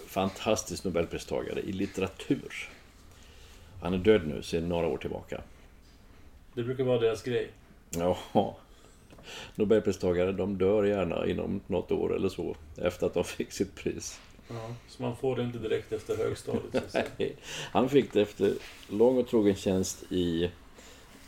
fantastisk 0.08 0.84
nobelpristagare 0.84 1.60
i 1.62 1.72
litteratur. 1.72 2.70
Han 3.82 3.94
är 3.94 3.98
död 3.98 4.28
nu 4.28 4.42
sedan 4.42 4.70
några 4.70 4.88
år 4.88 4.98
tillbaka. 4.98 5.42
Det 6.54 6.64
brukar 6.64 6.84
vara 6.84 7.00
deras 7.00 7.24
grej. 7.24 7.52
Ja. 7.90 8.18
Nobelpristagare, 9.56 10.32
de 10.32 10.58
dör 10.58 10.84
gärna 10.84 11.28
inom 11.28 11.62
något 11.68 11.92
år 11.92 12.16
eller 12.16 12.30
så 12.30 12.56
efter 12.78 13.08
att 13.08 13.14
de 13.14 13.24
fick 13.24 13.52
sitt 13.52 13.76
pris. 13.76 14.20
Ja, 14.48 14.76
så 14.88 15.04
man 15.04 15.16
får 15.16 15.36
det 15.36 15.44
inte 15.44 15.58
direkt 15.58 15.92
efter 15.92 16.18
högstadiet. 16.18 16.98
Nej, 17.18 17.36
Han 17.72 17.90
fick 17.90 18.14
det 18.14 18.22
efter 18.22 18.54
lång 18.90 19.18
och 19.18 19.28
trogen 19.28 19.56
tjänst 19.56 20.04
i 20.12 20.52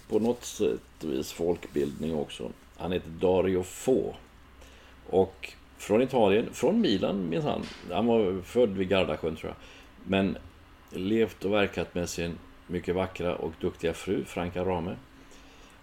på 0.09 0.19
något 0.19 0.43
sätt 0.43 0.81
vis 1.03 1.31
folkbildning 1.31 2.15
också. 2.15 2.51
Han 2.77 2.91
heter 2.91 3.09
Dario 3.09 3.63
Fo. 3.63 4.13
Och 5.09 5.53
från 5.77 6.01
Italien, 6.01 6.53
från 6.53 6.81
Milan 6.81 7.29
minns 7.29 7.45
han. 7.45 7.63
Han 7.91 8.05
var 8.05 8.41
född 8.41 8.69
vid 8.69 8.89
Gardasjön 8.89 9.35
tror 9.35 9.49
jag. 9.49 9.57
Men 10.09 10.37
levt 10.91 11.45
och 11.45 11.53
verkat 11.53 11.95
med 11.95 12.09
sin 12.09 12.37
mycket 12.67 12.95
vackra 12.95 13.35
och 13.35 13.53
duktiga 13.61 13.93
fru 13.93 14.25
Franca 14.25 14.65
Rame. 14.65 14.95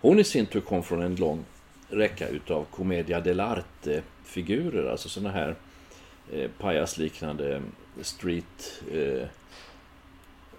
Hon 0.01 0.19
i 0.19 0.25
sin 0.25 0.47
tur 0.47 0.61
kom 0.61 0.83
från 0.83 1.03
en 1.03 1.17
lång 1.17 1.45
räcka 1.89 2.29
utav 2.29 2.65
Commedia 2.65 3.21
dell'arte-figurer, 3.21 4.91
alltså 4.91 5.09
sådana 5.09 5.31
här 5.31 5.55
eh, 6.33 6.51
pajasliknande 6.59 7.63
street 8.01 8.83
eh, 8.93 9.29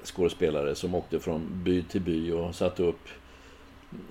skådespelare 0.03 0.75
som 0.75 0.95
åkte 0.95 1.19
från 1.19 1.63
by 1.63 1.83
till 1.83 2.01
by 2.01 2.31
och 2.31 2.55
satte 2.55 2.83
upp 2.83 3.09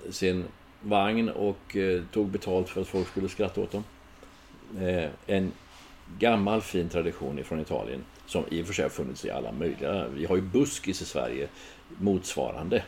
sin 0.09 0.43
vagn 0.81 1.29
och 1.29 1.75
eh, 1.75 2.03
tog 2.11 2.27
betalt 2.27 2.69
för 2.69 2.81
att 2.81 2.87
folk 2.87 3.07
skulle 3.07 3.29
skratta 3.29 3.61
åt 3.61 3.71
dem. 3.71 3.83
Eh, 4.79 5.09
en 5.27 5.51
gammal 6.19 6.61
fin 6.61 6.89
tradition 6.89 7.43
från 7.43 7.59
Italien 7.59 8.03
som 8.29 8.43
i 8.49 8.61
och 8.61 8.67
för 8.67 8.73
sig 8.73 8.83
har 8.83 8.89
funnits 8.89 9.25
i 9.25 9.31
alla 9.31 9.51
möjliga. 9.51 10.07
Vi 10.07 10.25
har 10.25 10.35
ju 10.35 10.41
buskis 10.41 11.01
i 11.01 11.05
Sverige 11.05 11.47
motsvarande. 11.97 12.83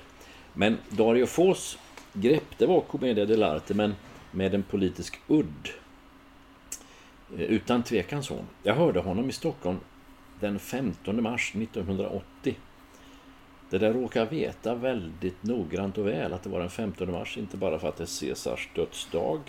Men 0.54 0.78
Dario 0.90 1.26
Fos 1.26 1.78
grepp, 2.14 2.58
det 2.58 2.66
var 2.66 2.82
Commedia 2.82 3.26
dell'arte 3.26 3.74
men 3.74 3.96
med 4.32 4.54
en 4.54 4.64
politisk 4.64 5.20
udd. 5.28 5.70
Eh, 7.38 7.42
utan 7.42 7.84
tvekan 7.84 8.24
så. 8.24 8.38
Jag 8.64 8.76
hörde 8.76 9.00
honom 9.00 9.30
i 9.30 9.32
Stockholm 9.32 9.78
den 10.40 10.60
15 10.60 11.24
mars 11.24 11.56
1980. 11.56 12.56
Det 13.70 13.78
där 13.78 13.94
råkar 13.94 14.20
jag 14.20 14.28
veta 14.28 14.76
väldigt 14.76 15.44
noggrant 15.44 15.98
och 15.98 16.08
väl 16.08 16.34
att 16.34 16.44
det 16.44 16.50
var 16.50 16.60
den 16.60 16.70
15 16.70 17.12
mars, 17.12 17.38
inte 17.38 17.58
bara 17.58 17.80
för 17.80 17.90
att 17.90 17.98
det 17.98 18.04
är 18.04 18.20
Caesars 18.20 18.70
dödsdag. 18.76 19.40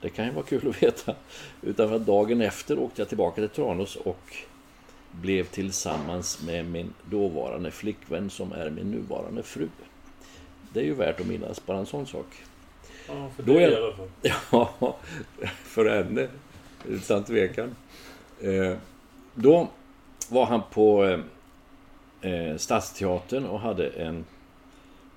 Det 0.00 0.08
kan 0.08 0.24
ju 0.24 0.30
vara 0.30 0.44
kul 0.44 0.68
att 0.68 0.82
veta. 0.82 1.14
Utan 1.62 1.88
för 1.88 1.96
att 1.96 2.06
dagen 2.06 2.40
efter 2.40 2.78
åkte 2.78 3.00
jag 3.00 3.08
tillbaka 3.08 3.40
till 3.40 3.48
Tranås 3.48 3.96
och 3.96 4.36
blev 5.12 5.44
tillsammans 5.44 6.42
med 6.46 6.64
min 6.64 6.94
dåvarande 7.04 7.70
flickvän 7.70 8.30
som 8.30 8.52
är 8.52 8.70
min 8.70 8.90
nuvarande 8.90 9.42
fru. 9.42 9.68
Det 10.72 10.80
är 10.80 10.84
ju 10.84 10.94
värt 10.94 11.20
att 11.20 11.26
minnas, 11.26 11.66
bara 11.66 11.78
en 11.78 11.86
sån 11.86 12.06
sak. 12.06 12.26
Ja, 13.08 13.30
för 13.36 13.42
Då 13.42 13.52
är- 13.58 13.70
i 13.70 13.76
alla 13.76 13.92
fall. 13.96 14.08
Ja, 14.50 14.96
för 15.64 15.88
henne. 16.04 16.28
Utan 16.88 17.24
tvekan. 17.24 17.76
Eh, 18.40 18.76
då 19.34 19.68
var 20.28 20.46
han 20.46 20.62
på 20.72 21.04
eh, 22.22 22.32
eh, 22.32 22.56
Stadsteatern 22.56 23.44
och 23.44 23.60
hade 23.60 23.88
en, 23.88 24.24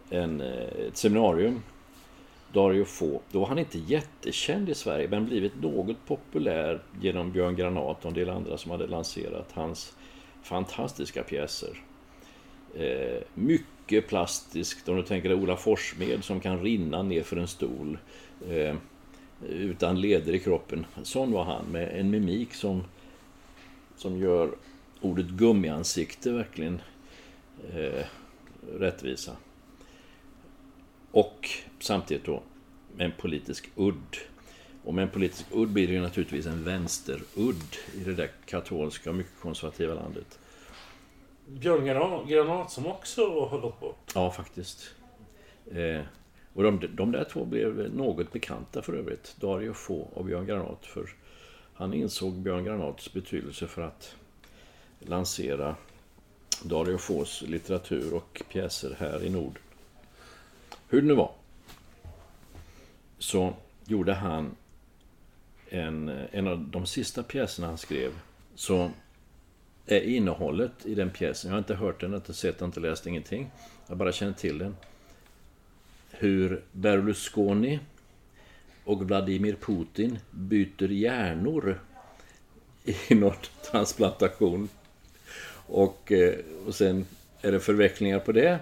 en, 0.09 0.41
ett 0.41 0.97
seminarium. 0.97 1.63
Dario 2.53 2.85
Fo. 2.85 3.19
Då 3.31 3.39
var 3.39 3.47
han 3.47 3.59
inte 3.59 3.77
jättekänd 3.77 4.69
i 4.69 4.73
Sverige 4.73 5.07
men 5.07 5.25
blivit 5.25 5.61
något 5.61 6.05
populär 6.05 6.81
genom 7.01 7.31
Björn 7.31 7.55
Granat 7.55 8.05
och 8.05 8.05
en 8.05 8.13
del 8.13 8.29
andra 8.29 8.57
som 8.57 8.71
hade 8.71 8.87
lanserat 8.87 9.51
hans 9.53 9.93
fantastiska 10.43 11.23
pjäser. 11.23 11.81
Eh, 12.75 13.21
mycket 13.33 14.07
plastiskt. 14.07 14.89
Om 14.89 14.95
du 14.95 15.03
tänker 15.03 15.29
dig 15.29 15.37
Ola 15.37 15.57
Forssmed 15.57 16.23
som 16.23 16.39
kan 16.39 16.63
rinna 16.63 17.03
ner 17.03 17.23
för 17.23 17.37
en 17.37 17.47
stol. 17.47 17.97
Eh, 18.49 18.75
utan 19.49 20.01
leder 20.01 20.33
i 20.33 20.39
kroppen. 20.39 20.85
Sån 21.03 21.31
var 21.31 21.43
han 21.43 21.65
med 21.65 21.99
en 21.99 22.09
mimik 22.09 22.53
som, 22.53 22.83
som 23.95 24.17
gör 24.17 24.51
ordet 25.01 25.25
gummiansikte 25.25 26.31
verkligen 26.31 26.81
eh, 27.73 28.05
rättvisa. 28.79 29.31
Och 31.11 31.49
samtidigt 31.83 32.25
då 32.25 32.43
med 32.95 33.05
en 33.05 33.13
politisk 33.17 33.69
udd. 33.75 34.17
Och 34.83 34.93
med 34.93 35.03
en 35.03 35.09
politisk 35.09 35.45
udd 35.51 35.69
blir 35.69 35.87
det 35.87 35.93
ju 35.93 36.01
naturligtvis 36.01 36.45
en 36.45 36.63
vänsterudd 36.63 37.75
i 37.95 38.03
det 38.05 38.13
där 38.13 38.31
katolska 38.45 39.09
och 39.09 39.15
mycket 39.15 39.39
konservativa 39.41 39.93
landet. 39.93 40.39
Björn 41.47 41.85
Granat, 42.27 42.71
som 42.71 42.87
också 42.87 43.45
har 43.45 43.59
gått 43.59 43.79
bort. 43.79 44.11
Ja, 44.15 44.31
faktiskt. 44.31 44.95
Eh, 45.71 46.01
och 46.53 46.63
de, 46.63 46.79
de 46.93 47.11
där 47.11 47.23
två 47.23 47.45
blev 47.45 47.95
något 47.95 48.31
bekanta 48.31 48.81
för 48.81 48.93
övrigt. 48.93 49.35
Dario 49.39 49.73
Fo 49.73 50.07
och 50.13 50.25
Björn 50.25 50.45
Granat. 50.45 50.85
För 50.85 51.09
han 51.73 51.93
insåg 51.93 52.33
Björn 52.33 52.63
Granats 52.63 53.13
betydelse 53.13 53.67
för 53.67 53.81
att 53.81 54.15
lansera 54.99 55.75
Dario 56.63 56.97
Fos 56.97 57.41
litteratur 57.41 58.13
och 58.13 58.41
pjäser 58.49 58.95
här 58.99 59.23
i 59.23 59.29
Nord. 59.29 59.59
Hur 60.89 61.01
det 61.01 61.07
nu 61.07 61.13
var. 61.13 61.31
Så 63.23 63.53
gjorde 63.85 64.13
han 64.13 64.55
en, 65.69 66.09
en 66.31 66.47
av 66.47 66.59
de 66.59 66.85
sista 66.85 67.23
pjäserna 67.23 67.67
han 67.67 67.77
skrev. 67.77 68.11
Så 68.55 68.91
är 69.85 70.01
innehållet 70.01 70.85
i 70.85 70.95
den 70.95 71.09
pjäsen. 71.09 71.49
Jag 71.49 71.55
har 71.55 71.59
inte 71.59 71.75
hört 71.75 72.01
den, 72.01 72.13
inte 72.13 72.33
sett 72.33 72.59
den, 72.59 72.65
inte 72.65 72.79
läst 72.79 73.07
ingenting. 73.07 73.51
Jag 73.87 73.97
bara 73.97 74.11
känner 74.11 74.33
till 74.33 74.57
den. 74.57 74.75
Hur 76.11 76.63
Berlusconi 76.71 77.79
och 78.83 79.07
Vladimir 79.07 79.55
Putin 79.55 80.19
byter 80.31 80.91
hjärnor 80.91 81.79
i 82.83 83.15
någon 83.15 83.35
transplantation. 83.71 84.69
Och, 85.67 86.11
eh, 86.11 86.35
och 86.67 86.75
sen 86.75 87.05
är 87.41 87.51
det 87.51 87.59
förvecklingar 87.59 88.19
på 88.19 88.31
det. 88.31 88.59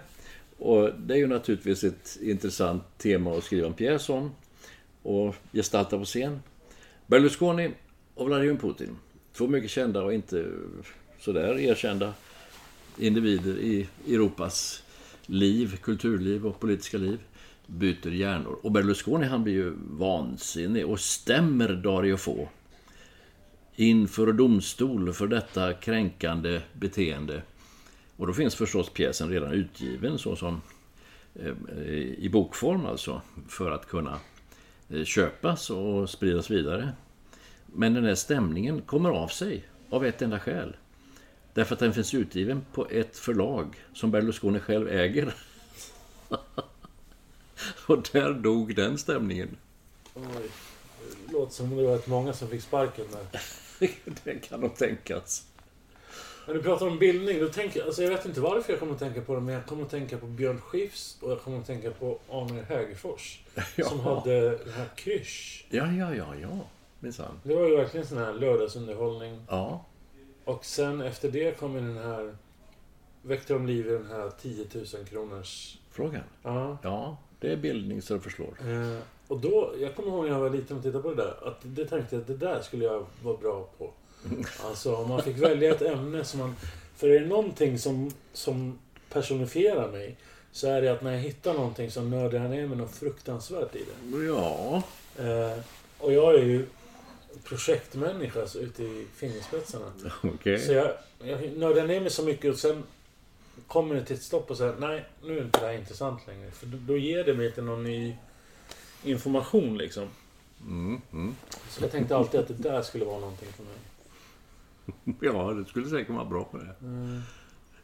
Och 0.57 0.91
det 0.99 1.13
är 1.13 1.17
ju 1.17 1.27
naturligtvis 1.27 1.83
ett 1.83 2.17
intressant 2.21 2.83
tema 2.97 3.37
att 3.37 3.43
skriva 3.43 3.67
en 3.67 3.73
pjäs 3.73 4.09
om 4.09 4.31
och 5.03 5.35
gestalta 5.53 5.97
på 5.97 6.05
scen. 6.05 6.39
Berlusconi 7.07 7.71
och 8.15 8.25
Vladimir 8.25 8.55
Putin. 8.55 8.97
Två 9.33 9.47
mycket 9.47 9.71
kända 9.71 10.03
och 10.03 10.13
inte 10.13 10.45
sådär 11.19 11.59
erkända 11.59 12.13
individer 12.97 13.57
i 13.57 13.87
Europas 14.07 14.83
liv, 15.25 15.77
kulturliv 15.81 16.45
och 16.45 16.59
politiska 16.59 16.97
liv 16.97 17.19
byter 17.67 18.11
hjärnor. 18.11 18.59
Och 18.61 18.71
Berlusconi 18.71 19.25
han 19.25 19.43
blir 19.43 19.53
ju 19.53 19.73
vansinnig 19.91 20.85
och 20.85 20.99
stämmer 20.99 21.69
Dario 21.69 22.17
Fo 22.17 22.47
inför 23.75 24.33
domstol 24.33 25.13
för 25.13 25.27
detta 25.27 25.73
kränkande 25.73 26.61
beteende. 26.73 27.41
Och 28.17 28.27
då 28.27 28.33
finns 28.33 28.55
förstås 28.55 28.89
pjäsen 28.89 29.29
redan 29.29 29.51
utgiven 29.51 30.17
så 30.17 30.35
som 30.35 30.61
eh, 31.35 31.53
i 32.17 32.29
bokform 32.31 32.85
alltså 32.85 33.21
för 33.47 33.71
att 33.71 33.87
kunna 33.87 34.19
köpas 35.05 35.69
och 35.69 36.09
spridas 36.09 36.49
vidare. 36.49 36.91
Men 37.65 37.93
den 37.93 38.05
här 38.05 38.15
stämningen 38.15 38.81
kommer 38.81 39.09
av 39.09 39.27
sig 39.27 39.63
av 39.89 40.05
ett 40.05 40.21
enda 40.21 40.39
skäl. 40.39 40.75
Därför 41.53 41.73
att 41.73 41.79
den 41.79 41.93
finns 41.93 42.13
utgiven 42.13 42.65
på 42.73 42.87
ett 42.89 43.17
förlag 43.17 43.75
som 43.93 44.11
Berlusconi 44.11 44.59
själv 44.59 44.89
äger. 44.89 45.35
och 47.87 48.09
där 48.11 48.33
dog 48.33 48.75
den 48.75 48.97
stämningen. 48.97 49.57
Oj. 50.13 50.23
Det 51.27 51.33
låter 51.33 51.53
som 51.53 51.77
det 51.77 51.83
var 51.83 51.93
rätt 51.93 52.07
många 52.07 52.33
som 52.33 52.47
fick 52.47 52.61
sparken 52.61 53.05
där. 53.11 53.41
det 54.23 54.33
kan 54.33 54.59
nog 54.59 54.75
tänkas. 54.75 55.45
När 56.47 56.53
du 56.53 56.63
pratar 56.63 56.87
om 56.87 56.99
bildning, 56.99 57.39
då 57.39 57.47
tänker 57.47 57.79
jag... 57.79 57.87
Alltså 57.87 58.03
jag 58.03 58.09
vet 58.09 58.25
inte 58.25 58.41
varför 58.41 58.73
jag 58.73 58.79
kommer 58.79 58.93
att 58.93 58.99
tänka 58.99 59.21
på 59.21 59.35
det, 59.35 59.41
men 59.41 59.53
jag 59.53 59.65
kommer 59.65 59.83
att 59.83 59.89
tänka 59.89 60.17
på 60.17 60.25
Björn 60.25 60.61
Skifs 60.61 61.17
och 61.21 61.31
jag 61.31 61.41
kommer 61.41 61.59
att 61.59 61.67
tänka 61.67 61.91
på 61.91 62.19
Arne 62.29 62.61
Högerfors. 62.61 63.41
Ja. 63.75 63.85
Som 63.85 63.99
hade 63.99 64.49
den 64.49 64.73
här 64.73 64.87
Krysch. 64.95 65.65
Ja, 65.69 65.91
ja, 65.91 66.15
ja, 66.15 66.35
ja. 66.41 66.59
Minsann. 66.99 67.39
Det 67.43 67.55
var 67.55 67.67
ju 67.67 67.75
verkligen 67.75 68.07
sån 68.07 68.17
här 68.17 68.33
lördagsunderhållning. 68.33 69.45
Ja. 69.49 69.85
Och 70.45 70.65
sen 70.65 71.01
efter 71.01 71.31
det 71.31 71.59
kom 71.59 71.73
den 71.73 71.97
här... 71.97 72.35
Väckte 73.21 73.53
de 73.53 73.67
liv 73.67 73.87
i 73.87 73.91
den 73.91 74.05
här 74.05 74.31
10 74.41 74.65
000 74.73 74.85
kronors... 75.09 75.77
Frågan. 75.91 76.23
Ja. 76.43 76.77
Ja, 76.83 77.17
det 77.39 77.51
är 77.51 77.57
bildning 77.57 78.01
så 78.01 78.13
det 78.13 78.19
förslår. 78.19 78.53
Eh, 78.61 78.99
och 79.27 79.39
då, 79.39 79.73
jag 79.79 79.95
kommer 79.95 80.09
ihåg 80.09 80.23
när 80.25 80.31
jag 80.31 80.39
var 80.39 80.49
liten 80.49 80.77
och 80.77 80.83
tittade 80.83 81.03
på 81.03 81.09
det 81.09 81.15
där. 81.15 81.47
Att 81.47 81.57
det 81.61 81.85
tänkte 81.85 82.15
jag 82.15 82.21
att 82.21 82.27
det 82.27 82.37
där 82.37 82.61
skulle 82.61 82.85
jag 82.85 83.05
vara 83.23 83.37
bra 83.37 83.69
på. 83.77 83.91
Alltså 84.63 84.95
om 84.95 85.09
man 85.09 85.23
fick 85.23 85.37
välja 85.37 85.71
ett 85.71 85.81
ämne 85.81 86.23
som 86.23 86.39
man... 86.39 86.55
För 86.95 87.09
är 87.09 87.19
det 87.19 87.27
någonting 87.27 87.79
som, 87.79 88.11
som 88.33 88.79
personifierar 89.09 89.91
mig. 89.91 90.17
Så 90.51 90.67
är 90.67 90.81
det 90.81 90.91
att 90.91 91.01
när 91.01 91.11
jag 91.11 91.19
hittar 91.19 91.53
någonting 91.53 91.91
så 91.91 92.01
nördar 92.01 92.39
jag 92.39 92.49
ner 92.49 92.67
mig 92.67 92.77
något 92.77 92.95
fruktansvärt 92.95 93.75
i 93.75 93.79
det. 93.79 94.17
Ja. 94.25 94.83
Eh, 95.17 95.59
och 95.97 96.13
jag 96.13 96.35
är 96.35 96.43
ju 96.43 96.65
projektmänniska 97.43 98.41
alltså, 98.41 98.59
ute 98.59 98.83
i 98.83 99.05
fingerspetsarna. 99.15 99.91
Okej. 100.23 100.59
Så 100.59 100.73
jag, 100.73 100.91
jag 101.23 101.57
nördar 101.57 101.87
ner 101.87 102.01
mig 102.01 102.09
så 102.09 102.23
mycket 102.23 102.53
och 102.53 102.59
sen 102.59 102.83
kommer 103.67 103.95
det 103.95 104.05
till 104.05 104.15
ett 104.15 104.23
stopp 104.23 104.51
och 104.51 104.57
säger 104.57 104.75
nej, 104.79 105.05
nu 105.23 105.37
är 105.37 105.43
inte 105.43 105.59
det 105.59 105.65
här 105.65 105.73
intressant 105.73 106.27
längre. 106.27 106.51
För 106.51 106.65
då, 106.65 106.77
då 106.77 106.97
ger 106.97 107.23
det 107.23 107.33
mig 107.33 107.47
inte 107.47 107.61
någon 107.61 107.83
ny 107.83 108.15
information 109.03 109.77
liksom. 109.77 110.07
Mm, 110.61 111.01
mm. 111.11 111.35
Så 111.69 111.83
jag 111.83 111.91
tänkte 111.91 112.15
alltid 112.15 112.39
att 112.39 112.47
det 112.47 112.53
där 112.53 112.81
skulle 112.81 113.05
vara 113.05 113.19
någonting 113.19 113.49
för 113.57 113.63
mig. 113.63 113.73
Ja, 115.19 115.53
det 115.53 115.65
skulle 115.65 115.89
säkert 115.89 116.15
vara 116.15 116.25
bra 116.25 116.43
på 116.43 116.57
det. 116.57 116.75
Mm. 116.81 117.21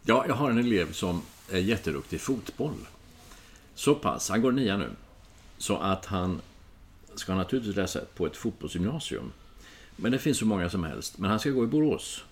Ja, 0.04 0.26
jag 0.28 0.36
har 0.36 0.50
en 0.50 0.58
elev 0.58 0.92
som 0.92 1.22
är 1.52 1.60
jätteduktig 1.60 2.18
i 2.18 2.20
fotboll. 2.20 2.88
Så 3.76 3.96
pass, 3.96 4.30
han 4.30 4.42
går 4.42 4.52
nia 4.52 4.78
nu, 4.78 4.90
så 5.58 5.78
att 5.78 6.06
han 6.06 6.42
ska 7.16 7.36
naturligtvis 7.36 7.76
läsa 7.76 8.02
på 8.16 8.26
ett 8.26 8.38
fotbollsgymnasium. 8.38 9.32
Men 9.96 10.12
det 10.12 10.20
finns 10.20 10.38
så 10.38 10.46
många 10.46 10.70
som 10.70 10.84
helst. 10.84 11.18
Men 11.18 11.30
han 11.30 11.40
ska 11.40 11.50
gå 11.50 11.64
i 11.64 11.68
Borås. 11.68 12.24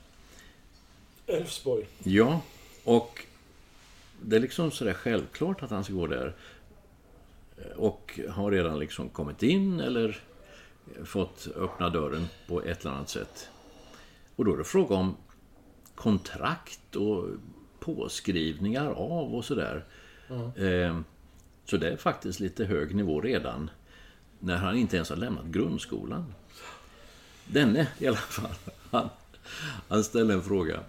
Elfsborg. 1.27 1.87
Ja, 2.03 2.41
och 2.83 3.25
det 4.21 4.35
är 4.35 4.39
liksom 4.39 4.71
sådär 4.71 4.93
självklart 4.93 5.63
att 5.63 5.69
han 5.69 5.83
ska 5.83 5.93
gå 5.93 6.07
där. 6.07 6.35
Och 7.75 8.19
har 8.29 8.51
redan 8.51 8.79
liksom 8.79 9.09
kommit 9.09 9.43
in 9.43 9.79
eller 9.79 10.21
fått 11.03 11.47
öppna 11.55 11.89
dörren 11.89 12.27
på 12.47 12.61
ett 12.61 12.81
eller 12.81 12.95
annat 12.95 13.09
sätt. 13.09 13.49
Och 14.35 14.45
då 14.45 14.53
är 14.53 14.57
det 14.57 14.63
fråga 14.63 14.95
om 14.95 15.15
kontrakt 15.95 16.95
och 16.95 17.25
påskrivningar 17.79 18.87
av 18.89 19.35
och 19.35 19.45
sådär. 19.45 19.85
Eh, 20.55 20.99
Så 21.65 21.77
det 21.77 21.89
är 21.91 21.97
faktiskt 21.97 22.39
lite 22.39 22.65
hög 22.65 22.95
nivå 22.95 23.21
redan 23.21 23.69
när 24.39 24.57
han 24.57 24.75
inte 24.77 24.95
ens 24.95 25.09
har 25.09 25.15
lämnat 25.17 25.45
grundskolan. 25.45 26.33
Denne 27.45 27.87
i 27.99 28.07
alla 28.07 28.17
fall, 28.17 28.51
han, 28.91 29.09
han 29.87 30.03
ställde 30.03 30.33
en 30.33 30.43
fråga 30.43 30.79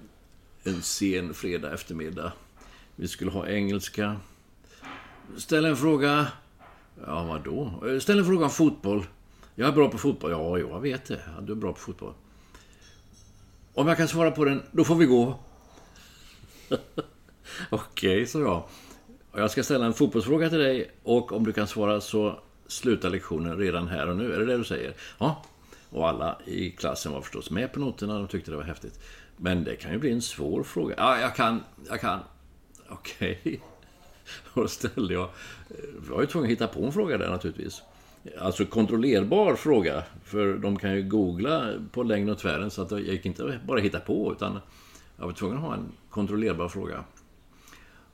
en 0.65 0.83
sen 0.83 1.35
fredag 1.35 1.73
eftermiddag. 1.75 2.33
Vi 2.97 3.09
skulle 3.09 3.31
ha 3.31 3.47
engelska. 3.49 4.17
Ställ 5.37 5.65
en 5.65 5.77
fråga. 5.77 6.27
Ja, 7.07 7.25
vadå? 7.25 7.83
Ställ 8.01 8.19
en 8.19 8.25
fråga 8.25 8.45
om 8.45 8.51
fotboll. 8.51 9.05
Jag 9.55 9.69
är 9.69 9.73
bra 9.73 9.89
på 9.89 9.99
fotboll. 9.99 10.31
Ja, 10.31 10.59
jag 10.59 10.81
vet 10.81 11.05
det. 11.05 11.21
Ja, 11.37 11.41
du 11.41 11.53
är 11.53 11.57
bra 11.57 11.73
på 11.73 11.79
fotboll. 11.79 12.13
Om 13.77 13.89
jag 13.89 13.97
kan 13.97 14.09
svara 14.09 14.31
på 14.31 14.45
den, 14.45 14.63
då 14.73 14.85
får 14.85 14.95
vi 14.95 15.07
gå. 15.07 15.39
Okej, 17.71 18.27
sa 18.27 18.39
jag. 18.39 18.63
Jag 19.35 19.51
ska 19.51 19.63
ställa 19.63 19.87
en 19.87 19.95
fotbollsfråga 19.95 20.49
till 20.49 20.59
dig 20.59 20.91
och 21.03 21.33
om 21.33 21.45
du 21.45 21.53
kan 21.53 21.67
svara 21.67 22.01
så 22.01 22.41
slutar 22.67 23.11
lektionen 23.11 23.59
redan 23.59 23.89
här 23.89 24.09
och 24.09 24.17
nu. 24.17 24.35
Är 24.35 24.39
det 24.39 24.47
det 24.47 24.57
du 24.57 24.65
säger? 24.65 24.95
Ja. 25.19 25.45
Och 25.91 26.09
alla 26.09 26.39
i 26.45 26.71
klassen 26.71 27.13
var 27.13 27.21
förstås 27.21 27.51
med 27.51 27.73
på 27.73 27.81
noterna. 27.81 28.19
De 28.19 28.29
tyckte 28.29 28.51
det 28.51 28.57
var 28.57 28.65
häftigt. 28.65 29.01
Men 29.37 29.65
det 29.65 29.77
kan 29.77 29.93
ju 29.93 29.99
bli 29.99 30.13
en 30.13 30.23
svår 30.23 30.63
fråga. 30.63 30.95
Ja, 30.99 31.21
jag 31.21 31.35
kan. 31.35 31.65
Jag 31.89 32.01
kan. 32.01 32.21
Okej. 32.89 33.61
Och 34.53 34.63
då 34.63 34.69
ställde 34.69 35.15
jag... 35.15 35.29
Jag 36.09 36.15
var 36.15 36.21
ju 36.21 36.27
tvungen 36.27 36.47
att 36.47 36.53
hitta 36.53 36.69
på 36.69 36.85
en 36.85 36.93
fråga 36.93 37.19
där 37.19 37.31
naturligtvis. 37.31 37.83
Alltså 38.39 38.65
kontrollerbar 38.65 39.55
fråga. 39.55 40.03
För 40.25 40.59
de 40.59 40.79
kan 40.79 40.95
ju 40.95 41.03
googla 41.03 41.73
på 41.93 42.03
längden 42.03 42.33
och 42.35 42.39
tvären 42.39 42.71
så 42.71 42.83
att 42.83 42.91
jag 42.91 43.01
gick 43.01 43.27
inte 43.27 43.61
bara 43.67 43.81
hitta 43.81 44.01
på 44.01 44.33
utan 44.33 44.59
jag 45.17 45.27
var 45.27 45.33
tvungen 45.33 45.57
att 45.57 45.63
ha 45.63 45.75
en 45.75 45.93
kontrollerbar 46.11 46.69
fråga. 46.69 47.05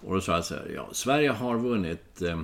Och 0.01 0.15
då 0.15 0.21
sa 0.21 0.33
jag 0.33 0.45
så 0.45 0.55
här, 0.55 0.73
ja, 0.75 0.89
Sverige 0.93 1.31
har 1.31 1.59
vunnit 1.59 2.23
eh, 2.23 2.41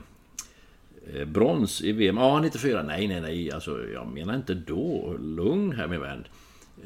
eh, 1.14 1.24
brons 1.24 1.82
i 1.82 1.92
VM. 1.92 2.16
Ja, 2.16 2.40
94. 2.40 2.82
Nej, 2.82 3.08
nej, 3.08 3.20
nej. 3.20 3.52
Alltså, 3.52 3.88
jag 3.88 4.06
menar 4.06 4.36
inte 4.36 4.54
då. 4.54 5.16
Lugn 5.20 5.72
här 5.72 5.88
min 5.88 6.00
vän. 6.00 6.24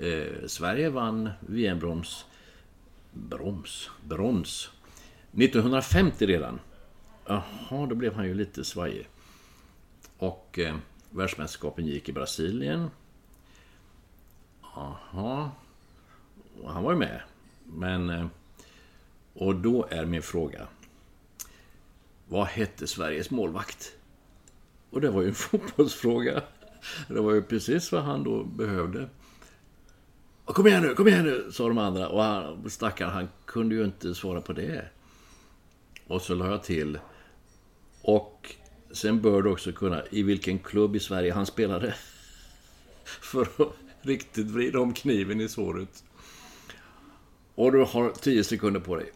Eh, 0.00 0.46
Sverige 0.46 0.90
vann 0.90 1.30
VM-brons. 1.40 2.24
Broms? 3.12 3.90
Brons. 4.04 4.70
1950 5.32 6.26
redan. 6.26 6.60
Jaha, 7.26 7.86
då 7.86 7.94
blev 7.94 8.14
han 8.14 8.26
ju 8.26 8.34
lite 8.34 8.64
svajig. 8.64 9.08
Och 10.22 10.58
eh, 10.58 10.76
världsmästerskapen 11.10 11.86
gick 11.86 12.08
i 12.08 12.12
Brasilien. 12.12 12.90
Jaha. 14.74 15.50
Och 16.62 16.72
han 16.72 16.82
var 16.82 16.92
ju 16.92 16.98
med. 16.98 17.20
Men... 17.64 18.10
Eh, 18.10 18.26
och 19.34 19.54
då 19.54 19.86
är 19.90 20.04
min 20.04 20.22
fråga. 20.22 20.66
Vad 22.28 22.46
hette 22.46 22.86
Sveriges 22.86 23.30
målvakt? 23.30 23.92
Och 24.90 25.00
det 25.00 25.10
var 25.10 25.22
ju 25.22 25.28
en 25.28 25.34
fotbollsfråga. 25.50 26.42
Det 27.08 27.20
var 27.20 27.32
ju 27.34 27.42
precis 27.42 27.92
vad 27.92 28.02
han 28.02 28.24
då 28.24 28.44
behövde. 28.44 29.08
Kom 30.44 30.66
igen 30.66 30.82
nu, 30.82 30.94
kom 30.94 31.08
igen 31.08 31.24
nu, 31.24 31.52
sa 31.52 31.68
de 31.68 31.78
andra. 31.78 32.08
Och 32.08 32.22
han, 32.22 32.70
stackaren, 32.70 33.12
han 33.12 33.28
kunde 33.44 33.74
ju 33.74 33.84
inte 33.84 34.14
svara 34.14 34.40
på 34.40 34.52
det. 34.52 34.84
Och 36.06 36.22
så 36.22 36.34
la 36.34 36.46
jag 36.46 36.62
till. 36.62 36.98
Och 38.02 38.56
sen 38.92 39.20
bör 39.20 39.42
du 39.42 39.50
också 39.50 39.72
kunna, 39.72 40.02
i 40.10 40.22
vilken 40.22 40.58
klubb 40.58 40.96
i 40.96 41.00
Sverige 41.00 41.32
han 41.32 41.46
spelade. 41.46 41.94
För 43.04 43.42
att 43.42 43.72
riktigt 44.02 44.46
vrida 44.46 44.80
om 44.80 44.94
kniven 44.94 45.40
i 45.40 45.48
såret. 45.48 46.04
Och 47.54 47.72
du 47.72 47.84
har 47.84 48.10
tio 48.10 48.44
sekunder 48.44 48.80
på 48.80 48.96
dig. 48.96 49.12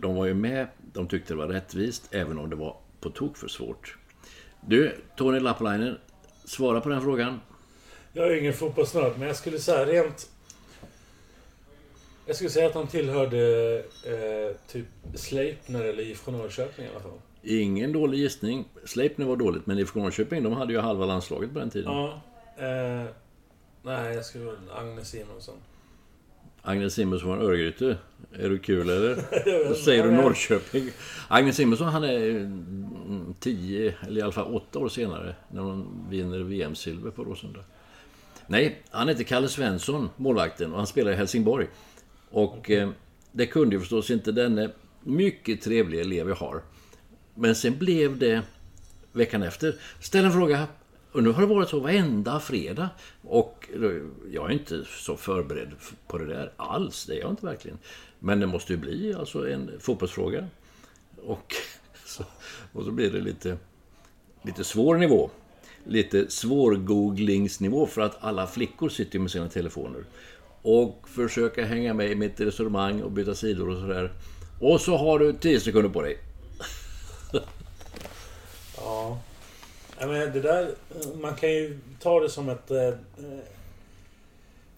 De 0.00 0.14
var 0.14 0.26
ju 0.26 0.34
med, 0.34 0.66
de 0.92 1.08
tyckte 1.08 1.32
det 1.32 1.38
var 1.38 1.48
rättvist, 1.48 2.08
även 2.10 2.38
om 2.38 2.50
det 2.50 2.56
var 2.56 2.76
på 3.00 3.10
tok 3.10 3.36
för 3.36 3.48
svårt. 3.48 3.96
Du, 4.60 4.96
Tony 5.16 5.40
Lappalainen, 5.40 5.98
svara 6.44 6.80
på 6.80 6.88
den 6.88 7.02
frågan. 7.02 7.40
Jag 8.12 8.26
är 8.26 8.40
ingen 8.40 8.52
fotbollsnörd, 8.52 9.12
men 9.18 9.26
jag 9.26 9.36
skulle 9.36 9.58
säga 9.58 9.86
rent... 9.86 10.30
Jag 12.26 12.36
skulle 12.36 12.50
säga 12.50 12.66
att 12.66 12.74
han 12.74 12.86
tillhörde 12.86 13.74
eh, 14.04 14.56
typ 14.68 14.86
Sleipner 15.14 15.84
eller 15.84 16.02
IFK 16.02 16.30
Norrköping 16.30 16.84
i 16.84 16.88
alla 16.88 17.00
fall. 17.00 17.20
Ingen 17.48 17.92
dålig 17.92 18.18
gissning. 18.18 18.64
Sleipner 18.84 19.26
var 19.26 19.36
dåligt, 19.36 19.66
men 19.66 19.78
IFK 19.78 20.00
Norrköping, 20.00 20.42
de 20.42 20.52
hade 20.52 20.72
ju 20.72 20.78
halva 20.78 21.06
landslaget 21.06 21.52
på 21.52 21.58
den 21.58 21.70
tiden. 21.70 21.92
Ja. 21.92 22.20
Eh, 22.56 23.04
nej, 23.82 24.14
jag 24.14 24.24
skulle 24.24 24.44
vara 24.44 24.56
Agnes 24.78 25.08
Simonsson. 25.08 25.54
Agnes 26.62 26.94
Simonsson 26.94 27.36
från 27.36 27.46
Örgryte. 27.46 27.96
Är 28.32 28.48
du 28.48 28.58
kul 28.58 28.90
eller? 28.90 29.14
Vet 29.68 29.78
säger 29.78 30.04
du. 30.04 30.10
Norrköping. 30.10 30.90
Agnes 31.28 31.56
Simonsson 31.56 31.88
han 31.88 32.04
är 32.04 32.30
mm, 32.30 33.34
tio, 33.40 33.94
eller 34.06 34.20
i 34.20 34.22
alla 34.22 34.32
fall 34.32 34.54
åtta 34.54 34.78
år 34.78 34.88
senare, 34.88 35.34
när 35.50 35.62
hon 35.62 36.06
vinner 36.10 36.38
VM-silver 36.38 37.10
på 37.10 37.24
Råsunda. 37.24 37.60
Nej, 38.46 38.82
han 38.90 39.08
heter 39.08 39.24
Kalle 39.24 39.48
Svensson, 39.48 40.10
målvakten, 40.16 40.72
och 40.72 40.78
han 40.78 40.86
spelar 40.86 41.12
i 41.12 41.14
Helsingborg. 41.14 41.66
Och 42.30 42.70
eh, 42.70 42.90
det 43.32 43.46
kunde 43.46 43.76
ju 43.76 43.80
förstås 43.80 44.10
inte 44.10 44.32
denne 44.32 44.70
mycket 45.02 45.62
trevliga 45.62 46.00
elev 46.00 46.28
jag 46.28 46.36
har. 46.36 46.62
Men 47.36 47.54
sen 47.54 47.78
blev 47.78 48.18
det 48.18 48.42
veckan 49.12 49.42
efter. 49.42 49.74
Ställ 50.00 50.24
en 50.24 50.32
fråga. 50.32 50.66
Och 51.12 51.22
nu 51.22 51.30
har 51.30 51.42
det 51.42 51.48
varit 51.48 51.68
så 51.68 51.80
varenda 51.80 52.40
fredag. 52.40 52.88
Och 53.22 53.68
jag 54.30 54.50
är 54.50 54.52
inte 54.52 54.84
så 54.84 55.16
förberedd 55.16 55.70
på 56.06 56.18
det 56.18 56.26
där 56.26 56.52
alls. 56.56 57.06
Det 57.06 57.16
är 57.16 57.20
jag 57.20 57.30
inte 57.30 57.46
verkligen. 57.46 57.78
Men 58.18 58.40
det 58.40 58.46
måste 58.46 58.72
ju 58.72 58.78
bli 58.78 59.14
alltså 59.14 59.50
en 59.50 59.70
fotbollsfråga. 59.80 60.46
Och 61.22 61.54
så, 62.06 62.24
och 62.72 62.84
så 62.84 62.90
blir 62.90 63.10
det 63.10 63.20
lite, 63.20 63.56
lite 64.42 64.64
svår 64.64 64.96
nivå. 64.96 65.30
Lite 65.84 66.30
svårgooglingsnivå 66.30 67.86
för 67.86 68.00
att 68.00 68.16
alla 68.20 68.46
flickor 68.46 68.88
sitter 68.88 69.18
med 69.18 69.30
sina 69.30 69.48
telefoner. 69.48 70.04
Och 70.62 71.08
försöka 71.08 71.64
hänga 71.64 71.94
med 71.94 72.10
i 72.10 72.14
mitt 72.14 72.40
resonemang 72.40 73.02
och 73.02 73.10
byta 73.10 73.34
sidor 73.34 73.68
och 73.68 73.80
sådär. 73.80 74.12
Och 74.60 74.80
så 74.80 74.96
har 74.96 75.18
du 75.18 75.32
10 75.32 75.60
sekunder 75.60 75.90
på 75.90 76.02
dig. 76.02 76.18
Ja. 78.86 79.18
ja 79.98 80.06
men 80.06 80.32
det 80.32 80.40
där, 80.40 80.74
man 81.20 81.34
kan 81.34 81.50
ju 81.50 81.78
ta 82.00 82.20
det 82.20 82.30
som 82.30 82.48
ett... 82.48 82.70
Eh, 82.70 82.94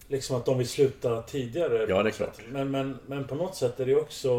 liksom 0.07 0.35
att 0.35 0.45
de 0.45 0.57
vill 0.57 0.69
sluta 0.69 1.21
tidigare. 1.21 1.85
Ja, 1.89 2.03
det 2.03 2.09
är 2.09 2.11
klart. 2.11 2.41
Men, 2.49 2.71
men, 2.71 2.99
men 3.07 3.27
på 3.27 3.35
något 3.35 3.55
sätt 3.55 3.79
är 3.79 3.85
det 3.85 3.95
också 3.95 4.29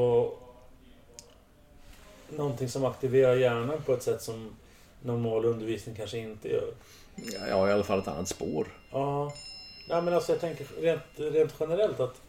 någonting 2.29 2.69
som 2.69 2.85
aktiverar 2.85 3.37
hjärnan 3.37 3.83
på 3.87 3.93
ett 3.93 4.03
sätt 4.03 4.23
som 4.23 4.51
normal 5.03 5.45
undervisning 5.45 5.95
kanske 5.95 6.19
inte 6.19 6.49
gör. 6.49 6.75
Ja, 7.49 7.69
i 7.69 7.73
alla 7.73 7.85
fall 7.85 7.99
ett 7.99 8.09
annat 8.09 8.29
spår. 8.29 8.67
Ja. 8.93 9.33
Nej, 9.89 10.03
men 10.03 10.15
alltså 10.15 10.33
jag 10.33 10.41
tänker 10.41 10.67
rent, 10.81 11.03
rent 11.17 11.55
generellt 11.61 12.01
att, 12.01 12.21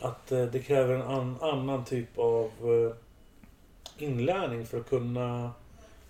att 0.00 0.32
eh, 0.32 0.44
det 0.44 0.58
kräver 0.58 0.94
en 0.94 1.02
an, 1.02 1.36
annan 1.40 1.84
typ 1.84 2.18
av 2.18 2.50
eh, 2.62 2.96
inlärning 3.98 4.66
för 4.66 4.80
att 4.80 4.88
kunna, 4.88 5.50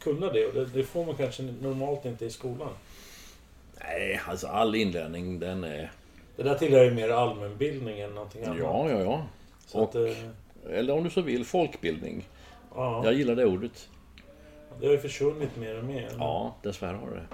kunna 0.02 0.32
det. 0.32 0.46
Och 0.46 0.54
det. 0.54 0.64
Det 0.64 0.84
får 0.84 1.04
man 1.06 1.14
kanske 1.16 1.42
normalt 1.42 2.04
inte 2.04 2.24
i 2.24 2.30
skolan. 2.30 2.68
Nej, 3.80 4.20
alltså 4.26 4.46
all 4.46 4.74
inlärning 4.74 5.38
den 5.40 5.64
är... 5.64 5.92
Det 6.36 6.42
där 6.42 6.54
tillhör 6.58 6.84
ju 6.84 6.90
mer 6.94 7.08
allmänbildning 7.08 8.00
än 8.00 8.14
någonting 8.14 8.44
annat. 8.44 8.58
Ja, 8.58 8.90
ja, 8.90 9.00
ja. 9.00 9.26
Så 9.66 9.78
och- 9.78 9.88
att, 9.88 9.94
eh, 9.94 10.16
Eller 10.78 10.94
om 10.94 11.04
du 11.04 11.10
så 11.10 11.20
vill, 11.20 11.44
folkbildning. 11.44 12.28
ja, 12.74 13.04
Jag 13.04 13.14
gillar 13.14 13.34
det 13.34 13.44
ordet. 13.44 13.88
det 14.80 14.86
har 14.86 14.92
ju 14.92 14.98
försvunnit 15.00 15.56
mer 15.56 15.78
och 15.78 15.84
mer. 15.84 16.08
Ja, 16.18 16.56
dessvärre 16.62 16.96
har 16.96 17.10
det. 17.10 17.26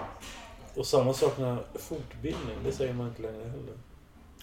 Och 0.81 0.87
samma 0.87 1.12
sak 1.14 1.39
med 1.39 1.57
fortbildning, 1.75 2.57
det 2.64 2.73
säger 2.73 2.93
man 2.95 3.09
inte 3.09 3.23
längre 3.23 3.43
heller. 3.45 3.75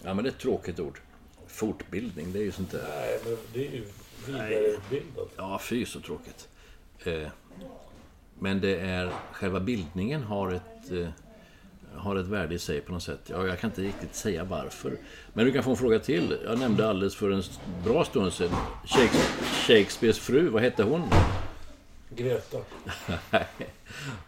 Ja, 0.04 0.14
men 0.14 0.24
det 0.24 0.30
är 0.30 0.32
ett 0.32 0.38
tråkigt 0.40 0.80
ord. 0.80 0.98
Fortbildning, 1.46 2.32
det 2.32 2.38
är 2.38 2.42
ju 2.42 2.52
sånt 2.52 2.70
där... 2.70 2.84
Nej, 2.88 3.18
men 3.24 3.36
det 3.52 3.66
är 3.66 3.70
ju 3.72 3.84
vidareutbildat. 4.26 5.28
Ja, 5.36 5.58
fy 5.62 5.84
så 5.86 6.00
tråkigt. 6.00 6.48
Eh, 7.04 7.28
men 8.38 8.60
det 8.60 8.76
är... 8.80 9.10
Själva 9.32 9.60
bildningen 9.60 10.22
har 10.22 10.52
ett... 10.52 10.92
Eh, 10.92 11.08
har 11.94 12.16
ett 12.16 12.26
värde 12.26 12.54
i 12.54 12.58
sig 12.58 12.80
på 12.80 12.92
något 12.92 13.02
sätt. 13.02 13.20
Ja, 13.26 13.46
jag 13.46 13.60
kan 13.60 13.70
inte 13.70 13.82
riktigt 13.82 14.14
säga 14.14 14.44
varför. 14.44 14.96
Men 15.32 15.46
du 15.46 15.52
kan 15.52 15.62
få 15.62 15.70
en 15.70 15.76
fråga 15.76 15.98
till. 15.98 16.36
Jag 16.44 16.58
nämnde 16.58 16.88
alldeles 16.88 17.16
för 17.16 17.30
en 17.30 17.42
bra 17.84 18.04
stund 18.04 18.32
sedan 18.32 18.50
Shakespeare, 18.84 19.44
Shakespeares 19.66 20.18
fru. 20.18 20.48
Vad 20.48 20.62
hette 20.62 20.82
hon? 20.82 21.02
Greta. 22.16 22.58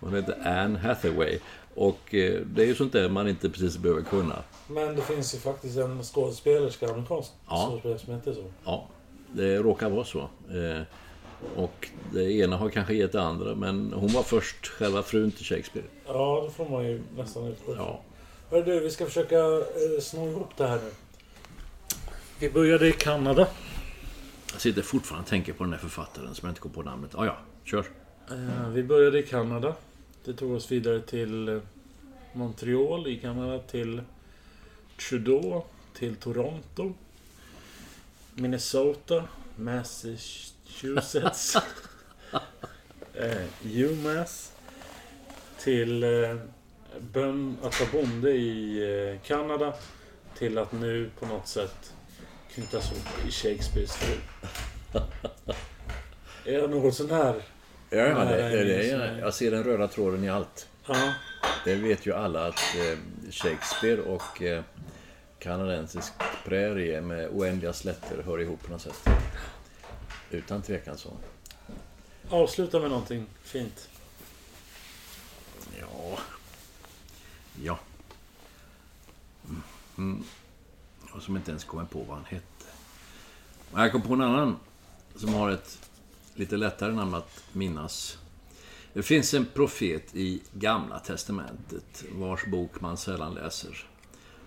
hon 0.01 0.15
hette 0.15 0.35
Anne 0.45 0.79
Hathaway. 0.79 1.39
Och 1.75 2.15
eh, 2.15 2.41
det 2.47 2.63
är 2.63 2.67
ju 2.67 2.75
sånt 2.75 2.93
där 2.93 3.09
man 3.09 3.29
inte 3.29 3.51
precis 3.51 3.79
behöver 3.79 4.03
kunna. 4.03 4.43
Men 4.69 4.97
det 4.97 5.03
finns 5.03 5.35
ju 5.35 5.39
faktiskt 5.39 5.79
en 5.79 6.03
skådespelerska, 6.03 6.89
amerikansk 6.91 7.31
Ja. 7.49 7.67
skådespelare 7.71 7.99
som 7.99 8.15
heter 8.15 8.33
så. 8.35 8.45
Ja, 8.65 8.87
det 9.33 9.57
råkar 9.59 9.91
vara 9.91 10.05
så. 10.05 10.19
Eh, 10.21 10.83
och 11.57 11.89
det 12.13 12.33
ena 12.33 12.57
har 12.57 12.71
kanske 12.71 12.95
gett 12.95 13.13
det 13.13 13.23
andra, 13.23 13.55
men 13.55 13.93
hon 13.93 14.13
var 14.13 14.23
först 14.23 14.67
själva 14.67 15.03
frun 15.03 15.31
till 15.31 15.45
Shakespeare. 15.45 15.87
Ja, 16.07 16.45
det 16.47 16.55
får 16.55 16.69
man 16.69 16.87
ju 16.87 17.03
nästan 17.17 17.47
utgå. 17.47 17.75
Ja. 17.77 18.01
Hörru 18.51 18.65
du, 18.65 18.81
vi 18.81 18.91
ska 18.91 19.07
försöka 19.07 19.37
eh, 19.37 20.01
sno 20.01 20.31
ihop 20.31 20.57
det 20.57 20.67
här 20.67 20.77
nu. 20.85 20.91
Vi 22.39 22.51
började 22.51 22.89
i 22.89 22.93
Kanada. 22.93 23.49
Jag 24.53 24.61
sitter 24.61 24.83
fortfarande 24.83 25.25
och 25.25 25.29
tänker 25.29 25.53
på 25.53 25.65
den 25.65 25.71
där 25.71 25.79
författaren 25.79 26.35
som 26.35 26.47
jag 26.47 26.51
inte 26.51 26.61
kom 26.61 26.71
på 26.71 26.83
namnet. 26.83 27.15
Ah, 27.15 27.27
ja, 27.27 27.39
kör. 27.65 27.85
Eh, 28.31 28.69
vi 28.69 28.83
började 28.83 29.19
i 29.19 29.23
Kanada. 29.23 29.75
Det 30.25 30.33
tog 30.35 30.53
oss 30.53 30.73
vidare 30.73 31.01
till 31.01 31.49
eh, 31.49 31.59
Montreal 32.33 33.07
i 33.07 33.17
Kanada, 33.17 33.59
till 33.59 34.03
Trudeau, 35.09 35.63
till 35.95 36.17
Toronto, 36.17 36.93
Minnesota, 38.35 39.25
Massachusetts, 39.57 40.58
eh, 43.15 43.47
UMass, 43.65 44.53
till 45.59 46.03
eh, 46.03 46.37
bön, 47.01 47.57
att 47.63 47.81
vara 47.81 47.91
bonde 47.93 48.31
i 48.31 48.83
eh, 49.13 49.21
Kanada, 49.27 49.75
till 50.39 50.59
att 50.59 50.73
nu 50.73 51.11
på 51.21 51.27
något 51.27 51.49
sätt 51.49 51.93
knytas 52.55 52.93
ihop 52.93 53.27
i 53.29 53.31
Shakespeares 53.31 53.97
fru. 53.97 54.15
Är 56.45 56.53
jag 56.53 56.71
något 56.71 56.95
sån 56.95 57.11
här? 57.11 57.35
Ja, 57.91 57.99
ja, 57.99 58.25
det, 58.25 58.49
det, 58.49 58.65
det, 58.65 58.87
jag, 58.87 59.19
jag 59.19 59.35
ser 59.35 59.51
den 59.51 59.65
röda 59.65 59.89
tråden 59.89 60.25
i 60.25 60.31
allt. 60.31 60.69
Ja. 60.87 61.13
Det 61.65 61.75
vet 61.75 62.07
ju 62.07 62.13
alla 62.15 62.47
att 62.47 62.61
eh, 62.77 62.99
Shakespeare 63.31 64.01
och 64.01 64.43
eh, 64.43 64.63
kanadensisk 65.39 66.13
prärie 66.45 67.01
med 67.01 67.29
oändliga 67.29 67.73
slätter 67.73 68.23
hör 68.23 68.41
ihop 68.41 68.63
på 68.63 68.73
något 68.73 68.81
sätt. 68.81 69.09
Utan 70.31 70.63
tvekan 70.63 70.99
så. 70.99 71.17
Avsluta 72.29 72.81
med 72.81 72.91
någonting 72.91 73.27
fint. 73.43 73.89
Ja. 75.81 76.19
Ja. 77.63 77.79
Mm. 79.99 80.25
Och 81.13 81.23
som 81.23 81.37
inte 81.37 81.51
ens 81.51 81.65
kommer 81.65 81.85
på 81.85 81.99
vad 82.03 82.17
han 82.17 82.25
hette. 82.25 82.65
Men 83.73 83.83
jag 83.83 83.93
kom 83.93 84.03
på 84.03 84.15
en 84.15 84.21
annan 84.21 84.57
som 85.17 85.35
har 85.35 85.51
ett 85.51 85.79
lite 86.35 86.57
lättare 86.57 86.93
namn 86.93 87.15
att 87.15 87.45
minnas. 87.53 88.19
Det 88.93 89.03
finns 89.03 89.35
en 89.35 89.47
profet 89.47 90.17
i 90.17 90.43
Gamla 90.53 90.99
Testamentet 90.99 92.05
vars 92.13 92.47
bok 92.47 92.81
man 92.81 92.97
sällan 92.97 93.35
läser. 93.35 93.87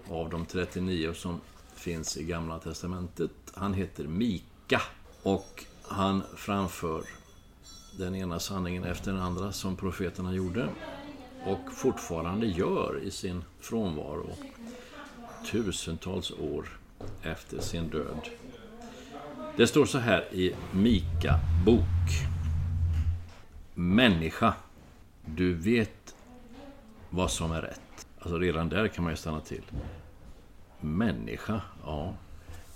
Av 0.09 0.29
de 0.29 0.45
39 0.45 1.13
som 1.13 1.41
finns 1.75 2.17
i 2.17 2.23
Gamla 2.23 2.59
Testamentet. 2.59 3.31
Han 3.53 3.73
heter 3.73 4.03
Mika. 4.07 4.81
Och 5.23 5.65
han 5.91 6.23
framför 6.35 7.03
den 7.97 8.15
ena 8.15 8.39
sanningen 8.39 8.83
efter 8.83 9.11
den 9.11 9.21
andra 9.21 9.51
som 9.51 9.75
profeterna 9.75 10.33
gjorde 10.33 10.69
och 11.45 11.73
fortfarande 11.73 12.47
gör 12.47 12.99
i 13.03 13.11
sin 13.11 13.43
frånvaro 13.59 14.29
tusentals 15.51 16.31
år 16.31 16.79
efter 17.23 17.59
sin 17.59 17.89
död. 17.89 18.29
Det 19.57 19.67
står 19.67 19.85
så 19.85 19.97
här 19.97 20.33
i 20.33 20.55
Mika 20.71 21.39
bok. 21.65 21.83
Människa, 23.73 24.53
du 25.25 25.53
vet 25.53 26.15
vad 27.09 27.31
som 27.31 27.51
är 27.51 27.61
rätt. 27.61 28.07
Alltså 28.19 28.37
redan 28.37 28.69
där 28.69 28.87
kan 28.87 29.03
man 29.03 29.13
ju 29.13 29.17
stanna 29.17 29.39
till. 29.39 29.63
Människa, 30.79 31.61
ja. 31.83 32.13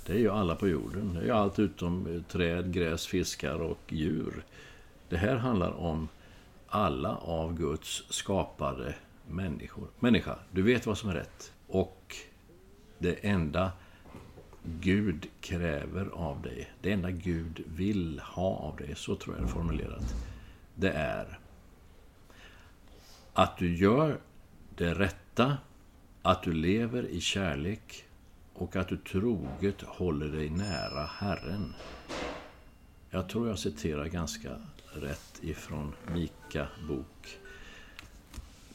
Det 0.05 0.13
är 0.13 0.17
ju 0.17 0.29
alla 0.29 0.55
på 0.55 0.67
jorden. 0.67 1.13
Det 1.13 1.19
är 1.19 1.23
ju 1.23 1.31
allt 1.31 1.59
utom 1.59 2.23
träd, 2.27 2.73
gräs, 2.73 3.07
fiskar 3.07 3.61
och 3.61 3.93
djur. 3.93 4.43
Det 5.09 5.17
här 5.17 5.35
handlar 5.35 5.71
om 5.71 6.07
alla 6.67 7.15
av 7.15 7.57
Guds 7.57 8.03
skapade 8.09 8.95
människor. 9.27 9.87
Människa, 9.99 10.39
du 10.51 10.61
vet 10.61 10.85
vad 10.85 10.97
som 10.97 11.09
är 11.09 11.13
rätt. 11.13 11.53
Och 11.67 12.15
det 12.97 13.13
enda 13.13 13.71
Gud 14.63 15.27
kräver 15.41 16.05
av 16.13 16.41
dig, 16.41 16.71
det 16.81 16.91
enda 16.91 17.11
Gud 17.11 17.63
vill 17.67 18.19
ha 18.19 18.55
av 18.55 18.75
dig, 18.75 18.95
så 18.95 19.15
tror 19.15 19.35
jag 19.35 19.43
det 19.43 19.47
är 19.49 19.53
formulerat, 19.53 20.15
det 20.75 20.91
är 20.91 21.39
att 23.33 23.57
du 23.57 23.75
gör 23.75 24.19
det 24.75 24.93
rätta, 24.93 25.57
att 26.21 26.43
du 26.43 26.53
lever 26.53 27.05
i 27.05 27.21
kärlek 27.21 28.05
och 28.57 28.75
att 28.75 28.87
du 28.87 28.97
troget 28.97 29.81
håller 29.81 30.27
dig 30.27 30.49
nära 30.49 31.05
Herren. 31.05 31.73
Jag 33.09 33.29
tror 33.29 33.47
jag 33.47 33.59
citerar 33.59 34.05
ganska 34.05 34.49
rätt 34.93 35.39
ifrån 35.41 35.93
Mika 36.13 36.67
bok. 36.87 37.37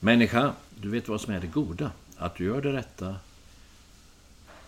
Människa, 0.01 0.55
du 0.75 0.91
vet 0.91 1.09
vad 1.09 1.21
som 1.21 1.35
är 1.35 1.41
det 1.41 1.47
goda. 1.47 1.93
Att 2.17 2.35
du 2.35 2.45
gör 2.45 2.63
det 2.63 2.73
rätta, 2.73 3.17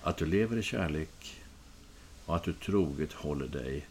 att 0.03 0.17
du 0.17 0.27
lever 0.27 0.57
i 0.57 0.63
kärlek 0.63 1.43
och 2.27 2.37
att 2.37 2.45
du 2.45 2.53
troget 2.53 3.13
håller 3.13 3.49
dig 3.49 3.87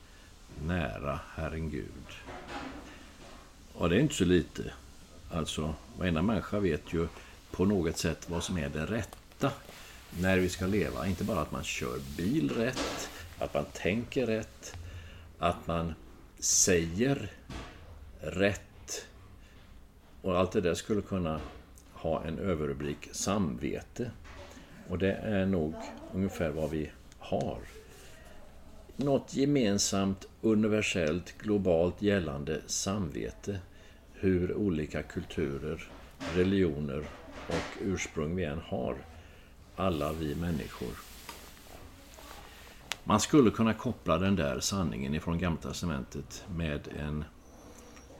nära 0.66 1.20
Herren 1.36 1.70
Gud. 1.70 2.08
Och 3.74 3.90
det 3.90 3.96
är 3.96 4.00
inte 4.00 4.16
så 4.16 4.26
lite. 4.26 4.74
Alltså, 5.32 5.76
varenda 5.98 6.22
människa 6.22 6.60
vet 6.60 6.94
ju 6.94 7.08
på 7.52 7.66
något 7.66 7.98
sätt 7.98 8.30
vad 8.30 8.44
som 8.44 8.58
är 8.58 8.70
det 8.70 8.86
rätta 8.86 9.52
när 10.20 10.38
vi 10.38 10.50
ska 10.50 10.66
leva. 10.66 11.08
Inte 11.08 11.24
bara 11.24 11.42
att 11.42 11.52
man 11.52 11.64
kör 11.64 12.00
bil 12.18 12.50
rätt, 12.50 13.10
att 13.40 13.54
man 13.54 13.66
tänker 13.74 14.26
rätt, 14.26 14.76
att 15.40 15.68
man 15.68 15.94
säger 16.40 17.32
rätt. 18.20 19.08
Och 20.22 20.38
allt 20.38 20.52
det 20.52 20.62
där 20.62 20.74
skulle 20.74 21.02
kunna 21.02 21.42
ha 21.94 22.24
en 22.24 22.40
överrubrik 22.40 23.10
samvete. 23.12 24.12
Och 24.90 24.98
det 24.98 25.14
är 25.14 25.46
nog 25.46 25.76
ungefär 26.14 26.50
vad 26.50 26.70
vi 26.70 26.92
har. 27.20 27.60
Något 28.96 29.34
gemensamt, 29.34 30.28
universellt, 30.42 31.38
globalt 31.38 32.02
gällande 32.02 32.62
samvete. 32.68 33.60
Hur 34.14 34.54
olika 34.54 35.04
kulturer, 35.04 35.90
religioner 36.36 37.06
och 37.48 37.82
ursprung 37.82 38.36
vi 38.36 38.44
än 38.44 38.60
har. 38.60 38.96
Alla 39.82 40.14
vi 40.14 40.36
människor. 40.36 40.90
Man 43.04 43.20
skulle 43.20 43.52
kunna 43.52 43.74
koppla 43.74 44.18
den 44.18 44.36
där 44.36 44.60
sanningen 44.60 45.16
ifrån 45.16 45.40
Gamla 45.40 45.62
Testamentet 45.62 46.46
med 46.56 46.88
en 47.00 47.24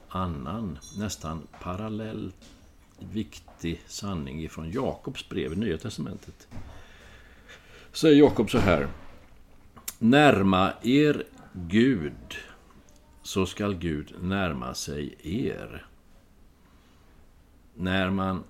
annan, 0.08 0.78
nästan 0.98 1.46
parallell 1.60 2.32
viktig 2.98 3.82
sanning 3.86 4.42
ifrån 4.42 4.70
Jakobs 4.70 5.28
brev 5.28 5.52
i 5.52 5.56
Nya 5.56 5.78
Testamentet. 5.78 6.48
Säger 7.92 8.16
Jakob 8.16 8.50
så 8.50 8.58
här. 8.58 8.88
Närma 9.98 10.72
er 10.82 11.24
Gud, 11.52 12.36
så 13.22 13.46
skall 13.46 13.74
Gud 13.74 14.14
närma 14.20 14.74
sig 14.74 15.16
er. 15.22 15.86
När 17.74 18.10
man 18.10 18.44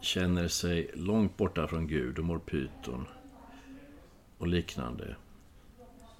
känner 0.00 0.48
sig 0.48 0.90
långt 0.94 1.36
borta 1.36 1.66
från 1.68 1.86
Gud 1.86 2.18
och 2.18 2.24
mår 2.24 2.38
pyton 2.38 3.06
och 4.38 4.46
liknande, 4.46 5.16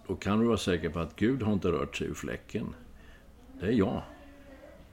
då 0.06 0.16
kan 0.16 0.40
du 0.40 0.46
vara 0.46 0.56
säker 0.56 0.90
på 0.90 0.98
att 0.98 1.16
Gud 1.16 1.42
har 1.42 1.52
inte 1.52 1.68
rört 1.68 1.96
sig 1.96 2.06
ur 2.06 2.14
fläcken. 2.14 2.74
Det 3.60 3.66
är 3.66 3.72
jag 3.72 4.02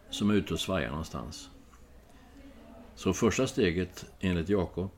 som 0.09 0.29
är 0.29 0.33
ute 0.33 0.53
och 0.53 0.59
svajar 0.59 0.89
någonstans. 0.89 1.49
Så 2.95 3.13
första 3.13 3.47
steget 3.47 4.05
enligt 4.19 4.49
Jakob, 4.49 4.91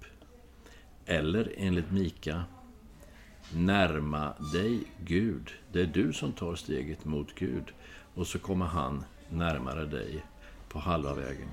eller 1.05 1.53
enligt 1.57 1.91
Mika, 1.91 2.43
närma 3.53 4.33
dig 4.53 4.83
Gud. 5.05 5.51
Det 5.71 5.81
är 5.81 5.85
du 5.85 6.13
som 6.13 6.33
tar 6.33 6.55
steget 6.55 7.05
mot 7.05 7.35
Gud 7.35 7.73
och 8.15 8.27
så 8.27 8.39
kommer 8.39 8.65
han 8.65 9.03
närmare 9.29 9.85
dig 9.85 10.25
på 10.69 10.79
halva 10.79 11.13
vägen. 11.13 11.49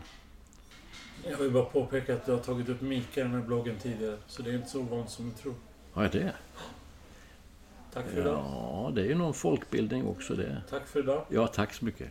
Jag 1.30 1.38
vill 1.38 1.50
bara 1.50 1.64
påpeka 1.64 2.14
att 2.14 2.26
du 2.26 2.32
har 2.32 2.38
tagit 2.38 2.68
upp 2.68 2.80
Mika 2.80 3.20
i 3.20 3.22
den 3.22 3.32
här 3.32 3.42
bloggen 3.42 3.76
tidigare. 3.78 4.16
Så 4.26 4.42
det 4.42 4.50
är 4.50 4.54
inte 4.54 4.68
så 4.68 4.80
ovanligt 4.80 5.10
som 5.10 5.24
du 5.24 5.34
tror. 5.42 5.54
Har 5.92 6.02
jag 6.02 6.12
det? 6.12 6.32
Tack 7.92 8.06
för 8.06 8.20
idag. 8.20 8.34
Ja, 8.34 8.90
det 8.94 9.00
är 9.00 9.06
ju 9.06 9.14
någon 9.14 9.34
folkbildning 9.34 10.06
också 10.06 10.34
det. 10.34 10.62
Tack 10.70 10.86
för 10.86 11.00
idag. 11.00 11.26
Ja, 11.28 11.46
tack 11.46 11.74
så 11.74 11.84
mycket. 11.84 12.10